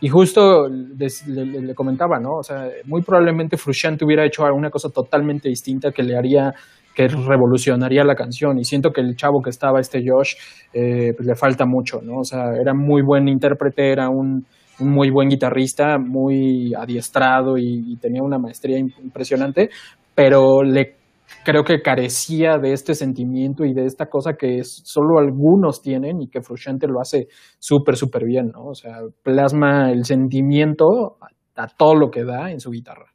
Y 0.00 0.08
justo 0.08 0.68
le, 0.68 1.74
comentaba, 1.74 2.18
¿no? 2.18 2.38
O 2.38 2.42
sea, 2.42 2.68
muy 2.86 3.02
probablemente 3.02 3.56
Frusciante 3.56 4.04
hubiera 4.04 4.26
hecho 4.26 4.42
una 4.52 4.68
cosa 4.68 4.88
totalmente 4.88 5.48
distinta 5.48 5.92
que 5.92 6.02
le 6.02 6.16
haría, 6.16 6.52
que 6.94 7.08
revolucionaría 7.08 8.04
la 8.04 8.14
canción. 8.14 8.58
Y 8.58 8.64
siento 8.64 8.90
que 8.90 9.00
el 9.00 9.16
chavo 9.16 9.42
que 9.42 9.50
estaba, 9.50 9.80
este 9.80 10.02
Josh, 10.06 10.34
eh, 10.72 11.12
pues 11.16 11.26
le 11.26 11.34
falta 11.34 11.64
mucho, 11.66 12.00
¿no? 12.02 12.18
O 12.20 12.24
sea, 12.24 12.52
era 12.60 12.74
muy 12.74 13.02
buen 13.02 13.28
intérprete, 13.28 13.92
era 13.92 14.08
un, 14.08 14.46
muy 14.78 15.10
buen 15.10 15.28
guitarrista, 15.28 15.98
muy 15.98 16.72
adiestrado 16.74 17.56
y 17.56 17.96
tenía 18.00 18.22
una 18.22 18.38
maestría 18.38 18.78
impresionante, 18.78 19.70
pero 20.14 20.62
le 20.62 20.96
creo 21.44 21.64
que 21.64 21.82
carecía 21.82 22.58
de 22.58 22.72
este 22.72 22.94
sentimiento 22.94 23.64
y 23.64 23.74
de 23.74 23.84
esta 23.84 24.06
cosa 24.06 24.34
que 24.34 24.62
solo 24.64 25.18
algunos 25.18 25.82
tienen 25.82 26.20
y 26.20 26.28
que 26.28 26.42
Frusciante 26.42 26.86
lo 26.86 27.00
hace 27.00 27.28
súper, 27.58 27.96
súper 27.96 28.24
bien, 28.24 28.50
¿no? 28.52 28.66
O 28.66 28.74
sea, 28.74 28.98
plasma 29.22 29.90
el 29.90 30.04
sentimiento 30.04 31.16
a, 31.20 31.66
todo 31.76 31.94
lo 31.94 32.10
que 32.10 32.24
da 32.24 32.50
en 32.50 32.60
su 32.60 32.70
guitarra. 32.70 33.12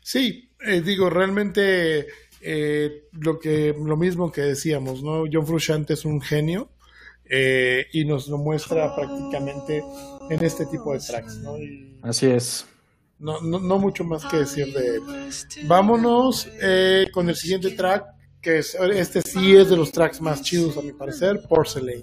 Sí, 0.00 0.50
eh, 0.66 0.80
digo, 0.80 1.08
realmente 1.08 2.06
eh, 2.42 3.04
lo, 3.12 3.38
que, 3.38 3.74
lo 3.78 3.96
mismo 3.96 4.32
que 4.32 4.42
decíamos, 4.42 5.02
¿no? 5.02 5.24
John 5.32 5.46
Frusciante 5.46 5.94
es 5.94 6.04
un 6.04 6.20
genio 6.20 6.68
eh, 7.24 7.86
y 7.92 8.04
nos 8.04 8.28
lo 8.28 8.38
muestra 8.38 8.94
prácticamente 8.94 9.82
en 10.28 10.44
este 10.44 10.66
tipo 10.66 10.92
de 10.92 10.98
tracks, 10.98 11.38
¿no? 11.38 11.54
Así 12.02 12.26
es. 12.26 12.66
No, 13.18 13.40
no, 13.40 13.78
mucho 13.78 14.02
más 14.02 14.24
que 14.24 14.38
decir 14.38 14.66
de 14.72 14.96
él. 14.96 15.02
Vámonos 15.68 16.50
eh, 16.60 17.06
con 17.12 17.28
el 17.28 17.36
siguiente 17.36 17.70
track, 17.70 18.04
que 18.40 18.58
es, 18.58 18.74
este 18.74 19.22
sí 19.22 19.54
es 19.54 19.70
de 19.70 19.76
los 19.76 19.92
tracks 19.92 20.20
más 20.20 20.42
chidos 20.42 20.76
a 20.76 20.82
mi 20.82 20.92
parecer, 20.92 21.40
Porcelain. 21.48 22.02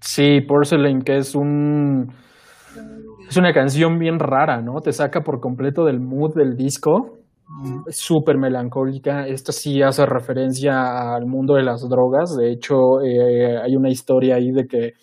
Sí, 0.00 0.40
Porcelain, 0.40 1.02
que 1.02 1.18
es 1.18 1.34
un... 1.34 2.14
Es 3.28 3.36
una 3.36 3.52
canción 3.52 3.98
bien 3.98 4.20
rara, 4.20 4.60
¿no? 4.60 4.80
Te 4.80 4.92
saca 4.92 5.22
por 5.22 5.40
completo 5.40 5.84
del 5.84 5.98
mood 5.98 6.34
del 6.34 6.56
disco. 6.56 7.18
Súper 7.88 8.38
melancólica. 8.38 9.26
Esta 9.26 9.52
sí 9.52 9.82
hace 9.82 10.06
referencia 10.06 11.14
al 11.14 11.26
mundo 11.26 11.54
de 11.54 11.62
las 11.62 11.88
drogas. 11.88 12.36
De 12.36 12.50
hecho, 12.50 13.02
eh, 13.02 13.58
hay 13.58 13.76
una 13.76 13.90
historia 13.90 14.36
ahí 14.36 14.50
de 14.50 14.66
que 14.66 14.94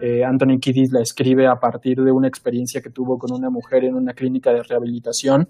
eh, 0.00 0.24
Anthony 0.24 0.58
Kiddis 0.60 0.92
la 0.92 1.00
escribe 1.00 1.46
a 1.46 1.56
partir 1.56 1.98
de 2.02 2.12
una 2.12 2.28
experiencia 2.28 2.80
que 2.80 2.90
tuvo 2.90 3.18
con 3.18 3.32
una 3.32 3.50
mujer 3.50 3.84
en 3.84 3.94
una 3.94 4.14
clínica 4.14 4.52
de 4.52 4.62
rehabilitación. 4.62 5.48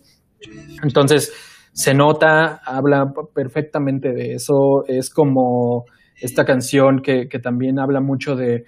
Entonces, 0.82 1.32
se 1.72 1.94
nota, 1.94 2.60
habla 2.64 3.12
perfectamente 3.34 4.12
de 4.12 4.34
eso. 4.34 4.84
Es 4.86 5.10
como 5.10 5.84
esta 6.20 6.44
canción 6.44 7.00
que, 7.00 7.26
también 7.42 7.78
habla 7.78 8.00
mucho 8.00 8.34
de, 8.34 8.64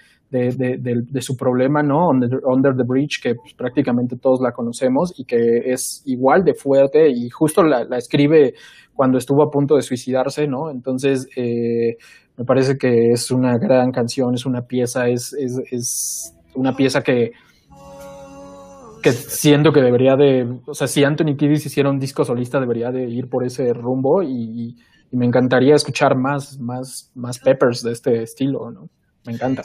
su 1.21 1.37
problema, 1.37 1.83
¿no? 1.83 2.09
Under, 2.09 2.77
the 2.77 2.85
Bridge, 2.85 3.21
que 3.23 3.35
pues, 3.35 3.55
prácticamente 3.55 4.17
todos 4.17 4.41
la 4.41 4.53
conocemos 4.53 5.13
y 5.19 5.25
que 5.25 5.73
es 5.73 6.03
igual 6.07 6.45
de 6.45 6.55
fuerte 6.55 7.09
y 7.09 7.29
justo 7.31 7.63
la, 7.63 7.83
escribe 7.97 8.55
cuando 8.95 9.19
estuvo 9.19 9.43
a 9.43 9.51
punto 9.51 9.77
de 9.77 9.83
suicidarse, 9.83 10.47
¿no? 10.47 10.71
Entonces, 10.71 11.29
eh, 11.37 11.97
me 12.37 12.45
parece 12.45 12.79
que 12.79 13.13
es 13.13 13.31
una 13.31 13.59
gran 13.59 13.93
canción, 13.93 14.35
es 14.35 14.47
una 14.47 14.63
pieza, 14.63 15.09
es, 15.09 15.33
es, 15.35 16.35
una 16.55 16.75
pieza 16.75 17.03
que, 17.03 17.33
siento 19.03 19.73
que 19.73 19.81
debería 19.81 20.17
de, 20.17 20.61
o 20.67 20.75
sea, 20.75 20.87
si 20.87 21.03
Anthony 21.05 21.37
Kiddis 21.37 21.67
hiciera 21.67 21.91
un 21.91 21.99
disco 21.99 22.25
solista, 22.25 22.61
debería 22.61 22.91
de 22.91 23.09
ir 23.09 23.29
por 23.29 23.45
ese 23.45 23.73
rumbo 23.73 24.23
y, 24.23 24.77
me 25.13 25.27
encantaría 25.27 25.75
escuchar 25.75 26.17
más, 26.17 26.61
más, 26.61 27.11
más 27.17 27.41
Peppers 27.41 27.83
de 27.83 27.91
este 27.91 28.23
estilo, 28.23 28.71
¿no? 28.71 28.89
Me 29.27 29.33
encanta. 29.33 29.65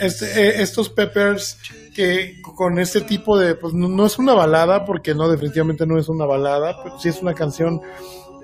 Este, 0.00 0.24
eh, 0.24 0.62
estos 0.62 0.88
Peppers 0.88 1.58
que 1.94 2.40
con 2.56 2.78
este 2.78 3.02
tipo 3.02 3.38
de, 3.38 3.54
pues 3.54 3.74
no, 3.74 4.06
es 4.06 4.18
una 4.18 4.34
balada, 4.34 4.84
porque 4.84 5.14
no, 5.14 5.28
definitivamente 5.28 5.86
no 5.86 5.98
es 5.98 6.08
una 6.08 6.24
balada, 6.24 6.82
pero 6.82 6.98
sí 6.98 7.10
es 7.10 7.20
una 7.20 7.34
canción 7.34 7.80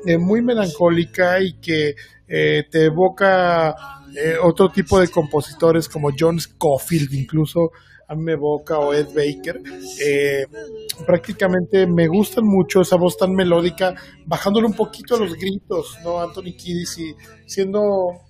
eh, 0.05 0.19
muy 0.19 0.43
melancólica 0.43 1.41
y 1.41 1.55
que 1.55 1.95
eh, 2.29 2.65
te 2.71 2.85
evoca 2.85 3.75
otro 4.43 4.71
tipo 4.71 4.99
de 4.99 5.09
compositores 5.09 5.89
como 5.89 6.11
John 6.19 6.41
Scofield, 6.41 7.13
incluso 7.13 7.71
a 8.09 8.15
mí 8.15 8.23
me 8.23 8.33
evoca, 8.33 8.79
o 8.79 8.93
Ed 8.93 9.09
Baker. 9.09 9.61
Prácticamente 11.07 11.87
me 11.87 12.09
gustan 12.09 12.45
mucho 12.45 12.81
esa 12.81 12.97
voz 12.97 13.17
tan 13.17 13.35
melódica, 13.35 13.95
bajándole 14.27 14.67
un 14.67 14.75
poquito 14.75 15.15
a 15.15 15.19
los 15.19 15.35
gritos, 15.35 15.99
¿no? 16.03 16.21
Anthony 16.21 16.57
Kiddis 16.57 16.99
y 16.99 17.15
siendo. 17.47 18.28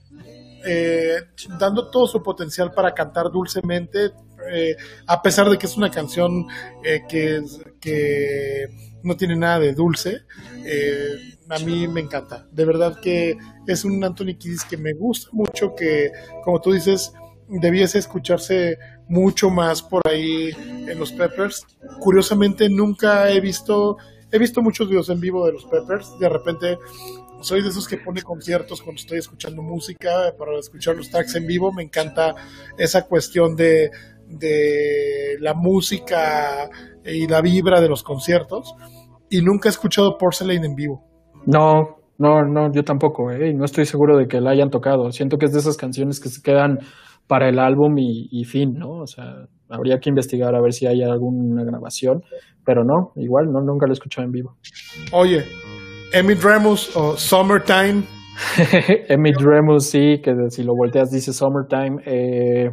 Dando 1.58 1.90
todo 1.90 2.06
su 2.06 2.22
potencial 2.22 2.72
para 2.72 2.94
cantar 2.94 3.30
dulcemente, 3.30 4.12
a 5.06 5.22
pesar 5.22 5.48
de 5.48 5.58
que 5.58 5.66
es 5.66 5.76
una 5.76 5.90
canción 5.90 6.46
que, 7.08 7.42
que 7.80 8.66
no 9.02 9.16
tiene 9.16 9.36
nada 9.36 9.60
de 9.60 9.72
dulce 9.72 10.22
a 11.48 11.58
mí 11.60 11.88
me 11.88 12.00
encanta. 12.00 12.46
De 12.50 12.64
verdad 12.64 13.00
que 13.00 13.36
es 13.66 13.84
un 13.84 14.02
Anthony 14.04 14.36
Kiddis 14.38 14.64
que 14.64 14.76
me 14.76 14.92
gusta 14.92 15.30
mucho, 15.32 15.74
que 15.74 16.12
como 16.44 16.60
tú 16.60 16.72
dices, 16.72 17.12
debiese 17.48 17.98
escucharse 17.98 18.78
mucho 19.08 19.50
más 19.50 19.82
por 19.82 20.06
ahí 20.06 20.50
en 20.86 20.98
los 20.98 21.12
Peppers. 21.12 21.66
Curiosamente 22.00 22.68
nunca 22.68 23.30
he 23.30 23.40
visto, 23.40 23.96
he 24.30 24.38
visto 24.38 24.62
muchos 24.62 24.88
videos 24.88 25.08
en 25.08 25.20
vivo 25.20 25.46
de 25.46 25.52
los 25.52 25.64
Peppers. 25.64 26.18
De 26.18 26.28
repente 26.28 26.78
soy 27.40 27.62
de 27.62 27.68
esos 27.68 27.86
que 27.86 27.98
pone 27.98 28.22
conciertos 28.22 28.82
cuando 28.82 29.00
estoy 29.00 29.18
escuchando 29.18 29.62
música 29.62 30.34
para 30.38 30.58
escuchar 30.58 30.96
los 30.96 31.10
tracks 31.10 31.34
en 31.36 31.46
vivo. 31.46 31.72
Me 31.72 31.82
encanta 31.82 32.34
esa 32.76 33.06
cuestión 33.06 33.56
de, 33.56 33.90
de 34.26 35.36
la 35.40 35.54
música 35.54 36.68
y 37.04 37.26
la 37.26 37.40
vibra 37.40 37.80
de 37.80 37.88
los 37.88 38.02
conciertos. 38.02 38.74
Y 39.30 39.42
nunca 39.42 39.68
he 39.68 39.70
escuchado 39.70 40.16
Porcelain 40.18 40.64
en 40.64 40.74
vivo. 40.74 41.04
No, 41.46 41.98
no, 42.18 42.44
no, 42.44 42.72
yo 42.72 42.82
tampoco, 42.82 43.30
¿eh? 43.30 43.54
no 43.54 43.64
estoy 43.64 43.86
seguro 43.86 44.18
de 44.18 44.26
que 44.26 44.40
la 44.40 44.50
hayan 44.50 44.70
tocado. 44.70 45.10
Siento 45.12 45.38
que 45.38 45.46
es 45.46 45.52
de 45.52 45.60
esas 45.60 45.76
canciones 45.76 46.20
que 46.20 46.28
se 46.28 46.42
quedan 46.42 46.78
para 47.28 47.48
el 47.48 47.58
álbum 47.58 47.94
y, 47.98 48.44
fin, 48.44 48.74
¿no? 48.74 49.02
O 49.02 49.06
sea, 49.06 49.46
habría 49.68 50.00
que 50.00 50.08
investigar 50.08 50.54
a 50.54 50.60
ver 50.60 50.72
si 50.72 50.86
hay 50.86 51.02
alguna 51.02 51.62
grabación, 51.62 52.22
pero 52.64 52.84
no, 52.84 53.12
igual, 53.16 53.52
no, 53.52 53.60
nunca 53.60 53.86
lo 53.86 53.92
he 53.92 53.94
escuchado 53.94 54.24
en 54.26 54.32
vivo. 54.32 54.56
Oye, 55.12 55.44
Emmett 56.12 56.42
Remus 56.42 56.96
o 56.96 57.16
Summertime. 57.16 58.02
Emmett 59.08 59.40
Remus, 59.40 59.90
sí, 59.90 60.20
que 60.22 60.32
si 60.48 60.62
lo 60.62 60.74
volteas 60.74 61.10
dice 61.10 61.34
Summertime. 61.34 62.02
Eh, 62.06 62.70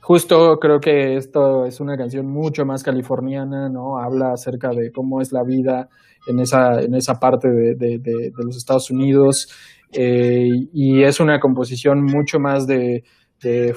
justo 0.00 0.58
creo 0.58 0.80
que 0.80 1.16
esto 1.16 1.64
es 1.64 1.80
una 1.80 1.96
canción 1.96 2.26
mucho 2.26 2.64
más 2.64 2.82
californiana, 2.82 3.68
¿no? 3.68 3.98
Habla 3.98 4.32
acerca 4.32 4.70
de 4.70 4.90
cómo 4.90 5.20
es 5.20 5.32
la 5.32 5.44
vida 5.44 5.88
en 6.26 6.40
esa, 6.40 6.80
en 6.80 6.94
esa 6.94 7.14
parte 7.14 7.48
de, 7.48 7.74
de, 7.76 8.32
los 8.36 8.56
Estados 8.56 8.90
Unidos 8.90 9.48
eh, 9.92 10.48
y 10.72 11.02
es 11.04 11.20
una 11.20 11.38
composición 11.38 12.02
mucho 12.02 12.40
más 12.40 12.66
de, 12.66 13.04
de 13.42 13.74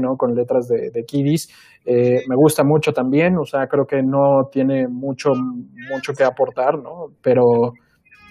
¿no? 0.00 0.16
Con 0.16 0.34
letras 0.34 0.66
de, 0.66 0.90
de 0.92 1.04
Kidis. 1.04 1.48
Eh, 1.84 2.22
me 2.28 2.34
gusta 2.34 2.64
mucho 2.64 2.92
también, 2.92 3.36
o 3.38 3.44
sea, 3.44 3.68
creo 3.68 3.86
que 3.86 4.02
no 4.02 4.48
tiene 4.50 4.88
mucho, 4.88 5.30
mucho 5.34 6.12
que 6.12 6.24
aportar, 6.24 6.78
¿no? 6.78 7.06
Pero 7.20 7.72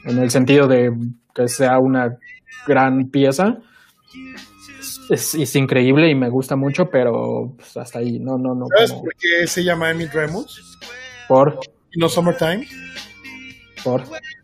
en 0.06 0.18
el 0.18 0.30
sentido 0.30 0.68
de 0.68 0.92
que 1.34 1.48
sea 1.48 1.80
una 1.80 2.18
gran 2.68 3.10
pieza, 3.10 3.58
es, 5.10 5.56
increíble 5.56 6.10
y 6.10 6.16
me 6.16 6.30
gusta 6.30 6.56
mucho, 6.56 6.90
pero 6.90 7.54
pues, 7.58 7.76
hasta 7.78 8.00
ahí, 8.00 8.20
no, 8.20 8.38
no, 8.38 8.56
no. 8.56 8.66
¿Sabes 8.76 8.94
por 8.94 9.14
qué 9.16 9.48
se 9.48 9.64
llama 9.64 9.92
Emmett 9.92 10.14
Remus? 10.14 10.80
¿Por? 11.28 11.60
¿Y 11.92 12.00
no 12.00 12.10
Summertime? 12.10 12.68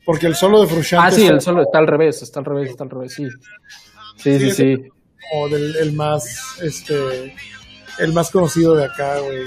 Porque 0.06 0.28
el 0.28 0.36
solo 0.36 0.62
de 0.62 0.68
Frusciante. 0.68 1.08
Ah, 1.08 1.12
sí, 1.12 1.26
el 1.26 1.42
solo 1.42 1.64
está 1.64 1.80
al 1.80 1.88
revés, 1.88 2.22
está 2.22 2.40
al 2.40 2.46
revés, 2.46 2.72
está 2.72 2.84
al 2.84 2.90
revés, 2.90 3.14
sí. 3.14 3.28
Sí, 4.18 4.40
sí, 4.40 4.52
sí. 4.52 4.78
Como 5.32 5.50
del 5.50 5.76
el 5.76 5.94
más, 5.94 6.60
este, 6.62 7.36
el 8.00 8.14
más 8.14 8.32
conocido 8.32 8.76
de 8.76 8.86
acá, 8.86 9.20
güey, 9.20 9.44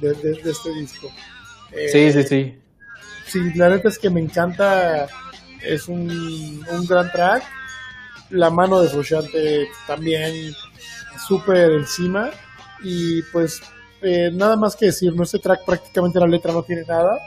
de, 0.00 0.14
de, 0.14 0.50
este 0.50 0.74
disco. 0.74 1.08
sí, 1.92 2.12
sí, 2.12 2.22
sí. 2.22 2.56
Sí, 3.26 3.38
la 3.54 3.68
neta 3.68 3.88
es 3.88 3.98
que 3.98 4.10
me 4.10 4.20
encanta, 4.20 5.06
es 5.62 5.88
un, 5.88 6.08
un 6.08 6.86
gran 6.86 7.10
track. 7.10 7.42
La 8.30 8.50
mano 8.50 8.80
de 8.80 8.88
Frusciante 8.88 9.68
también 9.86 10.52
súper 11.26 11.72
encima. 11.72 12.30
Y 12.82 13.22
pues 13.32 13.60
eh, 14.02 14.30
nada 14.32 14.56
más 14.56 14.76
que 14.76 14.86
decir, 14.86 15.14
¿no? 15.14 15.24
Este 15.24 15.38
track 15.38 15.64
prácticamente 15.64 16.20
la 16.20 16.26
letra 16.26 16.52
no 16.52 16.62
tiene 16.62 16.82
nada 16.86 17.18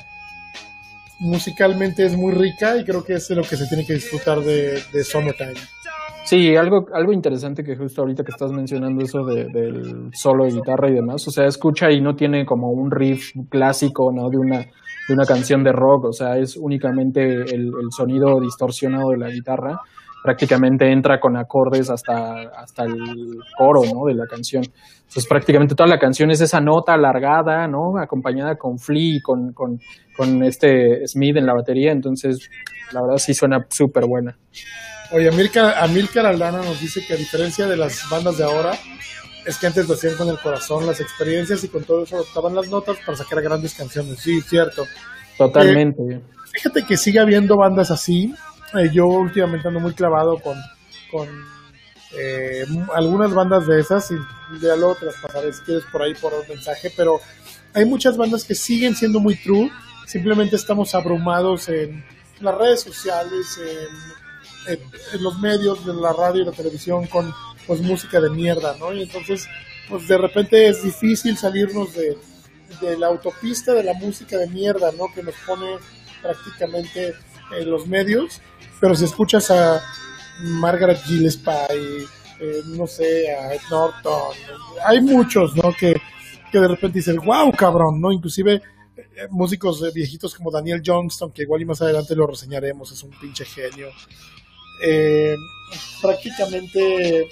musicalmente 1.23 2.05
es 2.05 2.17
muy 2.17 2.33
rica 2.33 2.77
y 2.77 2.83
creo 2.83 3.03
que 3.03 3.13
es 3.13 3.29
lo 3.29 3.43
que 3.43 3.55
se 3.55 3.67
tiene 3.67 3.85
que 3.85 3.93
disfrutar 3.93 4.41
de, 4.41 4.81
de 4.91 5.03
Summertime. 5.03 5.53
Sí, 6.25 6.55
algo, 6.55 6.87
algo 6.93 7.11
interesante 7.11 7.63
que 7.63 7.75
justo 7.75 8.01
ahorita 8.01 8.23
que 8.23 8.31
estás 8.31 8.51
mencionando 8.51 9.03
eso 9.03 9.25
del 9.25 10.09
solo 10.13 10.45
de 10.45 10.51
guitarra 10.51 10.89
y 10.89 10.93
demás, 10.93 11.27
o 11.27 11.31
sea, 11.31 11.45
escucha 11.45 11.91
y 11.91 12.01
no 12.01 12.15
tiene 12.15 12.45
como 12.45 12.71
un 12.71 12.91
riff 12.91 13.31
clásico, 13.49 14.11
¿no? 14.11 14.29
De 14.29 14.37
una, 14.37 14.65
de 15.07 15.13
una 15.13 15.25
canción 15.25 15.63
de 15.63 15.71
rock, 15.71 16.05
o 16.05 16.13
sea, 16.13 16.37
es 16.37 16.55
únicamente 16.57 17.21
el, 17.21 17.71
sonido 17.89 18.39
distorsionado 18.39 19.09
de 19.11 19.17
la 19.17 19.29
guitarra 19.29 19.79
prácticamente 20.23 20.89
entra 20.89 21.19
con 21.19 21.35
acordes 21.35 21.89
hasta, 21.89 22.43
hasta 22.55 22.85
el 22.85 22.95
coro, 23.57 23.81
¿no? 23.93 24.05
De 24.07 24.15
la 24.15 24.25
canción. 24.25 24.63
Entonces 24.63 25.27
prácticamente 25.27 25.75
toda 25.75 25.89
la 25.89 25.99
canción 25.99 26.31
es 26.31 26.39
esa 26.39 26.61
nota 26.61 26.93
alargada, 26.93 27.67
¿no? 27.67 27.97
Acompañada 28.01 28.55
con 28.55 28.79
Flea 28.79 29.19
con, 29.21 29.51
con, 29.51 29.79
con 30.15 30.41
este 30.43 31.05
Smith 31.07 31.35
en 31.35 31.45
la 31.45 31.53
batería. 31.53 31.91
Entonces, 31.91 32.49
la 32.93 33.01
verdad 33.01 33.17
sí 33.17 33.33
suena 33.33 33.65
súper 33.69 34.05
buena. 34.07 34.37
Oye, 35.11 35.29
Amilcar 35.29 36.25
Aldana 36.25 36.59
nos 36.59 36.79
dice 36.79 37.05
que 37.05 37.13
a 37.13 37.17
diferencia 37.17 37.67
de 37.67 37.77
las 37.77 38.09
bandas 38.09 38.37
de 38.37 38.45
ahora, 38.45 38.71
es 39.45 39.57
que 39.57 39.67
antes 39.67 39.87
lo 39.87 39.95
hacían 39.95 40.15
con 40.15 40.29
el 40.29 40.39
corazón, 40.39 40.85
las 40.85 40.99
experiencias 40.99 41.63
y 41.63 41.67
con 41.67 41.83
todo 41.83 42.03
eso 42.03 42.15
adoptaban 42.15 42.55
las 42.55 42.67
notas 42.69 42.97
para 43.05 43.17
sacar 43.17 43.41
grandes 43.41 43.73
canciones. 43.73 44.19
Sí, 44.19 44.41
cierto. 44.41 44.85
Totalmente. 45.37 46.01
Eh, 46.01 46.21
fíjate 46.51 46.85
que 46.85 46.97
sigue 46.97 47.19
habiendo 47.19 47.57
bandas 47.57 47.91
así. 47.91 48.33
Eh, 48.73 48.89
yo 48.91 49.07
últimamente 49.07 49.67
ando 49.67 49.79
muy 49.79 49.93
clavado 49.93 50.39
con, 50.39 50.57
con 51.11 51.27
eh, 52.17 52.65
algunas 52.93 53.33
bandas 53.33 53.67
de 53.67 53.79
esas 53.79 54.09
y 54.11 54.15
ya 54.61 54.75
luego 54.75 54.95
te 54.95 55.05
las 55.05 55.15
pasaré 55.21 55.51
si 55.53 55.61
quieres 55.61 55.83
por 55.91 56.01
ahí 56.01 56.13
por 56.15 56.33
un 56.33 56.47
mensaje, 56.47 56.91
pero 56.95 57.19
hay 57.73 57.85
muchas 57.85 58.17
bandas 58.17 58.43
que 58.43 58.55
siguen 58.55 58.95
siendo 58.95 59.19
muy 59.19 59.35
true. 59.35 59.71
Simplemente 60.05 60.55
estamos 60.55 60.93
abrumados 60.95 61.69
en 61.69 62.03
las 62.39 62.55
redes 62.57 62.81
sociales, 62.81 63.59
en, 64.67 64.79
en 65.13 65.23
los 65.23 65.39
medios 65.39 65.85
de 65.85 65.93
la 65.93 66.13
radio 66.13 66.43
y 66.43 66.45
la 66.45 66.51
televisión 66.51 67.07
con 67.07 67.33
pues 67.67 67.81
música 67.81 68.19
de 68.19 68.29
mierda, 68.29 68.75
¿no? 68.79 68.93
Y 68.93 69.03
entonces, 69.03 69.47
pues 69.89 70.07
de 70.07 70.17
repente 70.17 70.67
es 70.67 70.83
difícil 70.83 71.37
salirnos 71.37 71.93
de, 71.93 72.17
la 72.97 73.07
autopista 73.07 73.73
de 73.73 73.83
la 73.83 73.93
música 73.93 74.37
de 74.37 74.47
mierda, 74.47 74.91
¿no? 74.97 75.05
Que 75.13 75.23
nos 75.23 75.35
pone 75.47 75.77
prácticamente 76.21 77.13
en 77.57 77.69
los 77.69 77.87
medios, 77.87 78.41
pero 78.81 78.95
si 78.95 79.05
escuchas 79.05 79.49
a 79.51 79.81
Margaret 80.41 80.97
Gillespie, 81.03 82.07
eh, 82.39 82.61
no 82.65 82.87
sé, 82.87 83.33
a 83.33 83.53
Ed 83.53 83.61
Norton, 83.69 84.35
hay 84.85 84.99
muchos, 85.01 85.55
¿no? 85.55 85.73
Que, 85.73 85.95
que 86.51 86.59
de 86.59 86.67
repente 86.67 86.99
dicen, 86.99 87.17
wow, 87.17 87.51
cabrón, 87.51 88.01
¿no? 88.01 88.11
Inclusive 88.11 88.61
eh, 88.95 89.27
músicos 89.29 89.93
viejitos 89.93 90.35
como 90.35 90.51
Daniel 90.51 90.81
Johnston, 90.85 91.31
que 91.31 91.43
igual 91.43 91.61
y 91.61 91.65
más 91.65 91.81
adelante 91.81 92.15
lo 92.15 92.27
reseñaremos, 92.27 92.91
es 92.91 93.03
un 93.03 93.11
pinche 93.11 93.45
genio. 93.45 93.89
Prácticamente 96.01 97.27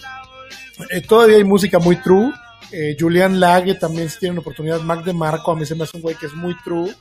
eh, 0.90 1.02
todavía 1.08 1.38
hay 1.38 1.44
música 1.44 1.80
muy 1.80 1.98
true. 1.98 2.32
Eh, 2.72 2.96
Julian 3.00 3.40
Lage 3.40 3.76
también 3.76 4.10
si 4.10 4.20
tiene 4.20 4.34
una 4.34 4.42
oportunidad. 4.42 4.82
Mac 4.82 5.04
de 5.04 5.14
Marco 5.14 5.52
a 5.52 5.56
mí 5.56 5.66
se 5.66 5.76
me 5.76 5.84
hace 5.84 5.98
un 5.98 6.04
güey 6.04 6.16
que 6.16 6.28
es 6.28 6.34
muy 6.34 6.56
true. 6.64 6.94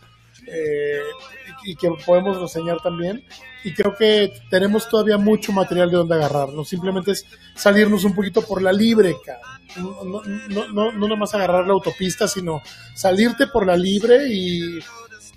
Eh, 0.47 1.01
y 1.65 1.77
que 1.77 1.91
podemos 2.05 2.41
reseñar 2.41 2.79
también. 2.83 3.23
Y 3.65 3.75
creo 3.75 3.95
que 3.95 4.33
tenemos 4.49 4.89
todavía 4.89 5.19
mucho 5.19 5.53
material 5.53 5.91
de 5.91 5.97
donde 5.99 6.15
agarrarnos. 6.15 6.69
Simplemente 6.69 7.13
es 7.13 7.27
salirnos 7.55 8.05
un 8.05 8.15
poquito 8.15 8.43
por 8.43 8.63
la 8.63 8.73
libre, 8.73 9.15
No, 9.77 10.05
no, 10.05 10.23
no, 10.49 10.69
no, 10.73 10.93
no 10.93 11.09
nomás 11.09 11.35
agarrar 11.35 11.67
la 11.67 11.73
autopista, 11.75 12.27
sino 12.27 12.63
salirte 12.95 13.47
por 13.49 13.67
la 13.67 13.77
libre 13.77 14.29
y, 14.29 14.79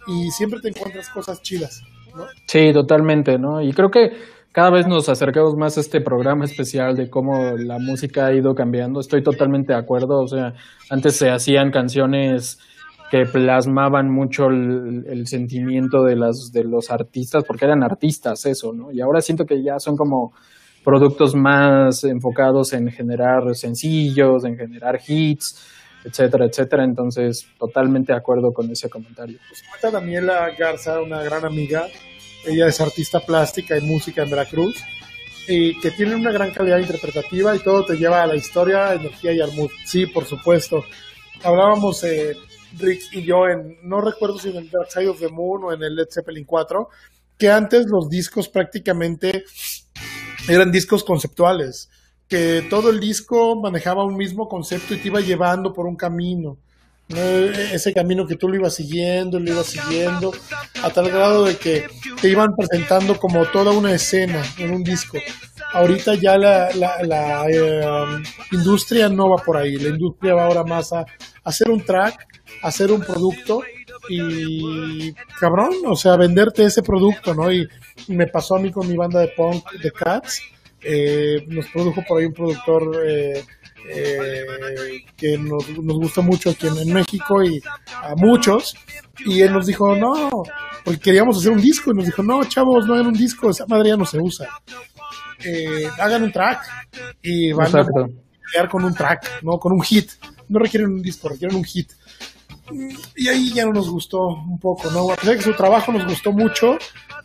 y 0.08 0.32
siempre 0.32 0.62
te 0.62 0.70
encuentras 0.70 1.10
cosas 1.10 1.42
chidas. 1.42 1.82
¿no? 2.16 2.26
Sí, 2.48 2.72
totalmente, 2.72 3.38
¿no? 3.38 3.62
Y 3.62 3.74
creo 3.74 3.92
que 3.92 4.14
cada 4.54 4.70
vez 4.70 4.88
nos 4.88 5.10
acercamos 5.10 5.56
más 5.58 5.78
a 5.78 5.82
este 5.82 6.00
programa 6.00 6.46
especial 6.46 6.96
de 6.96 7.10
cómo 7.10 7.58
la 7.58 7.80
música 7.80 8.28
ha 8.28 8.34
ido 8.34 8.54
cambiando. 8.54 9.00
Estoy 9.00 9.24
totalmente 9.24 9.74
de 9.74 9.80
acuerdo. 9.80 10.22
O 10.22 10.28
sea, 10.28 10.54
antes 10.92 11.16
se 11.16 11.32
hacían 11.32 11.72
canciones 11.72 12.60
que 13.10 13.26
plasmaban 13.26 14.12
mucho 14.12 14.46
el, 14.48 15.26
sentimiento 15.26 16.04
de 16.04 16.16
las 16.16 16.52
de 16.52 16.64
los 16.64 16.92
artistas, 16.92 17.44
porque 17.48 17.66
eran 17.66 17.84
artistas 17.84 18.46
eso, 18.46 18.74
¿no? 18.74 18.92
Y 18.92 19.02
ahora 19.02 19.22
siento 19.22 19.46
que 19.46 19.64
ya 19.64 19.80
son 19.80 19.98
como 19.98 20.34
productos 20.84 21.36
más 21.36 22.04
enfocados 22.04 22.74
en 22.74 22.92
generar 22.92 23.56
sencillos, 23.56 24.46
en 24.46 24.56
generar 24.56 25.00
hits, 25.08 25.68
etcétera, 26.06 26.46
etcétera. 26.46 26.84
Entonces, 26.84 27.48
totalmente 27.58 28.14
de 28.14 28.20
acuerdo 28.20 28.52
con 28.52 28.70
ese 28.70 28.88
comentario. 28.88 29.40
Pues 29.82 29.94
Daniela 29.94 30.50
Garza, 30.58 31.02
una 31.02 31.24
gran 31.24 31.44
amiga, 31.44 31.88
ella 32.46 32.68
es 32.68 32.82
artista 32.82 33.20
plástica 33.20 33.78
y 33.78 33.82
música 33.82 34.24
en 34.24 34.30
Veracruz, 34.30 34.76
y 35.48 35.80
que 35.80 35.92
tiene 35.92 36.16
una 36.16 36.32
gran 36.32 36.52
calidad 36.52 36.80
interpretativa 36.80 37.56
y 37.56 37.60
todo 37.60 37.86
te 37.86 37.98
lleva 37.98 38.24
a 38.24 38.28
la 38.28 38.36
historia, 38.36 38.94
energía 38.94 39.34
y 39.34 39.42
al 39.42 39.54
mood. 39.54 39.72
Sí, 39.86 40.06
por 40.06 40.26
supuesto. 40.26 40.86
Hablábamos 41.44 42.04
eh, 42.04 42.36
Rick 42.78 43.02
y 43.12 43.24
yo 43.24 43.48
en, 43.48 43.78
no 43.84 44.02
recuerdo 44.02 44.38
si 44.38 44.50
en 44.50 44.58
el 44.58 44.70
Dark 44.70 44.90
Side 44.92 45.10
of 45.10 45.20
the 45.20 45.30
Moon 45.30 45.66
o 45.66 45.74
en 45.74 45.84
el 45.84 45.96
Led 45.96 46.08
Zeppelin 46.10 46.46
4, 46.46 46.90
que 47.38 47.50
antes 47.50 47.86
los 47.88 48.10
discos 48.10 48.48
prácticamente 48.48 49.44
eran 50.48 50.72
discos 50.72 51.04
conceptuales, 51.04 51.90
que 52.28 52.66
todo 52.70 52.90
el 52.90 53.00
disco 53.00 53.60
manejaba 53.60 54.06
un 54.06 54.16
mismo 54.16 54.48
concepto 54.48 54.94
y 54.94 54.98
te 54.98 55.08
iba 55.08 55.20
llevando 55.20 55.74
por 55.74 55.86
un 55.86 55.96
camino. 55.96 56.58
Ese 57.16 57.94
camino 57.94 58.26
que 58.26 58.36
tú 58.36 58.48
lo 58.48 58.56
ibas 58.56 58.76
siguiendo, 58.76 59.40
lo 59.40 59.52
ibas 59.52 59.68
siguiendo, 59.68 60.32
a 60.82 60.90
tal 60.90 61.10
grado 61.10 61.46
de 61.46 61.58
que 61.58 61.86
te 62.22 62.30
iban 62.30 62.56
presentando 62.56 63.18
como 63.18 63.46
toda 63.46 63.72
una 63.72 63.94
escena 63.94 64.42
en 64.58 64.74
un 64.74 64.84
disco. 64.84 65.18
Ahorita 65.74 66.16
ya 66.16 66.38
la, 66.38 66.70
la, 66.74 67.46
eh, 67.50 68.24
industria 68.52 69.10
no 69.10 69.30
va 69.30 69.44
por 69.44 69.58
ahí, 69.58 69.76
la 69.78 69.90
industria 69.90 70.36
va 70.36 70.46
ahora 70.46 70.64
más 70.64 70.94
a, 70.94 71.06
hacer 71.44 71.70
un 71.70 71.84
track, 71.84 72.28
hacer 72.62 72.92
un 72.92 73.02
producto 73.02 73.64
y 74.10 75.14
cabrón, 75.40 75.72
o 75.88 75.96
sea, 75.96 76.16
venderte 76.16 76.64
ese 76.64 76.84
producto, 76.84 77.34
¿no? 77.34 77.52
Y 77.52 77.68
me 78.08 78.28
pasó 78.28 78.56
a 78.56 78.60
mí 78.60 78.72
con 78.72 78.88
mi 78.88 78.96
banda 78.96 79.20
de 79.20 79.30
punk, 79.30 79.64
The 79.82 79.92
Cats, 79.92 80.42
eh, 80.82 81.46
nos 81.48 81.68
produjo 81.68 82.04
por 82.08 82.20
ahí 82.20 82.26
un 82.26 82.34
productor 82.34 83.04
eh, 83.06 83.44
eh, 83.90 85.04
que 85.18 85.38
nos, 85.38 85.70
nos 85.70 85.98
gusta 85.98 86.22
mucho 86.22 86.50
aquí 86.50 86.68
en, 86.68 86.94
México 86.94 87.44
y 87.44 87.62
a 87.92 88.16
muchos. 88.16 88.76
Y 89.26 89.42
él 89.42 89.54
nos 89.54 89.66
dijo, 89.66 89.96
no, 89.96 90.30
porque 90.84 91.00
queríamos 91.00 91.38
hacer 91.38 91.52
un 91.52 91.62
disco. 91.62 91.92
Y 91.92 91.96
nos 91.96 92.06
dijo, 92.06 92.24
no, 92.24 92.44
chavos, 92.46 92.86
no 92.88 92.94
hagan 92.94 93.08
un 93.08 93.14
disco, 93.14 93.50
esa 93.50 93.66
madre 93.68 93.90
ya 93.90 93.98
no 93.98 94.06
se 94.06 94.20
usa. 94.20 94.48
Eh, 95.44 95.88
hagan 96.00 96.24
un 96.24 96.32
track 96.32 96.66
y 97.22 97.52
van 97.52 97.76
a 97.76 97.86
crear 98.52 98.70
con 98.70 98.86
un 98.86 98.94
track, 98.94 99.44
no 99.44 99.58
con 99.58 99.74
un 99.74 99.82
hit. 99.82 100.12
No 100.48 100.60
requieren 100.60 100.90
un 100.90 101.02
disco, 101.02 101.30
requieren 101.30 101.58
un 101.58 101.64
hit. 101.64 101.92
Y 103.16 103.28
ahí 103.28 103.54
ya 103.54 103.66
no 103.66 103.74
nos 103.74 103.90
gustó 103.90 104.20
un 104.20 104.60
poco, 104.60 104.90
¿no? 104.92 105.12
A 105.12 105.16
pesar 105.16 105.36
que 105.36 105.44
su 105.44 105.54
trabajo 105.54 105.92
nos 105.92 106.06
gustó 106.06 106.32
mucho, 106.32 106.78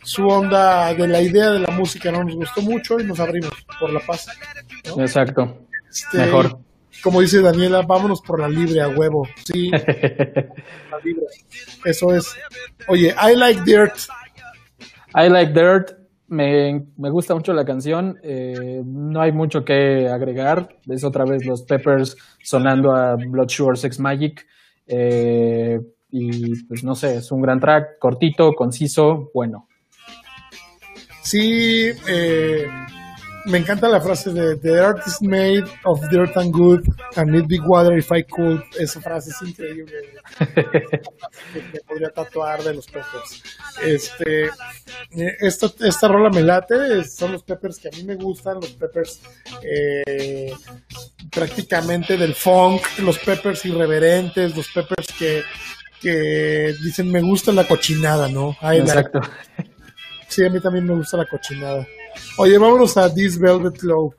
su 0.03 0.27
onda 0.27 0.93
de 0.93 1.07
la 1.07 1.21
idea 1.21 1.51
de 1.51 1.59
la 1.59 1.71
música 1.71 2.11
no 2.11 2.23
nos 2.23 2.35
gustó 2.35 2.61
mucho 2.61 2.99
y 2.99 3.05
nos 3.05 3.19
abrimos 3.19 3.51
por 3.79 3.91
la 3.91 3.99
paz. 4.01 4.27
Exacto. 4.97 5.68
Este, 5.89 6.17
Mejor. 6.17 6.59
Como 7.03 7.21
dice 7.21 7.41
Daniela, 7.41 7.83
vámonos 7.83 8.21
por 8.21 8.39
la 8.39 8.49
libre 8.49 8.81
a 8.81 8.89
huevo. 8.89 9.27
Sí. 9.45 9.71
Eso 11.85 12.13
es. 12.13 12.35
Oye, 12.87 13.15
I 13.21 13.35
like 13.35 13.61
dirt. 13.63 13.93
I 15.15 15.29
like 15.29 15.53
dirt. 15.53 15.91
Me, 16.27 16.85
gusta 16.97 17.33
mucho 17.33 17.53
la 17.53 17.65
canción. 17.65 18.19
Eh, 18.21 18.81
no 18.85 19.21
hay 19.21 19.31
mucho 19.31 19.63
que 19.63 20.07
agregar. 20.07 20.77
Es 20.87 21.03
otra 21.03 21.25
vez 21.25 21.45
los 21.45 21.63
Peppers 21.63 22.17
sonando 22.43 22.93
a 22.93 23.15
Blood 23.15 23.49
Sugar 23.49 23.77
Sex 23.77 23.99
Magic. 23.99 24.45
Eh, 24.85 25.79
y 26.11 26.63
pues 26.63 26.83
no 26.83 26.95
sé, 26.95 27.17
es 27.17 27.31
un 27.31 27.41
gran 27.41 27.59
track, 27.59 27.99
cortito, 27.99 28.53
conciso, 28.53 29.29
bueno. 29.33 29.67
Sí, 31.21 31.91
eh, 32.07 32.67
me 33.45 33.57
encanta 33.57 33.87
la 33.87 34.01
frase 34.01 34.31
de 34.31 34.55
The 34.57 34.69
earth 34.69 35.07
is 35.07 35.21
made 35.21 35.65
of 35.85 36.01
dirt 36.09 36.35
and 36.37 36.51
good 36.51 36.85
and 37.15 37.31
need 37.31 37.47
big 37.47 37.61
water 37.65 37.97
if 37.97 38.11
I 38.11 38.23
could. 38.23 38.61
Esa 38.79 39.01
frase 39.01 39.31
es 39.31 39.41
increíble. 39.41 39.93
me 41.73 41.79
podría 41.87 42.09
tatuar 42.09 42.63
de 42.63 42.73
los 42.73 42.85
peppers. 42.87 43.43
Este, 43.83 44.45
eh, 44.45 45.37
esta, 45.39 45.67
esta 45.79 46.07
rola 46.07 46.29
me 46.29 46.41
late. 46.41 47.03
Son 47.05 47.31
los 47.31 47.43
peppers 47.43 47.79
que 47.79 47.89
a 47.89 47.91
mí 47.91 48.03
me 48.03 48.15
gustan. 48.15 48.55
Los 48.55 48.71
peppers 48.71 49.21
eh, 49.63 50.53
prácticamente 51.31 52.17
del 52.17 52.35
funk. 52.35 52.81
Los 52.99 53.19
peppers 53.19 53.65
irreverentes. 53.65 54.55
Los 54.55 54.67
peppers 54.69 55.07
que, 55.17 55.43
que 56.01 56.73
dicen 56.83 57.11
me 57.11 57.21
gusta 57.21 57.51
la 57.51 57.65
cochinada, 57.65 58.27
¿no? 58.27 58.55
Exacto. 58.61 59.19
Sí, 60.27 60.45
a 60.45 60.49
mí 60.49 60.59
también 60.59 60.85
me 60.85 60.93
gusta 60.93 61.17
la 61.17 61.25
cochinada. 61.25 61.87
Oye, 62.37 62.57
vámonos 62.57 62.97
a 62.97 63.13
This 63.13 63.39
Velvet 63.39 63.83
Love. 63.83 64.15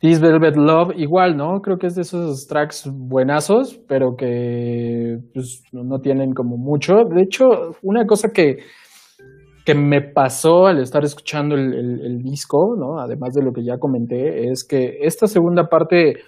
This 0.00 0.18
Velvet 0.18 0.56
Love, 0.56 0.94
igual, 0.96 1.36
¿no? 1.36 1.60
Creo 1.60 1.78
que 1.78 1.86
es 1.86 1.94
de 1.94 2.02
esos 2.02 2.46
tracks 2.46 2.88
buenazos, 2.90 3.78
pero 3.86 4.16
que 4.16 5.18
pues, 5.34 5.62
no 5.72 6.00
tienen 6.00 6.32
como 6.32 6.56
mucho. 6.56 7.04
De 7.04 7.22
hecho, 7.22 7.76
una 7.82 8.06
cosa 8.06 8.30
que, 8.30 8.60
que 9.66 9.74
me 9.74 10.00
pasó 10.00 10.66
al 10.66 10.80
estar 10.80 11.04
escuchando 11.04 11.54
el, 11.54 12.22
disco, 12.22 12.76
¿no? 12.78 12.98
Además 12.98 13.34
de 13.34 13.42
lo 13.42 13.52
que 13.52 13.62
ya 13.62 13.78
comenté, 13.78 14.50
es 14.50 14.64
que 14.64 15.00
esta 15.02 15.26
segunda 15.26 15.68
parte 15.68 16.20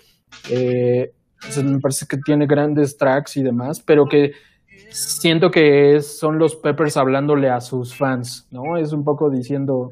eh, 0.51 1.13
pues, 1.41 1.65
me 1.65 1.81
parece 1.81 2.05
que 2.07 2.19
tiene 2.19 2.47
grandes 2.47 2.99
tracks 2.99 3.39
y 3.39 3.43
demás, 3.43 3.83
pero 3.83 4.05
que 4.05 4.33
siento 4.93 5.51
que 5.51 6.01
son 6.01 6.39
los 6.39 6.57
Peppers 6.57 6.97
hablándole 6.97 7.51
a 7.51 7.61
sus 7.61 7.97
fans, 7.97 8.47
¿no? 8.51 8.77
Es 8.79 8.93
un 8.93 9.05
poco 9.05 9.31
diciendo, 9.31 9.89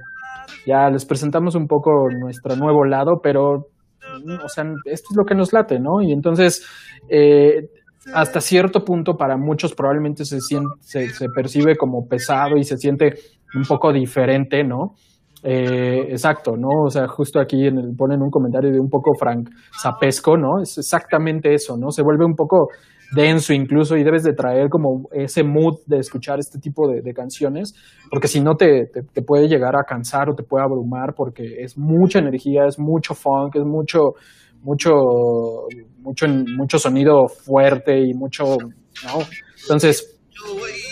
ya 0.66 0.88
les 0.90 1.04
presentamos 1.04 1.54
un 1.54 1.66
poco 1.66 2.08
nuestro 2.10 2.56
nuevo 2.56 2.84
lado, 2.84 3.20
pero, 3.22 3.52
o 3.52 4.48
sea, 4.48 4.64
esto 4.84 5.08
es 5.10 5.16
lo 5.16 5.24
que 5.24 5.34
nos 5.34 5.52
late, 5.52 5.78
¿no? 5.78 6.02
Y 6.02 6.12
entonces, 6.12 6.66
eh, 7.08 7.68
hasta 8.14 8.40
cierto 8.40 8.84
punto 8.84 9.16
para 9.16 9.36
muchos 9.36 9.74
probablemente 9.74 10.24
se, 10.24 10.40
siente, 10.40 10.68
se, 10.82 11.26
percibe 11.34 11.76
como 11.76 12.06
pesado 12.08 12.56
y 12.56 12.64
se 12.64 12.76
siente 12.76 13.14
un 13.54 13.62
poco 13.62 13.92
diferente, 13.92 14.64
¿no? 14.64 14.94
Eh, 15.42 16.06
exacto, 16.10 16.52
¿no? 16.56 16.68
O 16.86 16.90
sea, 16.90 17.08
justo 17.08 17.40
aquí 17.40 17.66
en 17.66 17.96
ponen 17.96 18.20
un 18.20 18.30
comentario 18.30 18.70
de 18.70 18.78
un 18.78 18.90
poco 18.90 19.12
Frank 19.18 19.48
Zapesco, 19.82 20.36
¿no? 20.36 20.60
Es 20.62 20.76
exactamente 20.76 21.54
eso, 21.54 21.76
¿no? 21.78 21.90
Se 21.90 22.02
vuelve 22.02 22.26
un 22.26 22.34
poco 22.34 22.68
denso 23.12 23.52
incluso 23.52 23.96
y 23.96 24.04
debes 24.04 24.22
de 24.22 24.32
traer 24.32 24.68
como 24.68 25.08
ese 25.12 25.42
mood 25.42 25.78
de 25.86 25.98
escuchar 25.98 26.38
este 26.38 26.58
tipo 26.58 26.88
de, 26.88 27.12
canciones, 27.12 27.74
porque 28.08 28.28
si 28.28 28.40
no 28.40 28.54
te, 28.54 28.86
te, 28.86 29.22
puede 29.22 29.48
llegar 29.48 29.74
a 29.76 29.84
cansar 29.84 30.30
o 30.30 30.34
te 30.34 30.44
puede 30.44 30.64
abrumar 30.64 31.14
porque 31.14 31.62
es 31.62 31.76
mucha 31.76 32.20
energía, 32.20 32.66
es 32.66 32.78
mucho 32.78 33.14
funk, 33.14 33.56
es 33.56 33.64
mucho, 33.64 34.14
mucho, 34.62 34.90
mucho, 35.98 36.26
mucho 36.28 36.78
sonido 36.78 37.26
fuerte 37.26 37.98
y 37.98 38.14
mucho, 38.14 38.44
¿no? 39.04 39.18
Entonces, 39.62 40.20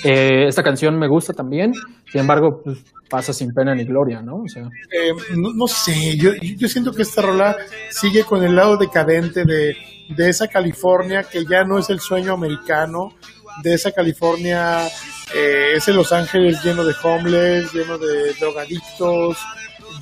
eh, 0.05 0.47
esta 0.49 0.63
canción 0.63 0.99
me 0.99 1.09
gusta 1.09 1.33
también, 1.33 1.73
sin 2.11 2.21
embargo, 2.21 2.61
pues, 2.65 2.79
pasa 3.09 3.33
sin 3.33 3.53
pena 3.53 3.75
ni 3.75 3.85
gloria, 3.85 4.21
¿no? 4.21 4.43
O 4.43 4.49
sea. 4.49 4.65
Eh, 4.65 5.13
no, 5.37 5.67
sé, 5.67 6.17
yo, 6.17 6.31
yo 6.57 6.69
siento 6.69 6.93
que 6.93 7.03
esta 7.03 7.23
rola 7.23 7.57
sigue 7.91 8.25
con 8.25 8.45
el 8.45 8.55
lado 8.55 8.77
decadente 8.77 9.45
de, 9.45 9.75
de 10.09 10.29
esa 10.29 10.49
California 10.49 11.23
que 11.23 11.45
ya 11.45 11.65
no 11.65 11.79
es 11.79 11.91
el 11.91 12.01
sueño 12.01 12.35
americano, 12.35 13.15
de 13.63 13.75
esa 13.75 13.93
California, 13.93 14.87
eh, 15.35 15.73
ese 15.75 15.93
Los 15.93 16.13
Ángeles 16.13 16.63
lleno 16.63 16.85
de 16.85 16.95
homeless, 17.03 17.73
lleno 17.73 17.99
de 17.99 18.33
drogadictos, 18.35 19.39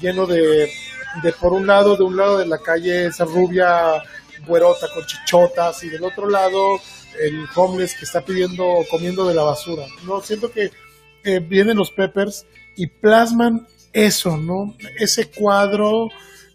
lleno 0.01 0.27
de, 0.27 0.71
de, 1.23 1.33
por 1.33 1.53
un 1.53 1.67
lado, 1.67 1.97
de 1.97 2.05
un 2.05 2.17
lado 2.17 2.39
de 2.39 2.47
la 2.47 2.59
calle, 2.59 3.07
esa 3.07 3.25
rubia 3.25 4.03
güerota 4.47 4.87
con 4.95 5.05
chichotas, 5.07 5.83
y 5.85 5.89
del 5.89 6.05
otro 6.05 6.29
lado, 6.29 6.79
el 7.21 7.47
homeless 7.55 7.97
que 7.97 8.05
está 8.05 8.21
pidiendo, 8.21 8.65
comiendo 8.91 9.27
de 9.27 9.35
la 9.35 9.43
basura. 9.43 9.87
No, 10.05 10.21
siento 10.21 10.51
que 10.53 10.71
vienen 11.41 11.77
los 11.77 11.91
Peppers 11.91 12.47
y 12.77 12.87
plasman 12.87 13.67
eso, 13.93 14.37
¿no? 14.37 14.77
Ese 14.99 15.31
cuadro 15.31 16.09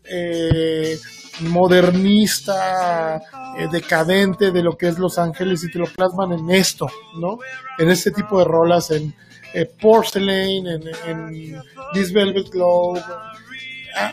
eh, 0.06 0.98
modernista, 1.40 3.18
eh, 3.58 3.68
decadente 3.72 4.52
de 4.52 4.62
lo 4.64 4.74
que 4.78 4.88
es 4.88 5.00
Los 5.00 5.18
Ángeles 5.18 5.64
y 5.64 5.72
te 5.72 5.80
lo 5.80 5.86
plasman 5.86 6.34
en 6.34 6.50
esto, 6.52 6.88
¿no? 7.20 7.38
En 7.78 7.90
este 7.90 8.12
tipo 8.12 8.40
de 8.40 8.46
rolas, 8.46 8.92
en 8.92 9.14
eh, 9.54 9.66
Porcelain, 9.80 10.68
en, 10.68 10.82
en, 11.08 11.62
This 11.94 12.14
Velvet 12.14 12.50
Glove. 12.50 13.02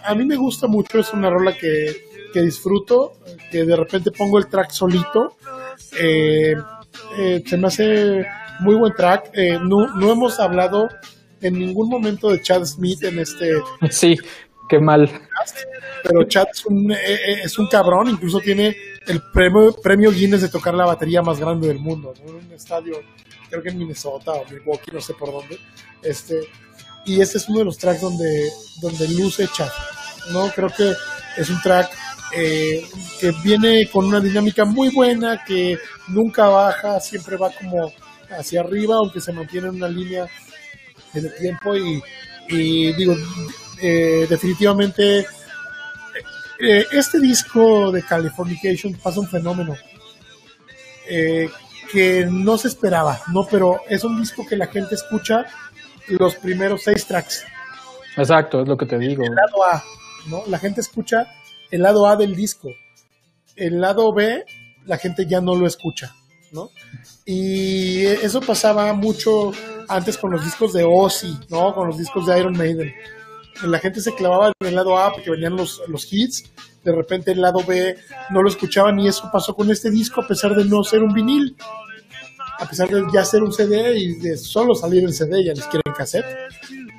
A, 0.05 0.14
mí 0.14 0.25
me 0.25 0.37
gusta 0.37 0.66
mucho, 0.66 0.99
es 0.99 1.12
una 1.12 1.31
rola 1.31 1.53
que, 1.53 1.97
que 2.33 2.41
disfruto, 2.43 3.12
que 3.51 3.64
de 3.64 3.77
repente 3.77 4.11
pongo 4.11 4.39
el 4.39 4.49
track 4.49 4.71
solito. 4.71 5.37
se 5.91 7.57
me 7.57 7.66
hace 7.66 8.27
muy 8.61 8.75
buen 8.75 8.93
track. 8.95 9.31
no, 9.62 9.95
no 9.95 10.12
hemos 10.12 10.41
hablado 10.41 10.89
en 11.41 11.59
ningún 11.59 11.89
momento 11.89 12.31
de 12.31 12.41
Chad 12.43 12.64
Smith 12.64 13.03
en 13.05 13.19
este. 13.19 13.53
Sí, 13.91 14.16
qué 14.69 14.79
mal. 14.79 15.11
Pero 16.03 16.25
Chad 16.25 16.47
es 16.53 16.64
un, 16.66 16.93
eh, 16.93 16.97
eh, 16.97 17.41
es 17.45 17.59
un 17.59 17.66
cabrón, 17.69 18.09
incluso 18.09 18.41
tiene 18.41 18.77
el 19.07 19.23
premio, 19.33 19.73
premio 19.83 20.11
Guinness 20.12 20.43
de 20.43 20.49
tocar 20.49 20.75
la 20.75 20.87
batería 20.87 21.23
más 21.23 21.41
grande 21.41 21.69
del 21.69 21.79
mundo, 21.79 22.14
en 22.25 22.35
un 22.35 22.53
estadio, 22.53 23.01
creo 23.49 23.62
que 23.62 23.71
en 23.71 23.79
Minnesota 23.79 24.33
o 24.33 24.45
Milwaukee, 24.51 24.93
no 24.93 25.01
sé 25.01 25.14
por 25.14 25.33
dónde. 25.33 25.59
Este, 26.03 26.41
y 27.05 27.21
este 27.21 27.39
es 27.39 27.49
uno 27.49 27.61
de 27.61 27.64
los 27.64 27.79
tracks 27.79 28.01
donde, 28.01 28.51
donde 28.81 29.09
luce 29.09 29.49
Chad. 29.49 29.71
¿no? 30.33 30.51
Creo 30.55 30.69
que 30.69 30.93
es 31.37 31.51
un 31.51 31.61
track 31.62 31.91
eh, 32.35 32.85
que 33.21 33.33
viene 33.43 33.89
con 33.91 34.05
una 34.05 34.21
dinámica 34.21 34.64
muy 34.64 34.91
buena, 34.91 35.43
que 35.45 35.79
nunca 36.09 36.49
baja, 36.49 37.01
siempre 37.01 37.37
va 37.37 37.51
como 37.51 37.93
hacia 38.31 38.61
arriba, 38.61 38.97
aunque 38.97 39.21
se 39.21 39.33
mantiene 39.33 39.69
en 39.69 39.77
una 39.77 39.89
línea 39.89 40.27
en 41.14 41.25
el 41.25 41.35
tiempo 41.37 41.75
y, 41.75 42.93
digo, 42.93 43.14
eh, 43.81 44.26
definitivamente 44.29 45.26
eh, 46.61 46.87
este 46.91 47.20
disco 47.20 47.93
de 47.93 48.03
Californication 48.03 48.95
pasa 48.95 49.20
un 49.20 49.29
fenómeno 49.29 49.76
eh, 51.09 51.49
que 51.93 52.26
no 52.29 52.59
se 52.59 52.68
esperaba, 52.68 53.20
¿no? 53.33 53.45
Pero 53.45 53.81
es 53.89 54.03
un 54.05 54.20
disco 54.20 54.45
que 54.47 54.57
la 54.57 54.66
gente 54.66 54.97
escucha 54.97 55.47
los 56.09 56.35
primeros 56.37 56.83
seis 56.83 57.07
tracks. 57.07 57.45
Exacto, 58.16 58.62
es 58.62 58.68
lo 58.68 58.76
que 58.76 58.87
te 58.87 58.99
digo. 58.99 59.22
El 59.22 59.35
lado 59.35 59.64
A, 59.64 59.85
¿no? 60.26 60.43
La 60.49 60.59
gente 60.59 60.81
escucha 60.81 61.26
el 61.70 61.83
lado 61.83 62.07
A 62.07 62.16
del 62.16 62.35
disco. 62.35 62.68
El 63.55 63.81
lado 63.81 64.12
B, 64.12 64.45
la 64.87 64.99
gente 64.99 65.26
ya 65.26 65.41
no 65.41 65.55
lo 65.55 65.66
escucha, 65.66 66.14
¿no? 66.51 66.70
Y 67.24 68.05
eso 68.05 68.41
pasaba 68.41 68.93
mucho 68.93 69.53
antes 69.89 70.18
con 70.18 70.33
los 70.33 70.45
discos 70.45 70.72
de 70.72 70.85
Ozzy, 70.85 71.39
¿no? 71.51 71.72
Con 71.74 71.87
los 71.87 71.99
discos 71.99 72.26
de 72.26 72.39
Iron 72.39 72.57
Maiden. 72.57 72.93
La 73.64 73.78
gente 73.78 74.00
se 74.00 74.14
clavaba 74.14 74.52
en 74.61 74.68
el 74.68 74.74
lado 74.74 74.98
A 74.98 75.12
porque 75.12 75.30
venían 75.30 75.56
los, 75.56 75.82
los 75.88 76.12
hits, 76.12 76.44
de 76.84 76.92
repente 76.92 77.32
el 77.32 77.40
lado 77.40 77.62
B 77.66 77.96
no 78.30 78.42
lo 78.42 78.48
escuchaban 78.48 78.98
y 79.00 79.09
eso 79.09 79.28
pasó 79.32 79.54
con 79.54 79.70
este 79.70 79.90
disco 79.90 80.20
a 80.22 80.26
pesar 80.26 80.54
de 80.54 80.64
no 80.64 80.84
ser 80.84 81.02
un 81.02 81.12
vinil, 81.12 81.56
a 82.59 82.66
pesar 82.66 82.88
de 82.88 83.02
ya 83.12 83.24
ser 83.24 83.42
un 83.42 83.52
CD 83.52 83.98
y 83.98 84.14
de 84.14 84.36
solo 84.36 84.74
salir 84.74 85.04
el 85.04 85.12
CD, 85.12 85.44
ya 85.44 85.52
les 85.54 85.64
quieren 85.66 85.92
cassette, 85.96 86.26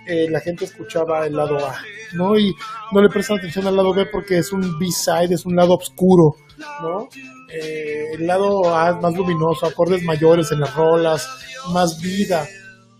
eh, 0.07 0.29
la 0.29 0.39
gente 0.39 0.65
escuchaba 0.65 1.25
el 1.25 1.35
lado 1.35 1.57
A, 1.65 1.75
¿no? 2.13 2.37
Y 2.37 2.53
no 2.91 3.01
le 3.01 3.09
prestan 3.09 3.37
atención 3.37 3.67
al 3.67 3.75
lado 3.75 3.93
B 3.93 4.05
porque 4.05 4.37
es 4.39 4.51
un 4.51 4.79
B-side, 4.79 5.33
es 5.33 5.45
un 5.45 5.55
lado 5.55 5.75
oscuro, 5.75 6.35
¿no? 6.81 7.09
Eh, 7.51 8.13
el 8.13 8.27
lado 8.27 8.75
A 8.75 8.91
es 8.91 9.01
más 9.01 9.15
luminoso, 9.15 9.65
acordes 9.65 10.03
mayores 10.03 10.51
en 10.51 10.61
las 10.61 10.73
rolas, 10.75 11.27
más 11.73 12.01
vida. 12.01 12.47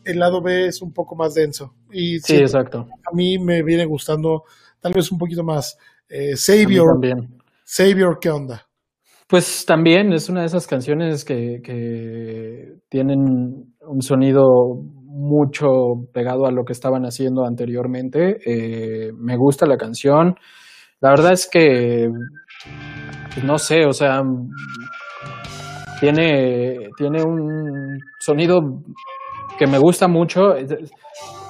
El 0.04 0.20
lado 0.20 0.42
B 0.42 0.68
es 0.68 0.82
un 0.82 0.92
poco 0.92 1.16
más 1.16 1.34
denso. 1.34 1.74
Y 1.92 2.20
sí, 2.20 2.38
exacto. 2.38 2.88
A 3.06 3.16
mí 3.16 3.38
me 3.40 3.64
viene 3.64 3.86
gustando 3.86 4.44
tal 4.80 4.94
vez 4.94 5.12
un 5.12 5.18
poquito 5.18 5.44
más. 5.44 5.78
Eh, 6.08 6.36
Savior. 6.36 7.00
Savior, 7.64 8.18
¿qué 8.20 8.30
onda? 8.30 8.66
Pues 9.28 9.66
también 9.66 10.12
es 10.12 10.28
una 10.28 10.42
de 10.42 10.48
esas 10.48 10.66
canciones 10.66 11.24
que, 11.24 11.62
que 11.64 12.80
tienen 12.90 13.76
un 13.82 14.02
sonido 14.02 14.76
mucho 15.06 15.68
pegado 16.14 16.46
a 16.46 16.52
lo 16.52 16.64
que 16.64 16.74
estaban 16.74 17.04
haciendo 17.04 17.46
anteriormente. 17.46 18.40
Eh, 18.46 19.12
me 19.14 19.38
gusta 19.38 19.66
la 19.68 19.78
canción. 19.78 20.36
La 21.02 21.12
verdad 21.12 21.34
es 21.34 21.48
que 21.48 22.10
pues 23.34 23.44
no 23.44 23.58
sé, 23.58 23.86
o 23.86 23.94
sea, 23.94 24.22
tiene, 26.00 26.90
tiene 26.98 27.24
un 27.24 28.00
sonido 28.20 28.82
que 29.58 29.68
me 29.68 29.78
gusta 29.78 30.08
mucho. 30.08 30.56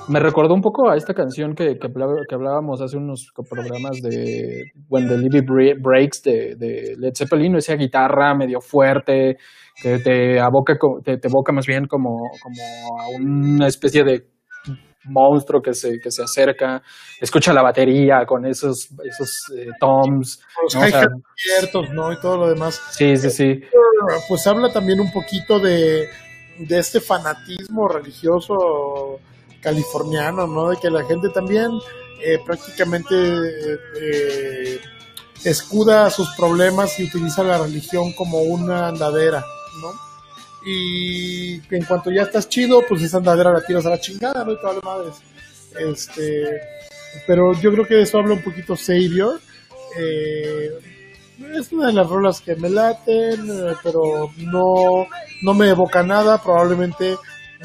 Me 0.10 0.20
recordó 0.20 0.56
un 0.56 0.62
poco 0.62 0.90
a 0.90 0.96
esta 0.96 1.14
canción 1.14 1.54
que, 1.54 1.78
que, 1.78 2.36
hablábamos 2.36 2.82
hace 2.82 2.98
unos 2.98 3.32
programas 3.48 4.02
de 4.02 4.72
When 4.90 5.08
the 5.08 5.18
Libby 5.18 5.42
Breaks 5.80 6.24
de, 6.24 6.56
de, 6.58 6.96
Led 6.98 7.14
Zeppelin, 7.16 7.56
esa 7.56 7.76
guitarra 7.76 8.34
medio 8.34 8.60
fuerte 8.60 9.38
que 9.82 10.00
te 10.00 10.40
aboca, 10.40 10.76
te, 11.04 11.18
te 11.18 11.28
evoca 11.28 11.54
más 11.54 11.68
bien 11.68 11.86
como, 11.86 12.18
como 12.42 13.00
a 13.00 13.08
una 13.22 13.68
especie 13.68 14.04
de 14.04 14.24
monstruo 15.06 15.62
que 15.62 15.74
se, 15.74 16.00
que 16.00 16.12
se 16.12 16.24
acerca, 16.24 16.82
escucha 17.22 17.54
la 17.54 17.62
batería 17.62 18.26
con 18.26 18.46
esos, 18.46 18.90
esos 19.04 19.30
eh, 19.56 19.68
toms. 19.80 20.42
Los 20.64 20.76
¿no? 20.76 20.82
abiertos, 20.82 21.90
¿no? 21.94 22.12
Y 22.12 22.20
todo 22.20 22.38
lo 22.38 22.50
demás. 22.50 22.82
Sí, 22.92 23.16
sí, 23.16 23.30
sí. 23.30 23.62
Pues 24.28 24.48
habla 24.48 24.72
también 24.72 25.00
un 25.00 25.12
poquito 25.12 25.60
de, 25.60 26.08
de 26.58 26.80
este 26.80 27.00
fanatismo 27.00 27.88
religioso 27.88 29.20
californiano, 29.62 30.48
¿no? 30.48 30.70
De 30.70 30.78
que 30.78 30.90
la 30.90 31.04
gente 31.06 31.30
también 31.30 31.72
eh, 32.22 32.40
prácticamente 32.46 33.16
eh, 33.16 34.80
escuda 35.44 36.10
sus 36.10 36.30
problemas 36.36 37.00
y 37.00 37.06
utiliza 37.06 37.44
la 37.44 37.58
religión 37.58 38.14
como 38.14 38.40
una 38.40 38.88
andadera, 38.88 39.44
¿no? 39.82 40.10
y 40.66 41.56
en 41.74 41.86
cuanto 41.86 42.12
ya 42.12 42.24
estás 42.24 42.50
chido, 42.50 42.84
pues 42.88 43.02
esa 43.02 43.18
andadera 43.18 43.54
la 43.54 43.62
tiras 43.62 43.86
a 43.86 43.92
la 43.92 44.00
chingada, 44.00 44.44
¿no? 44.44 44.52
Y 44.52 44.60
todas 44.60 44.84
madres. 44.84 45.16
Este, 45.80 46.62
pero 47.26 47.54
yo 47.54 47.72
creo 47.72 47.86
que 47.86 47.96
de 47.96 48.02
eso 48.04 48.20
habla 48.20 48.34
un 48.34 48.44
poquito 48.44 48.76
Savior. 48.76 49.40
Eh, 49.98 50.70
es 51.56 51.72
una 51.72 51.88
de 51.88 51.94
las 51.94 52.08
rolas 52.08 52.42
que 52.42 52.56
me 52.56 52.70
laten, 52.70 53.48
pero 53.82 54.32
no, 54.38 55.08
no 55.42 55.54
me 55.54 55.70
evoca 55.70 56.04
nada. 56.04 56.42
Probablemente 56.42 57.18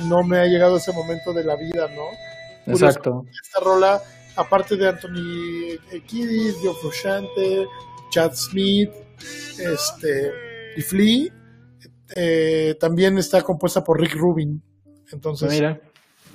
no 0.02 0.22
me 0.22 0.38
ha 0.38 0.46
llegado 0.46 0.76
ese 0.76 0.92
momento 0.92 1.32
de 1.32 1.44
la 1.44 1.56
vida, 1.56 1.88
¿no? 1.94 2.06
Exacto. 2.66 3.24
Esta 3.42 3.60
rola, 3.60 4.00
aparte 4.36 4.76
de 4.76 4.88
Anthony 4.88 5.78
Kiddis, 6.06 6.56
Joe 6.62 6.74
Frusciante, 6.80 7.66
Chad 8.10 8.32
Smith, 8.34 8.90
este, 9.58 10.32
y 10.76 10.82
Flea, 10.82 11.32
eh, 12.14 12.76
también 12.78 13.18
está 13.18 13.42
compuesta 13.42 13.82
por 13.82 14.00
Rick 14.00 14.14
Rubin. 14.14 14.62
Entonces, 15.12 15.62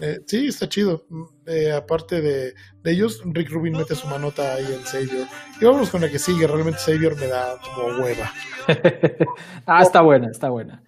Eh, 0.02 0.22
sí, 0.26 0.48
está 0.48 0.70
chido. 0.70 1.06
Eh, 1.46 1.74
aparte 1.74 2.22
de, 2.22 2.54
de, 2.82 2.92
ellos, 2.92 3.22
Rick 3.26 3.50
Rubin 3.50 3.74
mete 3.74 3.96
su 3.96 4.08
manota 4.08 4.54
ahí 4.54 4.66
en 4.66 4.86
Savior. 4.86 5.28
Y 5.60 5.66
vamos 5.66 5.90
con 5.90 6.00
la 6.00 6.10
que 6.10 6.18
sigue. 6.18 6.48
Realmente 6.48 6.80
Savior 6.80 7.18
me 7.18 7.28
da 7.28 7.58
como 7.60 8.02
hueva. 8.02 8.32
ah, 9.66 9.82
está 9.82 10.00
buena, 10.00 10.30
está 10.32 10.50
buena. 10.50 10.82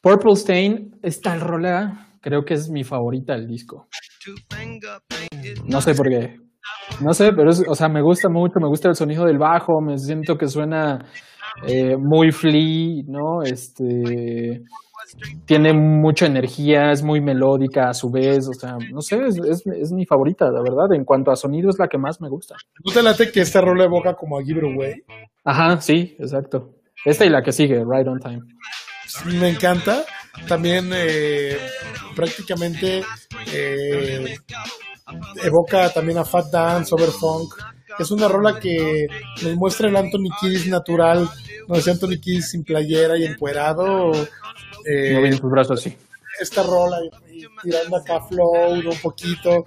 Purple 0.00 0.32
Stain, 0.32 0.96
esta 1.02 1.36
rola 1.36 2.08
creo 2.20 2.44
que 2.44 2.54
es 2.54 2.70
mi 2.70 2.84
favorita 2.84 3.34
del 3.34 3.46
disco. 3.46 3.86
No 5.66 5.80
sé 5.80 5.94
por 5.94 6.08
qué. 6.08 6.36
No 7.00 7.12
sé, 7.12 7.32
pero 7.32 7.50
o 7.50 7.74
sea, 7.74 7.88
me 7.88 8.02
gusta 8.02 8.28
mucho, 8.28 8.60
me 8.60 8.68
gusta 8.68 8.88
el 8.88 8.94
sonido 8.94 9.24
del 9.24 9.38
bajo, 9.38 9.80
me 9.80 9.96
siento 9.98 10.36
que 10.36 10.46
suena 10.46 10.98
eh, 11.66 11.96
muy 11.98 12.30
flea, 12.30 13.02
¿no? 13.06 13.42
Este 13.42 14.62
tiene 15.44 15.72
mucha 15.72 16.26
energía, 16.26 16.90
es 16.90 17.02
muy 17.02 17.20
melódica 17.20 17.88
a 17.88 17.94
su 17.94 18.10
vez, 18.10 18.48
o 18.48 18.52
sea, 18.52 18.76
no 18.92 19.00
sé, 19.00 19.18
es, 19.26 19.92
mi 19.92 20.06
favorita, 20.06 20.46
la 20.46 20.62
verdad, 20.62 20.94
en 20.94 21.04
cuanto 21.04 21.30
a 21.30 21.36
sonido 21.36 21.70
es 21.70 21.78
la 21.78 21.88
que 21.88 21.98
más 21.98 22.20
me 22.20 22.28
gusta. 22.28 22.54
¿No 22.84 22.92
te 22.92 23.02
late 23.02 23.32
que 23.32 23.40
esta 23.40 23.60
rola 23.60 23.84
evoca 23.84 24.14
como 24.14 24.38
a 24.38 24.42
Give 24.42 24.60
It 24.60 24.74
Away? 24.74 24.94
Ajá, 25.44 25.80
sí, 25.80 26.16
exacto. 26.18 26.70
Esta 27.04 27.24
y 27.24 27.30
la 27.30 27.42
que 27.42 27.50
sigue, 27.50 27.76
Right 27.78 28.06
on 28.06 28.20
Time. 28.20 28.40
Me 29.26 29.48
encanta. 29.48 30.04
También 30.46 30.90
eh, 30.94 31.58
prácticamente 32.14 33.02
eh, 33.52 34.36
evoca 35.42 35.92
también 35.92 36.18
a 36.18 36.24
Fat 36.24 36.50
Dance, 36.50 36.94
Over 36.94 37.10
Funk. 37.10 37.54
Es 37.98 38.10
una 38.10 38.28
rola 38.28 38.58
que 38.58 39.06
nos 39.42 39.56
muestra 39.56 39.88
el 39.88 39.96
Anthony 39.96 40.30
Kiddis 40.40 40.66
natural, 40.68 41.28
no 41.68 41.74
es 41.74 41.86
Anthony 41.88 42.20
Kiddis 42.20 42.50
sin 42.50 42.64
playera 42.64 43.18
y 43.18 43.24
encuerado. 43.24 44.12
Eh, 44.86 45.32
sus 45.32 45.50
brazos 45.50 45.80
así. 45.80 45.96
Esta 46.40 46.62
rola 46.62 46.96
y, 47.30 47.44
tirando 47.62 47.96
acá 47.96 48.20
flow 48.26 48.72
un 48.72 49.00
poquito. 49.02 49.64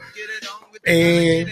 Eh, 0.85 1.45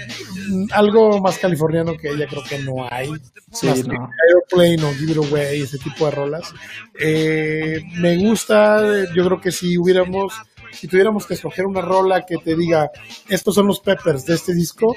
algo 0.71 1.21
más 1.21 1.37
californiano 1.37 1.95
que 1.97 2.09
ella 2.09 2.27
creo 2.27 2.43
que 2.43 2.59
no 2.59 2.87
hay. 2.89 3.09
Sí, 3.51 3.67
no. 3.87 4.09
Airplane 4.27 4.83
o 4.83 4.93
Give 4.93 5.11
It 5.13 5.17
Away, 5.17 5.61
ese 5.61 5.77
tipo 5.77 6.05
de 6.05 6.11
rolas. 6.11 6.53
Eh, 6.99 7.81
me 7.97 8.17
gusta, 8.17 9.05
yo 9.15 9.25
creo 9.25 9.39
que 9.41 9.51
si 9.51 9.77
hubiéramos 9.77 10.33
si 10.71 10.87
tuviéramos 10.87 11.25
que 11.25 11.33
escoger 11.35 11.65
una 11.65 11.81
rola 11.81 12.21
que 12.21 12.37
te 12.37 12.55
diga, 12.55 12.89
estos 13.29 13.55
son 13.55 13.67
los 13.67 13.79
peppers 13.79 14.25
de 14.25 14.35
este 14.35 14.53
disco, 14.53 14.95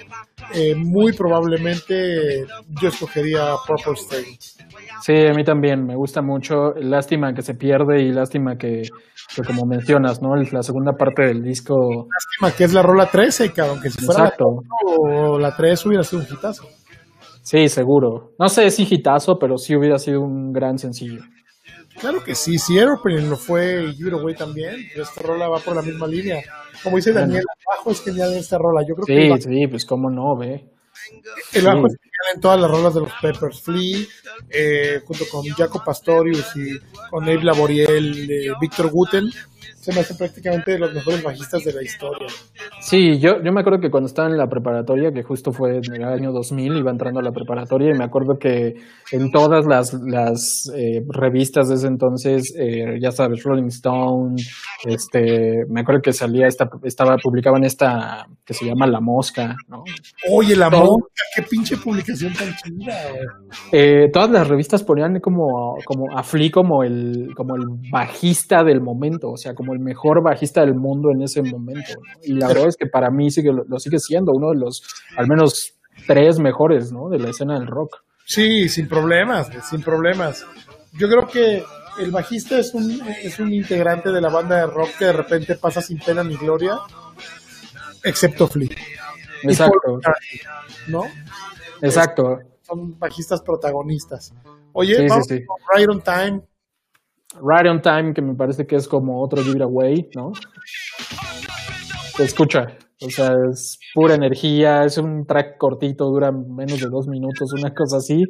eh, 0.55 0.75
muy 0.75 1.12
probablemente 1.12 2.45
yo 2.81 2.89
escogería 2.89 3.55
Purple 3.66 3.95
Stain. 3.95 4.25
Sí, 5.03 5.27
a 5.27 5.33
mí 5.35 5.45
también, 5.45 5.85
me 5.85 5.97
gusta 5.97 6.22
mucho. 6.22 6.72
Lástima 6.77 7.33
que 7.35 7.43
se 7.43 7.55
pierde 7.55 8.03
y 8.03 8.12
lástima 8.12 8.57
que, 8.57 8.83
como 9.47 9.66
mencionas, 9.66 10.22
¿no? 10.22 10.35
La 10.37 10.62
segunda 10.62 10.93
parte 10.93 11.27
del 11.27 11.43
disco. 11.43 11.75
Lástima 12.11 12.57
que 12.57 12.64
es 12.64 12.72
la 12.72 12.83
rola 12.83 13.07
13, 13.07 13.53
que 13.53 13.61
aunque 13.61 13.91
si 13.91 14.05
fuera 14.05 14.25
Exacto. 14.25 14.62
la, 15.07 15.39
la 15.39 15.57
3 15.57 15.87
hubiera 15.87 16.03
sido 16.03 16.22
un 16.22 16.29
hitazo. 16.31 16.68
Sí, 17.43 17.68
seguro. 17.68 18.33
No 18.39 18.49
sé 18.49 18.70
si 18.70 18.87
hitazo, 18.89 19.39
pero 19.39 19.59
sí 19.59 19.77
hubiera 19.77 19.99
sido 19.99 20.22
un 20.22 20.53
gran 20.53 20.79
sencillo. 20.79 21.22
Claro 22.01 22.22
que 22.24 22.34
sí, 22.34 22.59
si 22.59 22.78
Aeroplane 22.78 23.28
lo 23.28 23.36
fue 23.36 23.95
y 23.97 24.05
Way 24.05 24.34
también, 24.34 24.74
esta 24.95 25.22
rola 25.22 25.49
va 25.49 25.59
por 25.59 25.76
la 25.76 25.82
misma 25.82 26.07
línea. 26.07 26.42
Como 26.82 26.97
dice 26.97 27.12
Daniel, 27.12 27.40
el 27.40 27.64
bajo 27.66 27.90
es 27.90 28.03
genial 28.03 28.32
en 28.32 28.38
esta 28.38 28.59
rola. 28.59 28.82
Yo 28.86 28.95
creo 28.95 29.07
sí, 29.07 29.47
que 29.47 29.55
sí, 29.55 29.66
pues 29.68 29.84
cómo 29.84 30.11
no, 30.11 30.36
ve. 30.36 30.64
El 31.53 31.64
bajo 31.64 31.86
es 31.86 31.97
genial 32.15 32.35
en 32.35 32.41
todas 32.41 32.61
las 32.61 32.71
rolas 32.71 32.95
de 32.95 33.01
los 33.01 33.12
Peppers. 33.21 33.61
Flea, 33.61 33.99
eh, 34.51 35.01
junto 35.05 35.25
con 35.31 35.47
Jaco 35.47 35.83
Pastorius 35.85 36.57
y 36.57 36.79
con 37.11 37.25
Abe 37.25 37.43
Laboriel, 37.43 38.31
eh, 38.31 38.53
Víctor 38.61 38.91
Guten 38.91 39.31
se 39.85 39.93
me 39.93 40.01
hace 40.01 40.15
prácticamente 40.15 40.73
de 40.73 40.79
los 40.79 40.95
mejores 40.95 41.23
bajistas 41.23 41.62
de 41.62 41.75
la 41.75 41.83
historia. 41.83 42.27
Sí, 42.81 43.19
yo, 43.19 43.43
yo 43.43 43.53
me 43.53 43.61
acuerdo 43.61 43.81
que 43.81 43.91
cuando 43.91 44.07
estaba 44.07 44.29
en 44.29 44.39
la 44.39 44.49
preparatoria, 44.49 45.12
que 45.12 45.23
justo 45.23 45.53
fue 45.53 45.77
en 45.77 45.95
el 45.95 46.05
año 46.05 46.33
2000, 46.33 46.79
iba 46.79 46.91
entrando 46.91 47.21
a 47.21 47.23
la 47.23 47.33
preparatoria 47.33 47.91
y 47.91 47.99
me 47.99 48.05
acuerdo 48.05 48.39
que 48.39 48.77
en 49.12 49.31
todas 49.31 49.67
las, 49.67 49.93
las 49.93 50.71
eh, 50.75 51.03
revistas 51.09 51.69
de 51.69 51.75
ese 51.75 51.87
entonces, 51.87 52.55
eh, 52.59 52.99
ya 52.99 53.11
sabes, 53.11 53.43
Rolling 53.43 53.69
Stone, 53.69 54.37
este, 54.87 55.67
me 55.69 55.83
acuerdo 55.83 56.01
que 56.01 56.15
salía 56.15 56.47
esta, 56.47 56.67
estaba, 56.83 57.19
publicaban 57.19 57.65
esta 57.65 58.27
que 58.43 58.55
se 58.55 58.65
llama 58.65 58.87
La 58.87 59.01
Mosca, 59.01 59.55
¿no? 59.69 59.85
Oye, 60.31 60.57
La 60.57 60.71
Mosca, 60.71 61.12
qué 61.37 61.43
pinche 61.43 61.77
publicación 61.77 62.14
tan 62.19 62.55
chida, 62.57 62.95
eh, 63.73 64.11
todas 64.12 64.31
las 64.31 64.49
revistas 64.49 64.83
ponían 64.83 65.21
como, 65.21 65.77
como 65.85 66.17
a 66.17 66.23
Flea 66.23 66.51
como 66.51 66.83
el, 66.83 67.29
como 67.37 67.57
el 67.57 67.62
bajista 67.91 68.62
del 68.62 68.81
momento, 68.81 69.31
o 69.31 69.37
sea, 69.37 69.55
como 69.55 69.73
el 69.73 69.81
mejor 69.81 70.23
bajista 70.23 70.61
del 70.61 70.75
mundo 70.75 71.11
en 71.11 71.23
ese 71.23 71.43
momento. 71.43 71.93
Y 72.23 72.35
la 72.35 72.49
verdad 72.49 72.69
es 72.69 72.77
que 72.77 72.87
para 72.87 73.11
mí 73.11 73.31
sigue, 73.31 73.51
lo, 73.53 73.79
sigue 73.79 73.99
siendo 73.99 74.33
uno 74.33 74.51
de 74.51 74.57
los, 74.57 74.83
al 75.17 75.27
menos 75.27 75.75
tres 76.07 76.39
mejores, 76.39 76.93
¿no? 76.93 77.09
De 77.09 77.19
la 77.19 77.31
escena 77.31 77.59
del 77.59 77.67
rock. 77.67 78.05
Sí, 78.27 78.69
sin 78.69 78.89
problemas, 78.89 79.51
sin 79.69 79.83
problemas. 79.83 80.47
Yo 80.93 81.09
creo 81.09 81.27
que 81.27 81.62
el 81.99 82.11
bajista 82.11 82.59
es 82.59 82.75
un, 82.75 83.01
es 83.23 83.39
un 83.39 83.53
integrante 83.53 84.11
de 84.11 84.21
la 84.21 84.29
banda 84.29 84.57
de 84.57 84.67
rock 84.67 84.91
que 84.99 85.05
de 85.07 85.12
repente 85.12 85.55
pasa 85.57 85.81
sin 85.81 85.99
pena 85.99 86.25
ni 86.25 86.37
gloria, 86.37 86.79
excepto 88.03 88.47
Flea. 88.49 88.69
Exacto. 89.43 90.01
¿No? 90.89 91.05
Exacto. 91.85 92.22
son 92.62 92.99
bajistas 92.99 93.43
protagonistas. 93.43 94.32
Oye, 94.72 95.07
vamos 95.09 95.28
Right 95.28 95.89
on 95.89 96.01
Time, 96.01 96.43
Right 97.41 97.66
on 97.68 97.80
Time, 97.80 98.12
que 98.14 98.22
me 98.22 98.35
parece 98.35 98.64
que 98.64 98.76
es 98.76 98.89
como 98.89 99.22
otro 99.22 99.43
giveaway, 99.43 100.09
¿no? 100.16 100.32
Se 102.16 102.24
escucha, 102.24 102.66
o 103.03 103.11
sea, 103.11 103.32
es 103.51 103.78
pura 103.93 104.14
energía, 104.14 104.85
es 104.85 104.99
un 104.99 105.26
track 105.26 105.59
cortito, 105.59 106.05
dura 106.05 106.30
menos 106.30 106.80
de 106.80 106.89
dos 106.89 107.09
minutos, 107.09 107.53
una 107.59 107.74
cosa 107.74 107.97
así, 107.97 108.22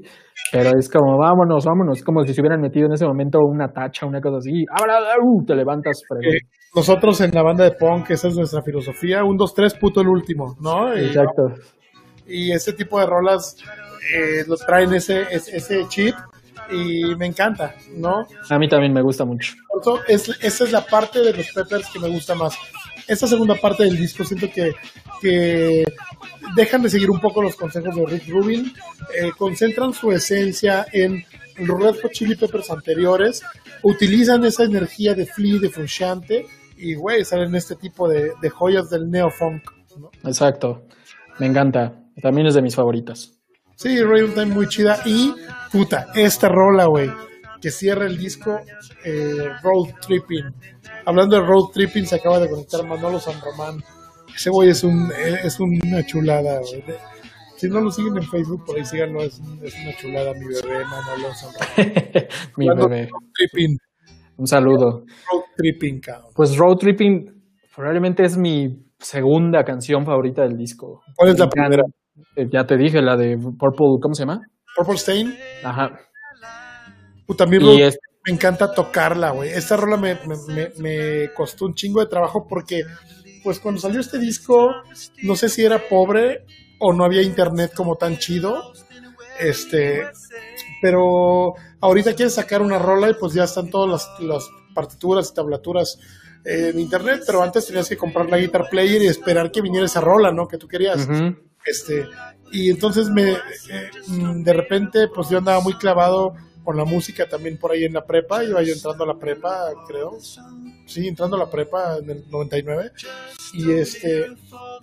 pero 0.51 0.71
es 0.79 0.89
como, 0.89 1.19
vámonos, 1.19 1.67
vámonos, 1.67 2.03
como 2.03 2.25
si 2.25 2.33
se 2.33 2.41
hubieran 2.41 2.63
metido 2.63 2.87
en 2.87 2.93
ese 2.93 3.07
momento 3.07 3.41
una 3.41 3.69
tacha, 3.69 4.07
una 4.07 4.23
cosa 4.23 4.39
así, 4.39 4.65
uh, 4.65 5.45
te 5.45 5.55
levantas. 5.55 6.01
Eh, 6.23 6.39
nosotros 6.75 7.21
en 7.21 7.33
la 7.33 7.43
banda 7.43 7.65
de 7.65 7.73
punk, 7.73 8.11
esa 8.11 8.29
es 8.29 8.37
nuestra 8.37 8.63
filosofía, 8.63 9.23
un, 9.23 9.37
dos, 9.37 9.53
tres, 9.55 9.75
puto 9.75 10.01
el 10.01 10.09
último, 10.09 10.55
¿no? 10.63 10.97
Y, 10.97 11.07
Exacto. 11.07 11.43
Y 12.27 12.53
ese 12.53 12.73
tipo 12.73 12.99
de 12.99 13.07
rolas 13.07 13.57
eh, 14.15 14.45
los 14.47 14.61
traen 14.61 14.93
ese, 14.95 15.27
ese 15.31 15.87
chip 15.89 16.15
y 16.71 17.15
me 17.17 17.27
encanta, 17.27 17.75
¿no? 17.97 18.27
A 18.49 18.59
mí 18.59 18.69
también 18.69 18.93
me 18.93 19.03
gusta 19.03 19.25
mucho. 19.25 19.55
Es, 20.09 20.29
esa 20.41 20.65
es 20.65 20.73
la 20.73 20.85
parte 20.85 21.21
de 21.21 21.33
los 21.33 21.51
Peppers 21.53 21.89
que 21.91 21.99
me 21.99 22.09
gusta 22.09 22.35
más. 22.35 22.55
Esta 23.07 23.27
segunda 23.27 23.55
parte 23.55 23.85
del 23.85 23.97
disco 23.97 24.25
siento 24.25 24.51
que, 24.51 24.73
que 25.21 25.85
dejan 26.57 26.83
de 26.83 26.91
seguir 26.91 27.11
un 27.11 27.21
poco 27.21 27.43
los 27.43 27.57
consejos 27.57 27.95
de 27.95 28.07
Rick 28.07 28.29
Rubin, 28.29 28.73
eh, 29.15 29.31
concentran 29.37 29.93
su 29.93 30.11
esencia 30.11 30.87
en 30.93 31.25
los 31.59 31.81
Red 31.81 32.01
Hot 32.03 32.13
Chili 32.13 32.35
Peppers 32.35 32.71
anteriores, 32.71 33.43
utilizan 33.83 34.45
esa 34.45 34.65
energía 34.65 35.15
de 35.15 35.27
Flea, 35.27 35.61
de 35.61 35.69
Frusciante, 35.69 36.47
y 36.77 36.95
güey, 36.95 37.25
salen 37.25 37.55
este 37.55 37.77
tipo 37.77 38.09
de, 38.09 38.33
de 38.41 38.51
joyas 38.51 38.89
del 38.91 39.11
neofunk. 39.11 39.63
¿no? 39.99 40.11
Exacto, 40.25 40.87
me 41.39 41.47
encanta, 41.47 41.93
también 42.21 42.47
es 42.47 42.55
de 42.55 42.63
mis 42.63 42.75
favoritas. 42.75 43.39
Sí, 43.77 44.01
Radio 44.03 44.33
Time 44.33 44.47
muy 44.47 44.69
chida. 44.69 45.01
Y, 45.05 45.35
puta, 45.73 46.09
esta 46.15 46.49
rola, 46.49 46.87
güey, 46.87 47.11
que 47.61 47.71
cierra 47.71 48.07
el 48.07 48.17
disco, 48.17 48.61
eh, 49.05 49.49
Road 49.63 49.95
Tripping. 50.07 50.45
Hablando 51.07 51.37
de 51.37 51.43
Road 51.43 51.71
Tripping, 51.73 52.07
se 52.07 52.17
acaba 52.17 52.39
de 52.39 52.49
conectar 52.49 52.87
Manolo 52.87 53.19
San 53.19 53.41
Román. 53.41 53.83
Ese 54.35 54.51
güey 54.51 54.71
es, 54.71 54.85
un, 54.85 55.11
es 55.43 55.59
una 55.61 56.05
chulada, 56.07 56.61
güey. 56.61 56.85
Si 57.57 57.69
no 57.69 57.81
lo 57.81 57.91
siguen 57.91 58.17
en 58.17 58.25
Facebook, 58.25 58.65
por 58.65 58.77
ahí 58.77 58.85
síganlo, 58.85 59.23
es, 59.23 59.41
es 59.63 59.75
una 59.81 59.97
chulada, 59.97 60.33
mi 60.35 60.47
bebé, 60.47 60.85
Manolo 60.85 61.35
San 61.35 61.51
Román. 61.53 62.27
mi 62.57 62.69
bebé. 62.69 63.09
Road 63.11 63.31
Tripping. 63.33 63.77
Un 64.37 64.47
saludo. 64.47 65.05
Road 65.31 65.43
Tripping, 65.57 66.01
cabrón. 66.01 66.33
Pues 66.35 66.57
Road 66.57 66.77
Tripping 66.77 67.35
probablemente 67.75 68.25
es 68.25 68.37
mi 68.37 68.85
segunda 68.99 69.65
canción 69.65 70.05
favorita 70.05 70.43
del 70.43 70.57
disco. 70.57 71.03
¿Cuál 71.17 71.31
es 71.31 71.39
la 71.39 71.49
primera? 71.49 71.83
Eh, 72.37 72.49
ya 72.51 72.67
te 72.67 72.77
dije, 72.77 73.03
la 73.03 73.17
de 73.17 73.37
Purple, 73.37 73.99
¿cómo 74.01 74.15
se 74.15 74.23
llama? 74.23 74.41
Purple 74.77 74.97
Stain. 74.97 75.37
Ajá. 75.63 75.99
Puta, 77.27 77.47
me 77.47 78.33
encanta 78.33 78.73
tocarla, 78.73 79.31
güey. 79.31 79.51
Esta 79.51 79.77
rola 79.77 79.97
me, 79.97 80.19
me, 80.79 81.31
costó 81.35 81.67
un 81.67 81.75
chingo 81.75 82.01
de 82.01 82.07
trabajo 82.07 82.47
porque, 82.49 82.83
pues 83.43 83.61
cuando 83.61 83.81
salió 83.81 84.01
este 84.01 84.19
disco, 84.19 84.71
no 85.23 85.37
sé 85.37 85.49
si 85.49 85.65
era 85.65 85.89
pobre 85.89 86.45
o 86.81 86.93
no 86.93 87.05
había 87.05 87.23
internet 87.23 87.73
como 87.75 87.97
tan 87.97 88.19
chido. 88.19 88.73
Este, 89.41 90.03
pero 90.81 91.55
ahorita 91.81 92.15
quieres 92.15 92.35
sacar 92.35 92.63
una 92.63 92.79
rola 92.79 93.11
y 93.11 93.15
pues 93.15 93.35
ya 93.35 93.45
están 93.45 93.71
todas 93.71 94.09
las, 94.21 94.49
partituras 94.75 95.31
y 95.31 95.35
tablaturas 95.35 95.99
en 96.45 96.79
internet, 96.81 97.23
pero 97.25 97.43
antes 97.43 97.67
tenías 97.67 97.89
que 97.89 97.97
comprar 97.97 98.29
la 98.29 98.39
guitar 98.39 98.69
player 98.69 99.03
y 99.03 99.07
esperar 99.07 99.53
que 99.53 99.63
viniera 99.63 99.87
esa 99.87 100.01
rola, 100.01 100.33
¿no? 100.33 100.49
Que 100.49 100.59
tú 100.59 100.67
querías. 100.67 101.09
Este, 101.67 102.07
y 102.53 102.71
entonces 102.71 103.09
me, 103.09 103.33
eh, 103.33 103.91
mm, 104.07 104.43
de 104.43 104.53
repente, 104.53 105.09
pues 105.09 105.29
yo 105.29 105.39
andaba 105.39 105.61
muy 105.61 105.75
clavado 105.75 106.35
con 106.63 106.77
la 106.77 106.85
música 106.85 107.29
también 107.29 107.59
por 107.59 107.73
ahí 107.73 107.85
en 107.85 107.93
la 107.93 108.05
prepa, 108.07 108.43
iba 108.43 108.63
yo 108.63 108.73
entrando 108.73 109.05
a 109.05 109.07
la 109.07 109.19
prepa, 109.19 109.71
creo, 109.87 110.19
sí, 110.87 111.07
entrando 111.07 111.37
a 111.37 111.41
la 111.41 111.51
prepa 111.51 111.99
en 111.99 112.11
el 112.11 112.31
99, 112.31 112.91
Y 113.53 113.71
este, 113.73 114.27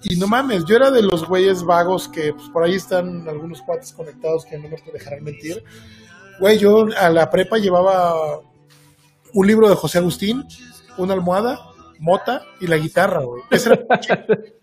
y 0.03 0.15
no 0.15 0.27
mames, 0.27 0.63
yo 0.65 0.75
era 0.75 0.91
de 0.91 1.01
los 1.01 1.27
güeyes 1.27 1.63
vagos 1.63 2.07
que 2.07 2.33
pues, 2.33 2.49
por 2.49 2.63
ahí 2.63 2.75
están 2.75 3.27
algunos 3.27 3.61
cuates 3.61 3.91
conectados 3.93 4.45
que 4.45 4.57
no 4.57 4.69
me 4.69 4.77
dejarán 4.93 5.23
mentir. 5.23 5.63
Güey, 6.39 6.57
yo 6.59 6.85
a 6.97 7.09
la 7.09 7.29
prepa 7.29 7.57
llevaba 7.57 8.39
un 9.33 9.47
libro 9.47 9.67
de 9.67 9.75
José 9.75 9.97
Agustín, 9.97 10.45
una 10.97 11.13
almohada, 11.13 11.59
mota 11.99 12.43
y 12.59 12.67
la 12.67 12.77
guitarra, 12.77 13.23
güey. 13.23 13.41
Esa 13.49 13.73
era 13.73 13.85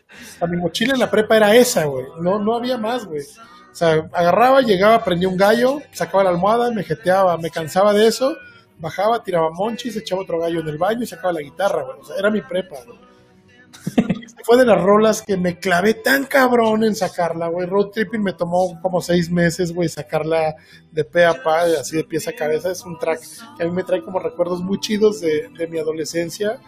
mi 0.08 0.16
mochila. 0.16 0.38
A 0.40 0.46
mi 0.46 0.56
mochila 0.56 0.94
en 0.94 1.00
la 1.00 1.10
prepa 1.10 1.36
era 1.36 1.54
esa, 1.54 1.84
güey. 1.84 2.06
No, 2.20 2.38
no 2.38 2.54
había 2.54 2.78
más, 2.78 3.04
güey. 3.04 3.22
O 3.22 3.74
sea, 3.74 4.08
agarraba, 4.12 4.60
llegaba, 4.60 5.04
prendía 5.04 5.28
un 5.28 5.36
gallo, 5.36 5.80
sacaba 5.92 6.24
la 6.24 6.30
almohada, 6.30 6.70
me 6.72 6.82
jeteaba, 6.82 7.36
me 7.36 7.50
cansaba 7.50 7.92
de 7.92 8.08
eso, 8.08 8.36
bajaba, 8.78 9.22
tiraba 9.22 9.50
monchis, 9.50 9.96
echaba 9.96 10.22
otro 10.22 10.40
gallo 10.40 10.60
en 10.60 10.68
el 10.68 10.78
baño 10.78 11.02
y 11.02 11.06
sacaba 11.06 11.34
la 11.34 11.42
guitarra, 11.42 11.84
güey. 11.84 12.00
O 12.00 12.04
sea, 12.04 12.16
era 12.16 12.30
mi 12.30 12.40
prepa. 12.40 12.76
Fue 14.44 14.56
de 14.56 14.64
las 14.64 14.80
rolas 14.80 15.20
que 15.22 15.36
me 15.36 15.58
clavé 15.58 15.92
tan 15.94 16.24
cabrón 16.24 16.82
en 16.82 16.94
sacarla, 16.94 17.48
güey. 17.48 17.66
Road 17.66 17.90
Tripping 17.90 18.22
me 18.22 18.32
tomó 18.32 18.80
como 18.80 19.02
seis 19.02 19.30
meses, 19.30 19.74
güey, 19.74 19.88
sacarla 19.88 20.56
de 20.90 21.04
pe 21.04 21.26
a 21.26 21.42
pa, 21.42 21.64
así 21.64 21.96
de 21.96 22.04
pies 22.04 22.26
a 22.28 22.32
cabeza. 22.32 22.70
Es 22.70 22.82
un 22.82 22.98
track 22.98 23.20
que 23.56 23.62
a 23.62 23.66
mí 23.66 23.72
me 23.72 23.84
trae 23.84 24.02
como 24.02 24.18
recuerdos 24.18 24.62
muy 24.62 24.80
chidos 24.80 25.20
de 25.20 25.68
mi 25.70 25.78
adolescencia. 25.78 26.58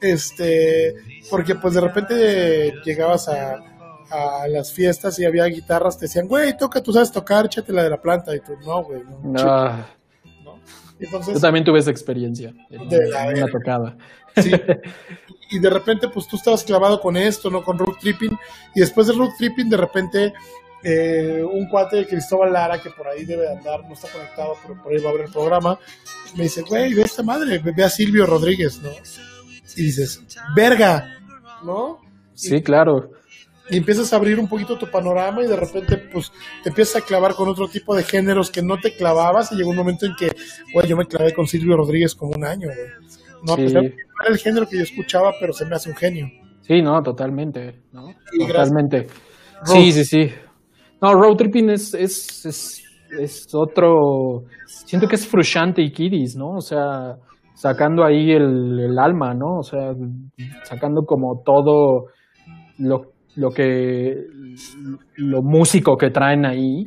Este, 0.00 0.94
porque 1.28 1.54
pues 1.56 1.74
de 1.74 1.80
repente 1.80 2.72
llegabas 2.84 3.28
a, 3.28 3.56
a 4.10 4.48
las 4.48 4.72
fiestas 4.72 5.18
y 5.18 5.24
había 5.24 5.44
guitarras, 5.46 5.98
te 5.98 6.06
decían, 6.06 6.26
güey, 6.26 6.56
toca, 6.56 6.82
tú 6.82 6.92
sabes 6.92 7.12
tocar, 7.12 7.46
échate 7.46 7.72
la 7.72 7.82
de 7.84 7.90
la 7.90 8.00
planta. 8.00 8.34
Y 8.34 8.40
tú, 8.40 8.52
no, 8.64 8.82
güey, 8.82 9.02
no. 9.04 9.20
No, 9.22 9.76
¿no? 10.44 10.60
Entonces, 10.98 11.34
yo 11.34 11.40
también 11.40 11.64
tuve 11.64 11.78
esa 11.80 11.90
experiencia. 11.90 12.52
en- 12.70 12.88
De 12.88 13.08
la 13.10 13.30
en 13.30 13.38
una 13.42 13.46
tocada. 13.48 13.96
Sí. 14.36 14.50
Y 15.52 15.58
de 15.58 15.68
repente, 15.68 16.06
pues 16.06 16.28
tú 16.28 16.36
estabas 16.36 16.62
clavado 16.62 17.00
con 17.00 17.16
esto, 17.16 17.50
¿no? 17.50 17.64
Con 17.64 17.76
road 17.76 17.94
tripping. 18.00 18.30
Y 18.72 18.78
después 18.78 19.08
de 19.08 19.14
road 19.14 19.30
tripping, 19.36 19.68
de 19.68 19.76
repente, 19.76 20.32
eh, 20.84 21.42
un 21.42 21.68
cuate 21.68 21.96
de 21.96 22.06
Cristóbal 22.06 22.52
Lara, 22.52 22.80
que 22.80 22.90
por 22.90 23.08
ahí 23.08 23.24
debe 23.24 23.42
de 23.42 23.56
andar, 23.56 23.82
no 23.82 23.94
está 23.94 24.06
conectado, 24.12 24.54
pero 24.62 24.80
por 24.80 24.92
ahí 24.92 25.00
va 25.02 25.10
a 25.10 25.12
ver 25.14 25.22
el 25.22 25.32
programa, 25.32 25.76
me 26.36 26.44
dice, 26.44 26.62
güey, 26.62 26.94
ve 26.94 27.02
esta 27.02 27.24
madre, 27.24 27.58
ve 27.58 27.82
a 27.82 27.88
Silvio 27.90 28.26
Rodríguez, 28.26 28.78
¿no? 28.80 28.90
Y 29.76 29.82
dices, 29.84 30.22
verga, 30.56 31.04
¿no? 31.64 31.98
Sí, 32.34 32.62
claro. 32.62 33.10
y 33.68 33.76
empiezas 33.76 34.12
a 34.12 34.16
abrir 34.16 34.38
un 34.40 34.48
poquito 34.48 34.76
tu 34.78 34.90
panorama 34.90 35.42
y 35.44 35.46
de 35.46 35.54
repente 35.56 35.96
pues 36.12 36.32
te 36.62 36.70
empiezas 36.70 36.96
a 37.02 37.04
clavar 37.06 37.34
con 37.34 37.48
otro 37.48 37.68
tipo 37.68 37.94
de 37.94 38.02
géneros 38.02 38.50
que 38.50 38.62
no 38.62 38.78
te 38.78 38.96
clavabas 38.96 39.52
y 39.52 39.56
llegó 39.56 39.70
un 39.70 39.76
momento 39.76 40.06
en 40.06 40.14
que, 40.18 40.28
güey, 40.74 40.88
yo 40.88 40.96
me 40.96 41.06
clavé 41.06 41.32
con 41.34 41.46
Silvio 41.46 41.76
Rodríguez 41.76 42.14
como 42.14 42.32
un 42.36 42.44
año, 42.44 42.66
güey. 42.66 42.88
No, 43.46 43.52
a 43.52 43.56
pesar 43.56 43.82
de 43.82 43.90
que 43.90 43.96
no 43.96 44.24
era 44.24 44.32
el 44.34 44.38
género 44.38 44.66
que 44.68 44.76
yo 44.78 44.82
escuchaba, 44.82 45.32
pero 45.38 45.52
se 45.52 45.64
me 45.66 45.74
hace 45.76 45.88
un 45.90 45.96
genio. 45.96 46.26
Sí, 46.62 46.82
no, 46.82 47.00
totalmente. 47.02 47.80
¿no? 47.92 48.06
Totalmente. 48.46 49.06
Road- 49.06 49.66
Sí, 49.66 49.92
sí, 49.92 50.04
sí. 50.04 50.30
No, 51.02 51.14
road 51.14 51.36
tripping 51.36 51.70
es, 51.70 51.94
es, 51.94 52.44
es, 52.46 52.82
es 53.18 53.46
otro. 53.54 54.42
Siento 54.66 55.06
que 55.08 55.14
es 55.16 55.26
Frusciante 55.26 55.80
y 55.82 55.90
Kiddies, 55.92 56.36
¿no? 56.36 56.56
O 56.56 56.60
sea, 56.60 57.16
sacando 57.60 58.04
ahí 58.04 58.32
el, 58.32 58.98
alma, 58.98 59.34
¿no? 59.34 59.58
O 59.58 59.62
sea, 59.62 59.92
sacando 60.64 61.02
como 61.02 61.42
todo 61.44 62.06
lo, 62.78 63.12
lo 63.36 63.50
que. 63.50 64.16
lo 65.16 65.42
músico 65.42 65.96
que 65.98 66.10
traen 66.10 66.46
ahí. 66.46 66.86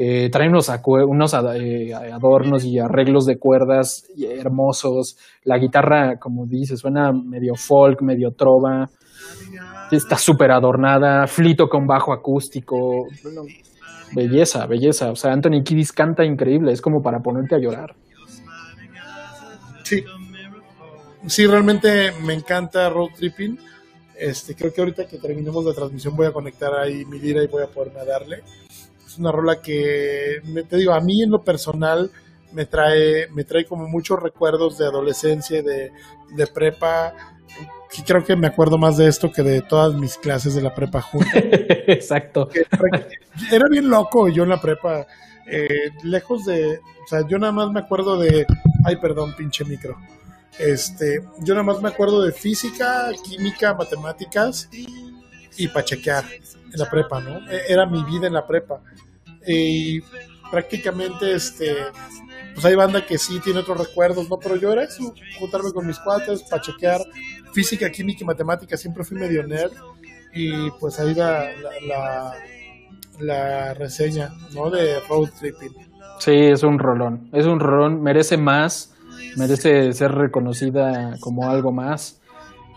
Eh, 0.00 0.28
traen 0.30 0.50
unos, 0.50 0.70
unos 1.08 1.34
eh, 1.54 1.92
adornos 1.92 2.64
y 2.64 2.78
arreglos 2.78 3.26
de 3.26 3.38
cuerdas 3.38 4.08
hermosos. 4.18 5.16
La 5.44 5.58
guitarra, 5.58 6.18
como 6.18 6.46
dices, 6.46 6.80
suena 6.80 7.12
medio 7.12 7.54
folk, 7.54 8.02
medio 8.02 8.32
trova. 8.32 8.86
Está 9.92 10.16
súper 10.16 10.50
adornada, 10.50 11.26
flito 11.28 11.68
con 11.68 11.86
bajo 11.86 12.12
acústico. 12.12 13.06
Belleza, 14.14 14.66
belleza. 14.66 15.10
O 15.10 15.16
sea, 15.16 15.32
Anthony 15.32 15.62
Kiddis 15.64 15.92
canta 15.92 16.24
increíble, 16.24 16.72
es 16.72 16.80
como 16.80 17.02
para 17.02 17.20
ponerte 17.20 17.54
a 17.54 17.58
llorar. 17.58 17.94
Sí. 19.88 20.04
Sí, 21.26 21.46
realmente 21.46 22.12
me 22.22 22.34
encanta 22.34 22.88
road 22.88 23.08
tripping. 23.16 23.58
Este, 24.16 24.54
creo 24.54 24.72
que 24.72 24.80
ahorita 24.80 25.06
que 25.06 25.18
terminemos 25.18 25.64
la 25.64 25.72
transmisión 25.74 26.16
voy 26.16 26.26
a 26.26 26.32
conectar 26.32 26.74
ahí 26.74 27.04
mi 27.04 27.18
lira 27.18 27.42
y 27.42 27.46
voy 27.46 27.62
a 27.62 27.68
poderme 27.68 28.04
darle. 28.04 28.42
Es 29.06 29.18
una 29.18 29.30
rola 29.32 29.60
que, 29.60 30.40
me, 30.44 30.62
te 30.64 30.76
digo, 30.76 30.92
a 30.92 31.00
mí 31.00 31.22
en 31.22 31.30
lo 31.30 31.42
personal 31.42 32.10
me 32.52 32.66
trae, 32.66 33.28
me 33.28 33.44
trae 33.44 33.64
como 33.64 33.86
muchos 33.88 34.20
recuerdos 34.22 34.78
de 34.78 34.86
adolescencia, 34.86 35.58
y 35.58 35.62
de, 35.62 35.92
de 36.34 36.46
prepa. 36.46 37.14
Y 37.96 38.02
creo 38.02 38.24
que 38.24 38.36
me 38.36 38.46
acuerdo 38.46 38.78
más 38.78 38.96
de 38.96 39.08
esto 39.08 39.32
que 39.32 39.42
de 39.42 39.62
todas 39.62 39.94
mis 39.94 40.16
clases 40.18 40.54
de 40.54 40.62
la 40.62 40.74
prepa 40.74 41.00
juntas. 41.00 41.32
Exacto. 41.86 42.48
era 43.50 43.68
bien 43.68 43.88
loco 43.88 44.28
yo 44.28 44.42
en 44.44 44.50
la 44.50 44.60
prepa. 44.60 45.06
eh, 45.46 45.90
lejos 46.04 46.44
de. 46.44 46.78
O 46.78 47.08
sea, 47.08 47.26
yo 47.26 47.38
nada 47.38 47.52
más 47.52 47.70
me 47.70 47.80
acuerdo 47.80 48.18
de. 48.18 48.46
Ay, 48.84 48.96
perdón, 48.96 49.34
pinche 49.36 49.64
micro. 49.64 49.96
Este, 50.58 51.22
yo 51.40 51.54
nada 51.54 51.62
más 51.64 51.80
me 51.80 51.88
acuerdo 51.88 52.22
de 52.22 52.32
física, 52.32 53.10
química, 53.24 53.74
matemáticas 53.74 54.68
y 55.56 55.68
para 55.68 55.84
chequear 55.84 56.24
en 56.24 56.78
la 56.78 56.88
prepa, 56.90 57.20
¿no? 57.20 57.38
E- 57.50 57.62
Era 57.68 57.86
mi 57.86 58.02
vida 58.04 58.26
en 58.26 58.32
la 58.34 58.46
prepa. 58.46 58.80
Y 59.46 60.00
prácticamente, 60.50 61.34
este, 61.34 61.76
pues 62.54 62.64
hay 62.64 62.74
banda 62.74 63.04
que 63.06 63.18
sí 63.18 63.38
tiene 63.40 63.60
otros 63.60 63.78
recuerdos, 63.78 64.28
¿no? 64.28 64.38
Pero 64.38 64.56
yo 64.56 64.72
era 64.72 64.84
eso, 64.84 65.14
juntarme 65.38 65.72
con 65.72 65.86
mis 65.86 65.98
cuates, 65.98 66.42
para 66.44 66.62
chequear 66.62 67.00
física, 67.52 67.90
química 67.90 68.20
y 68.22 68.26
matemáticas, 68.26 68.80
siempre 68.80 69.04
fui 69.04 69.16
medio 69.18 69.46
nerd. 69.46 69.72
Y 70.34 70.70
pues 70.72 70.98
ahí 71.00 71.14
la, 71.14 71.50
la, 71.56 71.70
la, 71.86 72.34
la 73.20 73.74
reseña, 73.74 74.30
¿no? 74.52 74.70
De 74.70 75.00
road 75.08 75.30
tripping. 75.38 75.87
Sí, 76.18 76.32
es 76.32 76.62
un 76.62 76.78
rolón. 76.78 77.28
Es 77.32 77.46
un 77.46 77.60
rolón, 77.60 78.02
merece 78.02 78.36
más, 78.36 78.94
merece 79.36 79.92
ser 79.92 80.12
reconocida 80.12 81.16
como 81.20 81.48
algo 81.48 81.72
más. 81.72 82.20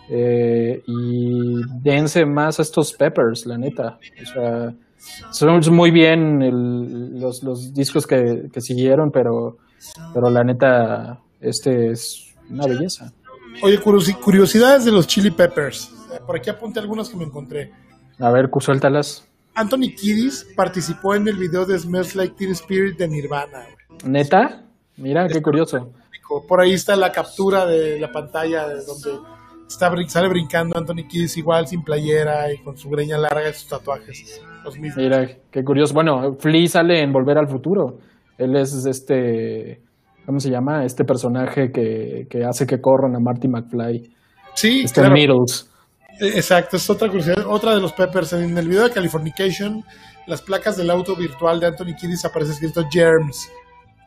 Eh, 0.10 0.84
y 0.88 1.62
dense 1.82 2.26
más 2.26 2.60
a 2.60 2.64
estos 2.64 2.94
Peppers, 2.94 3.46
la 3.46 3.58
neta. 3.58 3.98
O 4.22 4.26
sea, 4.26 4.74
son 5.32 5.50
muy 5.74 5.90
bien 5.92 6.42
el- 6.42 7.20
los, 7.20 7.42
los 7.44 7.74
discos 7.74 8.06
que, 8.06 8.50
que 8.52 8.62
siguieron, 8.62 9.12
pero, 9.12 9.58
pero 10.14 10.30
la 10.30 10.44
neta, 10.44 11.20
este 11.40 11.92
es 11.92 12.36
una 12.50 12.68
belleza. 12.68 13.12
Oye, 13.64 13.80
curiosi- 13.80 14.20
curiosidades 14.20 14.86
de 14.86 14.92
los 14.92 15.08
Chili 15.08 15.32
Peppers. 15.32 15.92
Eh, 16.14 16.20
Por 16.26 16.36
aquí 16.38 16.50
apunté 16.50 16.80
algunas 16.82 17.08
que 17.10 17.16
me 17.18 17.24
encontré. 17.24 17.72
A 18.20 18.30
ver, 18.32 18.50
suéltalas. 18.60 19.26
Anthony 19.56 19.94
Kiddis 19.96 20.48
participó 20.56 21.16
en 21.16 21.28
el 21.28 21.38
video 21.38 21.66
de 21.66 21.78
Smells 21.78 22.16
Like 22.16 22.36
Teen 22.38 22.52
Spirit 22.52 22.98
de 22.98 23.08
Nirvana. 23.08 23.66
güey. 23.66 24.12
¿Neta? 24.12 24.64
Mira, 24.98 25.28
qué 25.28 25.42
curioso. 25.42 25.92
Por 26.48 26.62
ahí 26.62 26.72
está 26.74 26.96
la 26.96 27.12
captura 27.12 27.66
de 27.66 28.00
la 28.00 28.10
pantalla 28.10 28.66
de 28.68 28.76
donde 28.86 29.20
está, 29.68 29.92
sale 30.08 30.30
brincando 30.30 30.78
Anthony 30.78 31.06
Kiddis 31.10 31.36
igual 31.38 31.68
sin 31.68 31.82
playera 31.84 32.54
y 32.54 32.64
con 32.64 32.78
su 32.78 32.90
greña 32.90 33.18
larga 33.18 33.50
y 33.50 33.54
sus 33.54 33.68
tatuajes. 33.68 34.42
Los 34.64 34.78
mismos. 34.80 34.98
Mira, 34.98 35.28
qué 35.52 35.64
curioso. 35.64 35.94
Bueno, 35.94 36.34
Flea 36.40 36.68
sale 36.68 37.02
en 37.02 37.12
Volver 37.12 37.38
al 37.38 37.50
Futuro. 37.50 37.98
Él 38.38 38.56
es 38.56 38.86
este, 38.86 39.82
¿cómo 40.26 40.40
se 40.40 40.50
llama? 40.50 40.86
Este 40.86 41.04
personaje 41.04 41.72
que, 41.72 42.28
que 42.30 42.46
hace 42.46 42.66
que 42.66 42.80
corran 42.80 43.16
a 43.16 43.20
Marty 43.20 43.48
McFly. 43.50 44.14
Sí, 44.54 44.82
Este 44.86 45.02
claro. 45.02 45.16
Needles. 45.16 45.71
Eh, 46.20 46.32
Exacto, 46.36 46.78
es 46.78 46.90
otra 46.90 47.08
curiosidad, 47.08 47.46
otra 47.48 47.74
de 47.76 47.82
los 47.82 47.94
Peppers. 47.94 48.34
En 48.34 48.58
el 48.58 48.68
video 48.68 48.84
de 48.84 48.92
Californication, 48.92 49.84
las 50.28 50.42
placas 50.42 50.78
del 50.78 50.90
auto 50.90 51.16
virtual 51.16 51.60
de 51.60 51.68
Anthony 51.68 51.96
Kiddis 52.00 52.26
aparece 52.26 52.54
escrito 52.54 52.86
Germs, 52.92 53.50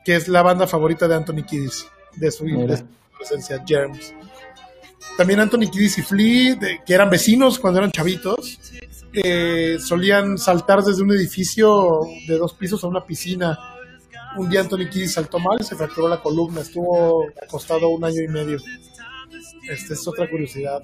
que 0.05 0.17
es 0.17 0.29
la 0.29 0.43
banda 0.43 0.67
favorita 0.67 1.09
de 1.09 1.15
Anthony 1.17 1.43
Kiddis, 1.45 1.87
de 2.17 2.31
su, 2.31 2.45
Mira. 2.45 2.67
de 2.67 2.77
su 2.79 2.85
adolescencia, 3.15 3.65
Germs. 3.67 4.13
También 5.17 5.41
Anthony 5.41 5.71
Kiddis 5.71 5.99
y 5.99 6.03
Flea, 6.03 6.55
de- 6.57 6.81
que 6.85 6.95
eran 6.95 7.11
vecinos 7.11 7.59
cuando 7.59 7.79
eran 7.79 7.91
chavitos, 7.91 8.59
eh, 9.13 9.79
solían 9.81 10.39
saltar 10.39 10.83
desde 10.83 11.03
un 11.03 11.13
edificio 11.13 12.01
de 12.27 12.37
dos 12.37 12.53
pisos 12.55 12.83
a 12.85 12.89
una 12.89 13.05
piscina. 13.05 13.59
Un 14.37 14.51
día 14.51 14.61
Anthony 14.61 14.89
Kiddis 14.91 15.13
saltó 15.15 15.39
mal 15.39 15.59
y 15.61 15.65
se 15.65 15.77
fracturó 15.77 16.09
la 16.09 16.21
columna, 16.21 16.61
estuvo 16.63 17.27
acostado 17.41 17.89
un 17.91 18.05
año 18.05 18.21
y 18.23 18.29
medio. 18.29 18.59
Esta 19.71 19.95
es 19.95 20.07
otra 20.09 20.29
curiosidad. 20.29 20.83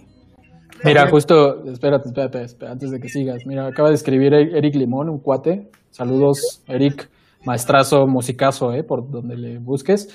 Mira, 0.84 1.08
justo, 1.10 1.64
espérate, 1.70 2.08
espérate, 2.08 2.42
espérate, 2.42 2.72
antes 2.72 2.90
de 2.90 3.00
que 3.00 3.08
sigas. 3.08 3.44
Mira, 3.46 3.66
acaba 3.66 3.88
de 3.90 3.94
escribir 3.96 4.32
E- 4.34 4.56
Eric 4.56 4.74
Limón, 4.76 5.08
un 5.08 5.18
cuate. 5.18 5.68
Saludos, 5.90 6.62
Eric, 6.66 7.08
maestrazo, 7.44 8.06
musicazo, 8.06 8.72
eh, 8.72 8.82
por 8.82 9.10
donde 9.10 9.36
le 9.36 9.58
busques. 9.58 10.08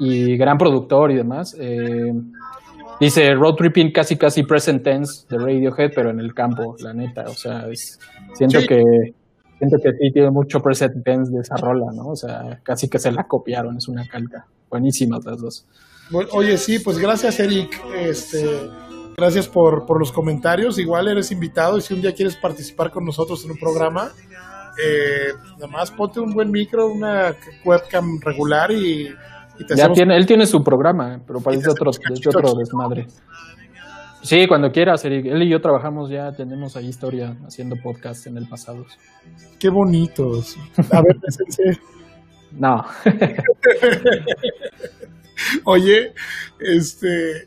Y 0.00 0.36
gran 0.36 0.56
productor 0.56 1.10
y 1.10 1.16
demás. 1.16 1.54
Eh, 1.58 2.12
dice 3.00 3.34
Road 3.34 3.54
Tripping 3.56 3.92
casi 3.92 4.16
casi 4.16 4.44
present 4.44 4.82
tense 4.82 5.26
de 5.28 5.38
Radiohead, 5.38 5.90
pero 5.94 6.10
en 6.10 6.20
el 6.20 6.32
campo, 6.34 6.74
la 6.80 6.94
neta. 6.94 7.24
O 7.28 7.34
sea, 7.34 7.68
es- 7.68 7.98
siento 8.34 8.60
Sí. 8.60 8.66
que 8.66 8.82
siento 9.58 9.76
que 9.82 9.90
sí 9.90 10.12
tiene 10.12 10.30
mucho 10.30 10.60
present 10.60 11.04
tense 11.04 11.32
de 11.32 11.40
esa 11.40 11.56
rola, 11.56 11.90
¿no? 11.92 12.08
O 12.10 12.16
sea, 12.16 12.60
casi 12.62 12.88
que 12.88 12.98
se 12.98 13.10
la 13.12 13.24
copiaron, 13.24 13.76
es 13.76 13.88
una 13.88 14.06
calca. 14.06 14.46
Buenísimas 14.70 15.24
las 15.24 15.40
dos. 15.40 15.66
Bueno, 16.10 16.30
oye, 16.32 16.56
sí, 16.56 16.78
pues 16.78 16.98
gracias, 16.98 17.38
Eric. 17.40 17.78
Este, 17.94 18.46
Gracias 19.18 19.48
por, 19.48 19.84
por 19.84 19.98
los 19.98 20.12
comentarios. 20.12 20.78
Igual 20.78 21.08
eres 21.08 21.32
invitado 21.32 21.76
y 21.76 21.80
si 21.80 21.92
un 21.92 22.00
día 22.00 22.14
quieres 22.14 22.36
participar 22.36 22.92
con 22.92 23.04
nosotros 23.04 23.44
en 23.44 23.50
un 23.50 23.56
programa, 23.58 24.12
eh, 24.80 25.32
nada 25.56 25.66
más 25.66 25.90
ponte 25.90 26.20
un 26.20 26.32
buen 26.32 26.52
micro, 26.52 26.86
una 26.86 27.34
webcam 27.64 28.20
regular 28.20 28.70
y, 28.70 29.08
y 29.58 29.66
te 29.66 29.74
Ya 29.74 29.86
hacemos- 29.86 29.96
tiene, 29.96 30.16
él 30.16 30.24
tiene 30.24 30.46
su 30.46 30.62
programa, 30.62 31.20
pero 31.26 31.40
parece 31.40 31.68
otro, 31.68 31.90
es 31.90 31.98
otro 31.98 32.14
cachitos. 32.14 32.58
desmadre. 32.58 33.08
Sí, 34.22 34.46
cuando 34.46 34.70
quieras, 34.70 35.04
Eric. 35.04 35.26
Él 35.26 35.42
y 35.42 35.50
yo 35.50 35.60
trabajamos 35.60 36.10
ya, 36.10 36.30
tenemos 36.32 36.76
ahí 36.76 36.86
historia 36.88 37.36
haciendo 37.44 37.74
podcast 37.82 38.24
en 38.28 38.36
el 38.36 38.48
pasado. 38.48 38.84
Qué 39.58 39.68
bonitos. 39.68 40.56
A 40.92 41.02
ver, 41.02 41.16
bésense. 41.20 41.80
No, 42.50 42.82
Oye, 45.64 46.12
este. 46.58 47.42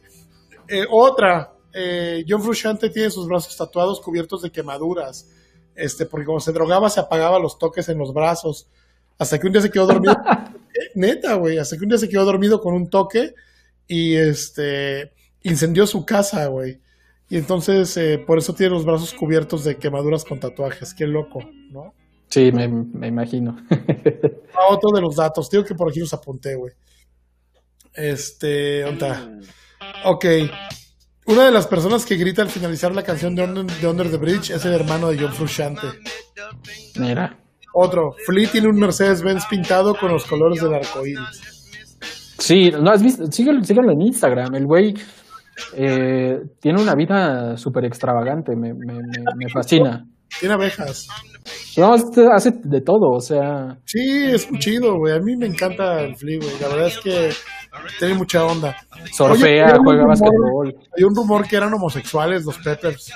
eh, 0.67 0.85
otra. 0.91 1.51
Eh, 1.73 2.23
John 2.27 2.41
Frusciante 2.41 2.89
tiene 2.89 3.09
sus 3.09 3.27
brazos 3.27 3.55
tatuados 3.55 3.99
cubiertos 4.01 4.41
de 4.41 4.51
quemaduras. 4.51 5.29
Este, 5.75 6.05
porque 6.05 6.25
como 6.25 6.39
se 6.39 6.51
drogaba, 6.51 6.89
se 6.89 6.99
apagaba 6.99 7.39
los 7.39 7.57
toques 7.57 7.89
en 7.89 7.97
los 7.97 8.13
brazos. 8.13 8.67
Hasta 9.17 9.39
que 9.39 9.47
un 9.47 9.53
día 9.53 9.61
se 9.61 9.71
quedó 9.71 9.87
dormido. 9.87 10.15
Eh, 10.73 10.91
Neta, 10.95 11.33
güey. 11.33 11.57
Hasta 11.57 11.75
que 11.75 11.83
un 11.83 11.89
día 11.89 11.97
se 11.97 12.07
quedó 12.07 12.23
dormido 12.23 12.61
con 12.61 12.73
un 12.73 12.89
toque 12.89 13.35
y 13.87 14.15
este 14.15 15.11
incendió 15.43 15.85
su 15.85 16.05
casa, 16.05 16.47
güey. 16.47 16.79
Y 17.29 17.35
entonces, 17.35 17.95
eh, 17.97 18.23
por 18.25 18.37
eso 18.37 18.53
tiene 18.53 18.73
los 18.73 18.85
brazos 18.85 19.13
cubiertos 19.13 19.65
de 19.65 19.75
quemaduras 19.75 20.23
con 20.23 20.39
tatuajes. 20.39 20.93
Qué 20.93 21.07
loco, 21.07 21.41
¿no? 21.71 21.93
sí, 22.29 22.51
me, 22.53 22.67
me 22.67 23.07
imagino. 23.07 23.57
Ah, 24.53 24.67
otro 24.69 24.91
de 24.91 25.01
los 25.01 25.15
datos. 25.15 25.49
Digo 25.49 25.63
que 25.63 25.73
por 25.75 25.89
aquí 25.89 26.01
los 26.01 26.13
apunté, 26.13 26.55
güey. 26.55 26.73
Este, 27.93 28.81
¿dónde 28.81 29.07
está? 29.07 29.39
Ok. 30.03 30.25
Una 31.27 31.45
de 31.45 31.51
las 31.51 31.67
personas 31.67 32.05
que 32.05 32.15
grita 32.15 32.41
al 32.41 32.49
finalizar 32.49 32.93
la 32.93 33.03
canción 33.03 33.35
de 33.35 33.43
Under, 33.43 33.65
de 33.65 33.87
Under 33.87 34.09
the 34.09 34.17
Bridge 34.17 34.49
es 34.51 34.65
el 34.65 34.73
hermano 34.73 35.09
de 35.09 35.19
John 35.19 35.33
Frusciante. 35.33 35.87
Mira. 36.99 37.37
Otro. 37.73 38.11
Flea 38.25 38.49
tiene 38.51 38.67
un 38.67 38.77
Mercedes-Benz 38.77 39.45
pintado 39.45 39.95
con 39.95 40.11
los 40.11 40.25
colores 40.25 40.61
del 40.61 40.73
arco 40.73 41.05
iris. 41.05 41.61
Sí, 42.37 42.71
¿no 42.71 42.91
has 42.91 43.01
visto? 43.01 43.25
Síguelo, 43.31 43.63
síguelo 43.63 43.91
en 43.91 44.01
Instagram. 44.01 44.55
El 44.55 44.65
güey 44.65 44.93
eh, 45.75 46.37
tiene 46.59 46.81
una 46.81 46.95
vida 46.95 47.55
súper 47.55 47.85
extravagante. 47.85 48.55
Me, 48.55 48.73
me, 48.73 48.95
me, 48.95 49.23
me 49.37 49.49
fascina. 49.49 50.05
Tiene 50.39 50.55
abejas. 50.55 51.07
No, 51.77 51.93
hace 51.93 52.51
de 52.63 52.81
todo. 52.81 53.11
O 53.11 53.19
sea, 53.19 53.77
Sí, 53.85 54.23
es 54.25 54.49
muy 54.49 54.59
chido, 54.59 54.97
güey. 54.97 55.13
A 55.13 55.19
mí 55.19 55.35
me 55.37 55.45
encanta 55.45 56.01
el 56.01 56.15
Flea, 56.15 56.39
güey. 56.39 56.59
La 56.59 56.67
verdad 56.67 56.87
es 56.87 56.97
que 56.99 57.29
tiene 57.99 58.13
mucha 58.15 58.45
onda. 58.45 58.75
sorfea, 59.13 59.77
juega 59.83 60.05
básquetbol. 60.05 60.75
Hay 60.97 61.03
un 61.03 61.15
rumor 61.15 61.47
que 61.47 61.55
eran 61.55 61.73
homosexuales 61.73 62.45
los 62.45 62.57
Peppers. 62.59 63.11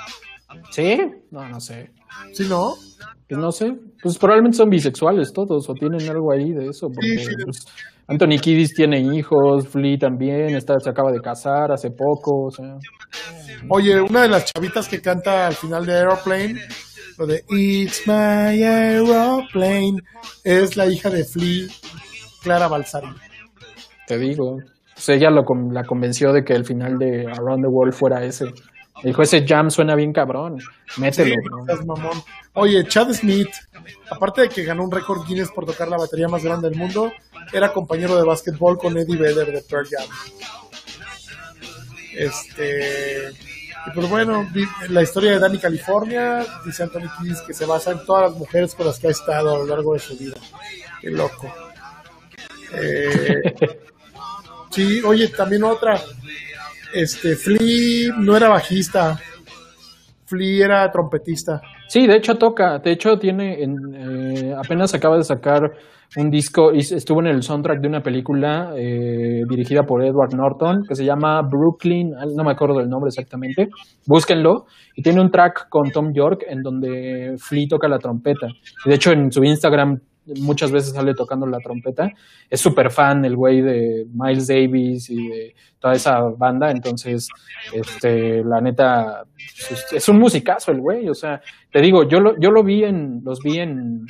¿Sí? 0.72 0.99
No, 1.32 1.47
no 1.47 1.60
sé. 1.60 1.91
¿Sí, 2.34 2.45
no? 2.47 2.76
Pues 3.28 3.39
no 3.39 3.51
sé. 3.51 3.74
Pues 4.01 4.18
probablemente 4.18 4.58
son 4.58 4.70
bisexuales 4.70 5.34
todos 5.34 5.70
o 5.70 5.74
tienen 5.74 6.08
algo 6.10 6.32
ahí 6.32 6.53
de 6.53 6.68
eso. 6.70 6.88
Porque 6.88 7.08
Sí, 7.08 7.26
sí. 7.26 7.32
pues, 7.43 7.66
Anthony 8.08 8.38
Kiddis 8.39 8.74
tiene 8.76 8.99
hijos, 8.99 9.68
Flea 9.68 9.97
también, 9.97 10.56
está, 10.56 10.80
se 10.80 10.89
acaba 10.89 11.12
de 11.12 11.20
casar 11.22 11.72
hace 11.72 11.89
poco. 11.89 12.45
O 12.45 12.51
sea, 12.51 12.78
Oye, 13.70 13.99
una 13.99 14.22
de 14.22 14.28
las 14.30 14.45
chavitas 14.45 14.88
que 14.88 15.01
canta 15.01 15.47
al 15.47 15.56
final 15.56 15.86
de 15.88 15.93
Aeroplane, 15.93 16.62
lo 17.18 17.26
de 17.26 17.43
It's 17.49 18.03
my 18.06 18.62
aeroplane, 18.64 19.97
es 20.43 20.78
la 20.78 20.86
hija 20.86 21.10
de 21.10 21.24
Flea, 21.26 21.68
Clara 22.43 22.68
Balsari. 22.68 23.08
Te 24.08 24.18
digo. 24.18 24.60
Pues 24.93 25.10
ella 25.10 25.30
lo, 25.30 25.45
la 25.72 25.84
convenció 25.84 26.32
de 26.32 26.45
que 26.45 26.53
el 26.53 26.66
final 26.66 26.97
de 26.97 27.28
Around 27.28 27.64
the 27.64 27.68
World 27.68 27.93
fuera 27.93 28.24
ese. 28.24 28.45
Me 29.03 29.10
dijo, 29.10 29.22
ese 29.22 29.45
jam 29.45 29.70
suena 29.70 29.93
bien 29.93 30.14
cabrón. 30.14 30.58
Mételo. 30.97 31.36
Oye, 32.53 32.88
Chad 32.88 33.12
Smith, 33.12 33.49
aparte 34.10 34.41
de 34.41 34.49
que 34.49 34.64
ganó 34.64 34.84
un 34.86 34.91
récord 34.91 35.26
Guinness 35.28 35.51
por 35.51 35.66
tocar 35.66 35.89
la 35.89 35.97
batería 35.97 36.30
más 36.30 36.43
grande 36.43 36.70
del 36.70 36.78
mundo, 36.78 37.12
era 37.51 37.74
compañero 37.74 38.16
de 38.16 38.24
básquetbol 38.24 38.78
con 38.78 38.97
Eddie 38.97 39.18
Vedder 39.18 39.51
de 39.51 39.62
Pearl 39.62 39.86
Jam. 39.89 40.08
Este. 42.14 43.32
Y 43.88 43.91
pues 43.93 44.10
bueno, 44.10 44.49
la 44.89 45.03
historia 45.03 45.32
de 45.32 45.39
Danny 45.39 45.60
California, 45.60 46.43
dice 46.66 46.84
Anthony 46.84 47.10
Kiddis 47.20 47.41
que 47.41 47.53
se 47.53 47.66
basa 47.66 47.91
en 47.91 48.03
todas 48.06 48.32
las 48.32 48.39
mujeres 48.39 48.74
con 48.74 48.88
las 48.88 48.97
que 48.97 49.08
ha 49.08 49.12
estado 49.12 49.53
a 49.53 49.58
lo 49.60 49.66
largo 49.66 49.93
de 49.93 49.99
su 49.99 50.18
vida. 50.18 50.38
Qué 51.01 51.12
loco. 51.12 51.53
Eh, 52.74 53.43
sí, 54.76 55.01
oye, 55.03 55.30
también 55.30 55.63
otra. 55.63 55.99
Este, 56.93 57.36
Flea 57.36 58.13
no 58.17 58.36
era 58.36 58.49
bajista. 58.49 59.17
Flea 60.26 60.65
era 60.65 60.91
trompetista. 60.91 61.61
Sí, 61.88 62.07
de 62.07 62.17
hecho 62.17 62.36
toca, 62.36 62.80
de 62.80 62.91
hecho 62.91 63.17
tiene, 63.17 63.63
en, 63.63 63.76
eh, 63.93 64.53
apenas 64.57 64.93
acaba 64.93 65.17
de 65.17 65.23
sacar 65.23 65.61
un 66.17 66.30
disco, 66.30 66.73
y 66.73 66.80
estuvo 66.80 67.19
en 67.19 67.28
el 67.28 67.43
soundtrack 67.43 67.80
de 67.80 67.88
una 67.88 68.01
película 68.01 68.73
eh, 68.76 69.41
dirigida 69.49 69.84
por 69.84 70.03
Edward 70.03 70.34
Norton 70.34 70.84
que 70.88 70.95
se 70.95 71.03
llama 71.03 71.41
Brooklyn, 71.41 72.13
ah, 72.17 72.26
no 72.36 72.43
me 72.43 72.51
acuerdo 72.51 72.80
del 72.80 72.89
nombre 72.89 73.09
exactamente, 73.09 73.69
búsquenlo, 74.07 74.65
y 74.95 75.03
tiene 75.03 75.21
un 75.21 75.30
track 75.30 75.67
con 75.69 75.91
Tom 75.91 76.13
York 76.13 76.43
en 76.47 76.61
donde 76.61 77.36
Flea 77.38 77.67
toca 77.69 77.88
la 77.88 77.99
trompeta. 77.99 78.47
De 78.86 78.95
hecho 78.95 79.11
en 79.11 79.32
su 79.32 79.43
Instagram 79.43 79.99
muchas 80.39 80.71
veces 80.71 80.93
sale 80.93 81.13
tocando 81.13 81.45
la 81.45 81.59
trompeta. 81.59 82.11
Es 82.49 82.59
súper 82.59 82.91
fan 82.91 83.26
el 83.26 83.36
güey 83.36 83.61
de 83.61 84.05
Miles 84.11 84.47
Davis 84.47 85.09
y 85.09 85.28
de 85.28 85.55
toda 85.80 85.93
esa 85.93 86.19
banda, 86.21 86.71
entonces, 86.71 87.28
este, 87.71 88.43
la 88.43 88.59
neta, 88.59 89.23
es, 89.38 89.86
es 89.93 90.09
un 90.09 90.17
musicazo 90.17 90.71
el 90.71 90.82
güey, 90.82 91.07
o 91.09 91.13
sea, 91.13 91.41
te 91.71 91.80
digo, 91.80 92.07
yo 92.07 92.19
lo, 92.19 92.39
yo 92.39 92.49
lo 92.49 92.63
vi 92.63 92.84
en, 92.84 93.21
los 93.23 93.39
vi 93.41 93.59
en, 93.59 94.05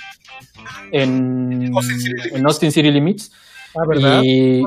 en, 0.91 1.71
Austin 1.75 1.99
City 1.99 2.13
Limits. 2.13 2.35
en 2.35 2.45
Austin 2.45 2.71
City 2.71 2.91
Limits. 2.91 3.31
Ah, 3.75 3.83
¿verdad? 3.87 4.21
Y. 4.23 4.63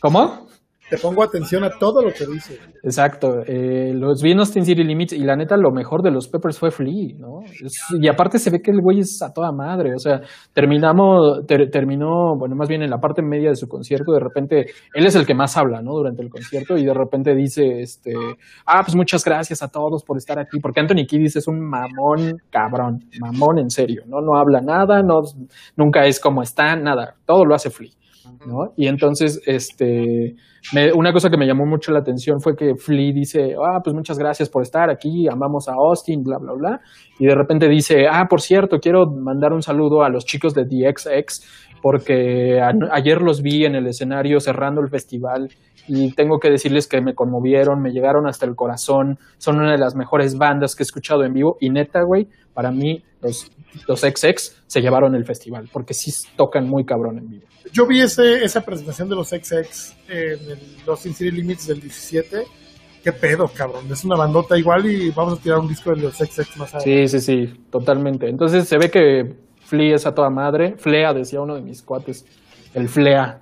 ¿cómo? 0.00 0.45
Te 0.88 0.98
pongo 0.98 1.24
atención 1.24 1.64
a 1.64 1.70
todo 1.80 2.00
lo 2.00 2.12
que 2.12 2.24
dice. 2.32 2.58
Exacto, 2.84 3.40
eh, 3.44 3.92
los 3.92 4.22
vi 4.22 4.30
en 4.32 4.38
Austin 4.38 4.64
City 4.64 4.84
Limits 4.84 5.12
y 5.14 5.24
la 5.24 5.34
neta 5.34 5.56
lo 5.56 5.72
mejor 5.72 6.00
de 6.02 6.12
los 6.12 6.28
Peppers 6.28 6.58
fue 6.60 6.70
Flea, 6.70 7.16
¿no? 7.18 7.40
Y 8.00 8.06
aparte 8.08 8.38
se 8.38 8.50
ve 8.50 8.60
que 8.62 8.70
el 8.70 8.80
güey 8.80 9.00
es 9.00 9.20
a 9.20 9.32
toda 9.32 9.50
madre, 9.50 9.92
o 9.94 9.98
sea, 9.98 10.20
terminamos, 10.52 11.44
ter- 11.46 11.70
terminó, 11.70 12.36
bueno, 12.38 12.54
más 12.56 12.68
bien 12.68 12.82
en 12.82 12.90
la 12.90 12.98
parte 12.98 13.20
media 13.22 13.48
de 13.50 13.56
su 13.56 13.66
concierto, 13.66 14.12
de 14.12 14.20
repente, 14.20 14.66
él 14.94 15.06
es 15.06 15.14
el 15.16 15.26
que 15.26 15.34
más 15.34 15.56
habla, 15.56 15.82
¿no? 15.82 15.92
Durante 15.92 16.22
el 16.22 16.28
concierto 16.30 16.76
y 16.76 16.84
de 16.84 16.94
repente 16.94 17.34
dice, 17.34 17.80
este, 17.80 18.12
ah, 18.66 18.82
pues 18.84 18.94
muchas 18.94 19.24
gracias 19.24 19.62
a 19.62 19.68
todos 19.68 20.04
por 20.04 20.16
estar 20.16 20.38
aquí, 20.38 20.58
porque 20.60 20.80
Anthony 20.80 21.04
Kiddis 21.08 21.36
es 21.36 21.48
un 21.48 21.58
mamón 21.68 22.36
cabrón, 22.50 23.00
mamón 23.20 23.58
en 23.58 23.70
serio, 23.70 24.02
¿no? 24.06 24.20
No 24.20 24.38
habla 24.38 24.60
nada, 24.60 25.02
no, 25.02 25.20
nunca 25.76 26.04
es 26.06 26.20
como 26.20 26.42
está, 26.42 26.76
nada, 26.76 27.14
todo 27.26 27.44
lo 27.44 27.54
hace 27.54 27.70
Flea. 27.70 27.90
¿No? 28.46 28.72
Y 28.76 28.86
entonces, 28.86 29.40
este, 29.46 30.34
me- 30.72 30.92
una 30.92 31.12
cosa 31.12 31.28
que 31.30 31.36
me 31.36 31.46
llamó 31.46 31.66
mucho 31.66 31.92
la 31.92 31.98
atención 31.98 32.40
fue 32.40 32.54
que 32.56 32.74
Flea 32.76 33.12
dice, 33.12 33.54
ah, 33.62 33.80
pues 33.82 33.94
muchas 33.94 34.18
gracias 34.18 34.48
por 34.48 34.62
estar 34.62 34.88
aquí, 34.90 35.26
amamos 35.28 35.68
a 35.68 35.72
Austin, 35.74 36.22
bla, 36.22 36.38
bla, 36.38 36.52
bla. 36.52 36.80
Y 37.18 37.26
de 37.26 37.34
repente 37.34 37.68
dice, 37.68 38.06
ah, 38.10 38.26
por 38.28 38.40
cierto, 38.40 38.78
quiero 38.78 39.06
mandar 39.06 39.52
un 39.52 39.62
saludo 39.62 40.02
a 40.02 40.08
los 40.08 40.24
chicos 40.24 40.54
de 40.54 40.64
DXX 40.64 41.42
porque 41.82 42.60
ayer 42.92 43.20
los 43.20 43.42
vi 43.42 43.64
en 43.64 43.74
el 43.74 43.86
escenario 43.86 44.40
cerrando 44.40 44.80
el 44.80 44.88
festival 44.88 45.48
y 45.88 46.12
tengo 46.12 46.38
que 46.38 46.50
decirles 46.50 46.88
que 46.88 47.00
me 47.00 47.14
conmovieron, 47.14 47.80
me 47.80 47.90
llegaron 47.90 48.26
hasta 48.26 48.46
el 48.46 48.54
corazón, 48.54 49.18
son 49.38 49.58
una 49.58 49.72
de 49.72 49.78
las 49.78 49.94
mejores 49.94 50.36
bandas 50.36 50.74
que 50.74 50.82
he 50.82 50.84
escuchado 50.84 51.24
en 51.24 51.32
vivo 51.32 51.56
y 51.60 51.70
neta, 51.70 52.02
güey, 52.02 52.28
para 52.54 52.70
mí 52.70 53.02
los, 53.20 53.50
los 53.86 54.00
XX 54.00 54.64
se 54.66 54.80
llevaron 54.80 55.14
el 55.14 55.24
festival 55.24 55.68
porque 55.72 55.94
sí 55.94 56.10
tocan 56.36 56.68
muy 56.68 56.84
cabrón 56.84 57.18
en 57.18 57.28
vivo. 57.28 57.46
Yo 57.72 57.86
vi 57.86 58.00
ese, 58.00 58.44
esa 58.44 58.60
presentación 58.60 59.08
de 59.08 59.16
los 59.16 59.28
XX 59.28 59.94
en 60.08 60.50
el, 60.50 60.58
los 60.86 61.00
Sin 61.00 61.14
City 61.14 61.30
Limits 61.30 61.66
del 61.66 61.80
17. 61.80 62.44
Qué 63.02 63.12
pedo, 63.12 63.48
cabrón. 63.54 63.90
Es 63.90 64.04
una 64.04 64.16
bandota 64.16 64.58
igual 64.58 64.86
y 64.86 65.10
vamos 65.10 65.38
a 65.38 65.42
tirar 65.42 65.58
un 65.58 65.68
disco 65.68 65.90
de 65.90 66.02
los 66.02 66.16
XX 66.16 66.56
más 66.56 66.74
adelante. 66.74 67.08
Sí, 67.08 67.20
sí, 67.20 67.46
sí, 67.46 67.60
totalmente. 67.70 68.28
Entonces 68.28 68.68
se 68.68 68.78
ve 68.78 68.90
que 68.90 69.36
Flea 69.60 69.96
es 69.96 70.06
a 70.06 70.14
toda 70.14 70.30
madre. 70.30 70.74
Flea, 70.78 71.12
decía 71.12 71.40
uno 71.40 71.54
de 71.54 71.62
mis 71.62 71.82
cuates. 71.82 72.24
El 72.74 72.88
Flea. 72.88 73.40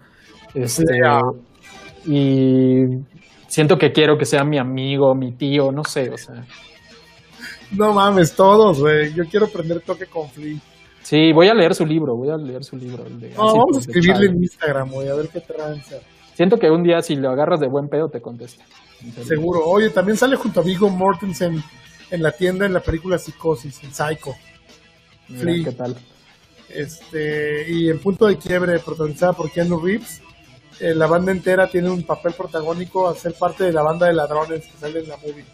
Este, 0.54 0.84
Flea. 0.84 1.20
Y 2.06 2.82
siento 3.48 3.76
que 3.76 3.92
quiero 3.92 4.16
que 4.16 4.24
sea 4.24 4.44
mi 4.44 4.58
amigo, 4.58 5.14
mi 5.14 5.32
tío, 5.32 5.70
no 5.72 5.84
sé, 5.84 6.10
o 6.10 6.16
sea. 6.16 6.44
No 7.72 7.92
mames, 7.92 8.34
todos, 8.34 8.80
güey. 8.80 9.12
Yo 9.14 9.24
quiero 9.24 9.48
prender 9.48 9.80
toque 9.80 10.06
con 10.06 10.28
Flea. 10.28 10.58
Sí, 11.02 11.32
voy 11.32 11.48
a 11.48 11.54
leer 11.54 11.74
su 11.74 11.84
libro, 11.84 12.16
voy 12.16 12.30
a 12.30 12.36
leer 12.36 12.64
su 12.64 12.76
libro. 12.76 13.04
el 13.06 13.20
de 13.20 13.28
No, 13.34 13.44
Así 13.44 13.58
vamos 13.58 13.76
a 13.76 13.80
escribirle 13.80 14.26
en 14.26 14.36
Instagram, 14.36 14.90
güey, 14.90 15.08
a 15.08 15.14
ver 15.14 15.28
qué 15.28 15.40
tranza. 15.40 15.96
Siento 16.34 16.56
que 16.56 16.70
un 16.70 16.82
día 16.82 17.00
si 17.02 17.14
lo 17.14 17.30
agarras 17.30 17.60
de 17.60 17.68
buen 17.68 17.88
pedo 17.88 18.08
te 18.08 18.20
contesta. 18.20 18.64
Seguro. 19.22 19.60
Oye, 19.66 19.90
también 19.90 20.16
sale 20.16 20.36
junto 20.36 20.60
a 20.60 20.62
Vigo 20.62 20.88
Mortensen 20.88 21.62
en 22.10 22.22
la 22.22 22.32
tienda 22.32 22.64
en 22.64 22.72
la 22.72 22.80
película 22.80 23.18
Psicosis, 23.18 23.82
en 23.84 23.92
Psycho. 23.92 24.32
Mira, 25.28 25.40
Flea. 25.40 25.64
¿Qué 25.64 25.72
tal? 25.72 25.96
Este, 26.70 27.70
y 27.70 27.90
en 27.90 27.98
Punto 28.00 28.26
de 28.26 28.36
Quiebre, 28.36 28.78
protagonizada 28.78 29.32
por 29.34 29.50
Keanu 29.50 29.78
Reeves, 29.78 30.22
eh, 30.80 30.94
la 30.94 31.06
banda 31.06 31.32
entera 31.32 31.68
tiene 31.68 31.90
un 31.90 32.02
papel 32.02 32.34
protagónico 32.36 33.08
a 33.08 33.14
ser 33.14 33.34
parte 33.34 33.64
de 33.64 33.72
la 33.72 33.82
banda 33.82 34.06
de 34.06 34.14
ladrones 34.14 34.66
que 34.66 34.78
sale 34.78 35.00
en 35.00 35.08
la 35.08 35.16
movie. 35.16 35.44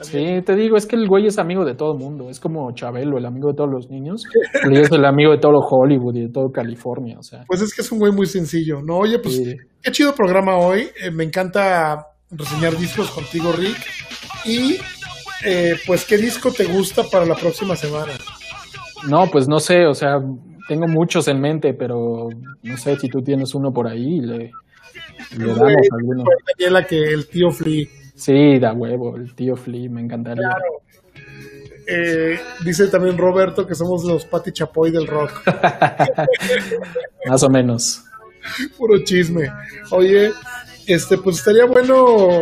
Sí, 0.00 0.42
te 0.44 0.56
digo, 0.56 0.76
es 0.76 0.86
que 0.86 0.96
el 0.96 1.06
güey 1.06 1.26
es 1.26 1.38
amigo 1.38 1.64
de 1.64 1.74
todo 1.74 1.92
el 1.92 1.98
mundo. 1.98 2.28
Es 2.28 2.40
como 2.40 2.72
Chabelo, 2.72 3.16
el 3.16 3.26
amigo 3.26 3.48
de 3.48 3.54
todos 3.54 3.70
los 3.70 3.90
niños. 3.90 4.24
Y 4.70 4.76
es 4.76 4.90
el 4.90 5.04
amigo 5.04 5.30
de 5.30 5.38
todo 5.38 5.60
Hollywood 5.60 6.16
y 6.16 6.22
de 6.22 6.32
todo 6.32 6.50
California. 6.50 7.16
O 7.18 7.22
sea. 7.22 7.44
Pues 7.46 7.60
es 7.60 7.72
que 7.72 7.82
es 7.82 7.92
un 7.92 8.00
güey 8.00 8.12
muy 8.12 8.26
sencillo, 8.26 8.82
¿no? 8.82 8.98
Oye, 8.98 9.18
pues 9.18 9.40
qué 9.82 9.92
chido 9.92 10.14
programa 10.14 10.56
hoy. 10.56 10.88
Eh, 11.00 11.10
me 11.10 11.24
encanta 11.24 12.06
reseñar 12.30 12.76
discos 12.76 13.10
contigo, 13.10 13.52
Rick. 13.52 13.78
Y 14.44 14.78
eh, 15.44 15.74
pues, 15.86 16.04
¿qué 16.04 16.16
disco 16.16 16.50
te 16.50 16.64
gusta 16.64 17.04
para 17.04 17.24
la 17.24 17.34
próxima 17.34 17.76
semana? 17.76 18.12
No, 19.08 19.28
pues 19.30 19.46
no 19.46 19.60
sé, 19.60 19.86
o 19.86 19.94
sea, 19.94 20.18
tengo 20.68 20.86
muchos 20.86 21.28
en 21.28 21.40
mente, 21.40 21.74
pero 21.74 22.28
no 22.62 22.76
sé 22.76 22.96
si 22.96 23.08
tú 23.08 23.22
tienes 23.22 23.54
uno 23.54 23.72
por 23.72 23.86
ahí 23.86 24.20
le, 24.20 24.52
le 25.38 25.46
damos 25.46 25.88
alguno. 25.92 26.24
Daniela 26.58 26.86
que 26.86 27.02
el 27.02 27.26
tío 27.28 27.50
Flea. 27.50 27.86
Sí, 28.14 28.58
da 28.58 28.72
huevo, 28.72 29.16
el 29.16 29.34
tío 29.34 29.56
Flea, 29.56 29.90
me 29.90 30.00
encantaría. 30.00 30.50
Eh, 31.86 32.40
dice 32.64 32.88
también 32.88 33.18
Roberto 33.18 33.66
que 33.66 33.74
somos 33.74 34.04
los 34.04 34.24
Pati 34.24 34.52
Chapoy 34.52 34.90
del 34.90 35.06
rock. 35.06 35.42
Más 37.26 37.42
o 37.42 37.50
menos. 37.50 38.04
Puro 38.76 39.02
chisme. 39.04 39.50
Oye, 39.90 40.32
este, 40.86 41.18
pues 41.18 41.38
estaría 41.38 41.66
bueno 41.66 42.40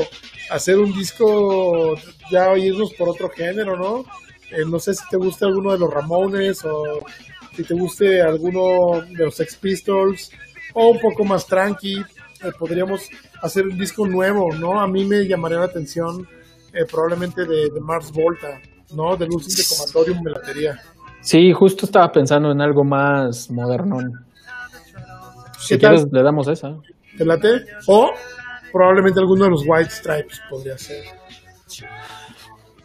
hacer 0.50 0.78
un 0.78 0.92
disco, 0.92 1.94
ya 2.30 2.56
irnos 2.56 2.92
por 2.94 3.08
otro 3.08 3.30
género, 3.30 3.76
¿no? 3.76 4.04
Eh, 4.50 4.64
no 4.66 4.78
sé 4.78 4.94
si 4.94 5.08
te 5.08 5.16
gusta 5.16 5.46
alguno 5.46 5.72
de 5.72 5.78
los 5.78 5.92
Ramones 5.92 6.64
o 6.64 7.00
si 7.54 7.64
te 7.64 7.74
guste 7.74 8.22
alguno 8.22 9.02
de 9.02 9.24
los 9.24 9.34
Sex 9.34 9.56
Pistols 9.56 10.30
o 10.74 10.90
un 10.90 10.98
poco 10.98 11.24
más 11.24 11.46
tranqui. 11.46 11.98
Eh, 11.98 12.50
podríamos 12.58 13.08
hacer 13.40 13.66
un 13.66 13.78
disco 13.78 14.06
nuevo, 14.06 14.52
¿no? 14.54 14.80
A 14.80 14.88
mí 14.88 15.04
me 15.04 15.26
llamaría 15.26 15.58
la 15.58 15.66
atención 15.66 16.26
eh, 16.72 16.84
probablemente 16.90 17.44
de, 17.44 17.70
Mars 17.80 18.10
Volta, 18.12 18.60
¿no? 18.94 19.16
De 19.16 19.26
Lucid 19.26 19.56
de 19.56 19.64
Comatorium 19.68 20.22
me 20.24 20.30
latería. 20.30 20.80
Sí, 21.20 21.52
justo 21.52 21.86
estaba 21.86 22.10
pensando 22.10 22.50
en 22.50 22.60
algo 22.60 22.82
más 22.82 23.48
moderno. 23.50 23.98
Si 25.58 25.78
quieres, 25.78 26.06
le 26.10 26.22
damos 26.22 26.48
esa. 26.48 26.76
¿Te 27.16 27.24
late? 27.24 27.64
O 27.86 28.10
probablemente 28.72 29.20
alguno 29.20 29.44
de 29.44 29.50
los 29.50 29.62
White 29.64 29.90
Stripes 29.90 30.40
podría 30.50 30.76
ser. 30.76 31.21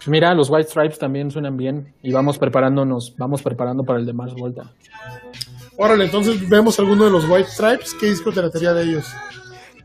Mira, 0.08 0.34
los 0.34 0.50
White 0.50 0.70
Stripes 0.70 1.00
también 1.00 1.30
suenan 1.30 1.58
bien 1.58 1.94
y 2.02 2.12
vamos 2.12 2.38
preparándonos, 2.38 3.16
vamos 3.18 3.42
preparando 3.44 3.84
para 3.84 4.00
el 4.00 4.06
de 4.06 4.14
Mars 4.14 4.34
Volta. 4.36 4.64
Órale, 5.78 6.06
entonces 6.06 6.50
vemos 6.50 6.80
alguno 6.80 7.06
de 7.06 7.12
los 7.12 7.30
White 7.30 7.50
Stripes. 7.50 7.94
¿Qué 8.00 8.08
disco 8.08 8.32
te 8.32 8.42
latería 8.42 8.74
de 8.74 8.84
ellos? 8.84 9.14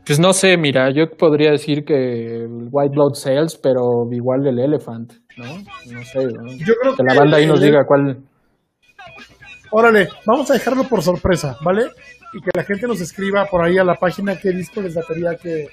Pues 0.05 0.19
no 0.19 0.33
sé, 0.33 0.57
mira, 0.57 0.91
yo 0.91 1.09
podría 1.09 1.51
decir 1.51 1.85
que 1.85 2.45
White 2.71 2.93
Blood 2.93 3.13
Cells, 3.13 3.57
pero 3.61 4.03
igual 4.11 4.45
el 4.47 4.59
Elephant, 4.59 5.13
¿no? 5.37 5.45
No 5.45 6.03
sé, 6.03 6.27
Yo 6.65 6.73
creo 6.81 6.95
que, 6.95 7.03
la 7.03 7.15
banda 7.15 7.37
ahí 7.37 7.45
nos 7.45 7.61
diga 7.61 7.85
cuál. 7.85 8.17
Órale, 9.71 10.09
vamos 10.25 10.49
a 10.51 10.55
dejarlo 10.55 10.83
por 10.83 11.01
sorpresa, 11.01 11.57
¿vale? 11.63 11.83
Y 12.33 12.41
que 12.41 12.49
la 12.53 12.63
gente 12.63 12.85
nos 12.85 12.99
escriba 12.99 13.45
por 13.45 13.63
ahí 13.63 13.77
a 13.77 13.83
la 13.83 13.95
página 13.95 14.37
qué 14.37 14.51
disco 14.51 14.81
les 14.81 14.95
daría 14.95 15.35
que, 15.41 15.67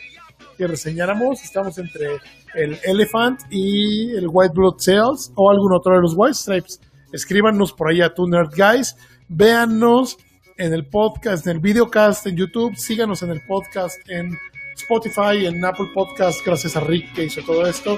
que 0.60 0.66
reseñáramos. 0.66 1.42
Estamos 1.42 1.78
entre 1.78 2.18
el 2.54 2.78
Elephant 2.84 3.40
y 3.48 4.10
el 4.10 4.26
White 4.30 4.52
Blood 4.54 4.76
Cells 4.78 5.32
o 5.34 5.50
algún 5.50 5.72
otro 5.72 5.94
de 5.94 6.02
los 6.02 6.12
White 6.14 6.34
Stripes. 6.34 6.80
Escríbanos 7.14 7.72
por 7.72 7.88
ahí 7.88 8.02
a 8.02 8.12
Two 8.12 8.28
Nerd 8.28 8.50
Guys, 8.54 8.94
véannos 9.26 10.18
en 10.58 10.74
el 10.74 10.86
podcast, 10.86 11.46
en 11.46 11.52
el 11.56 11.60
videocast 11.60 12.26
en 12.26 12.36
YouTube, 12.36 12.76
síganos 12.76 13.22
en 13.22 13.30
el 13.30 13.40
podcast 13.48 13.96
en 14.10 14.36
Spotify, 14.76 15.46
en 15.46 15.64
Apple 15.64 15.88
Podcast, 15.94 16.44
gracias 16.44 16.76
a 16.76 16.80
Rick 16.80 17.14
que 17.14 17.24
hizo 17.24 17.40
todo 17.40 17.66
esto. 17.66 17.96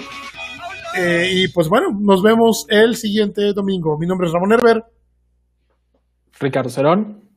Eh, 0.96 1.30
y 1.32 1.48
pues 1.48 1.68
bueno, 1.68 1.88
nos 1.98 2.22
vemos 2.22 2.66
el 2.68 2.94
siguiente 2.94 3.52
domingo. 3.52 3.98
Mi 3.98 4.06
nombre 4.06 4.28
es 4.28 4.32
Ramón 4.32 4.52
Herber. 4.52 4.84
Ricardo 6.38 6.70
Cerón. 6.70 7.28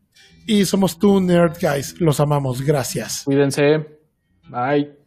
Y 0.46 0.66
somos 0.66 1.00
Two 1.00 1.20
Nerd 1.20 1.58
Guys. 1.60 2.00
Los 2.00 2.20
amamos. 2.20 2.62
Gracias. 2.62 3.24
Cuídense. 3.26 3.88
Bye. 4.50 5.05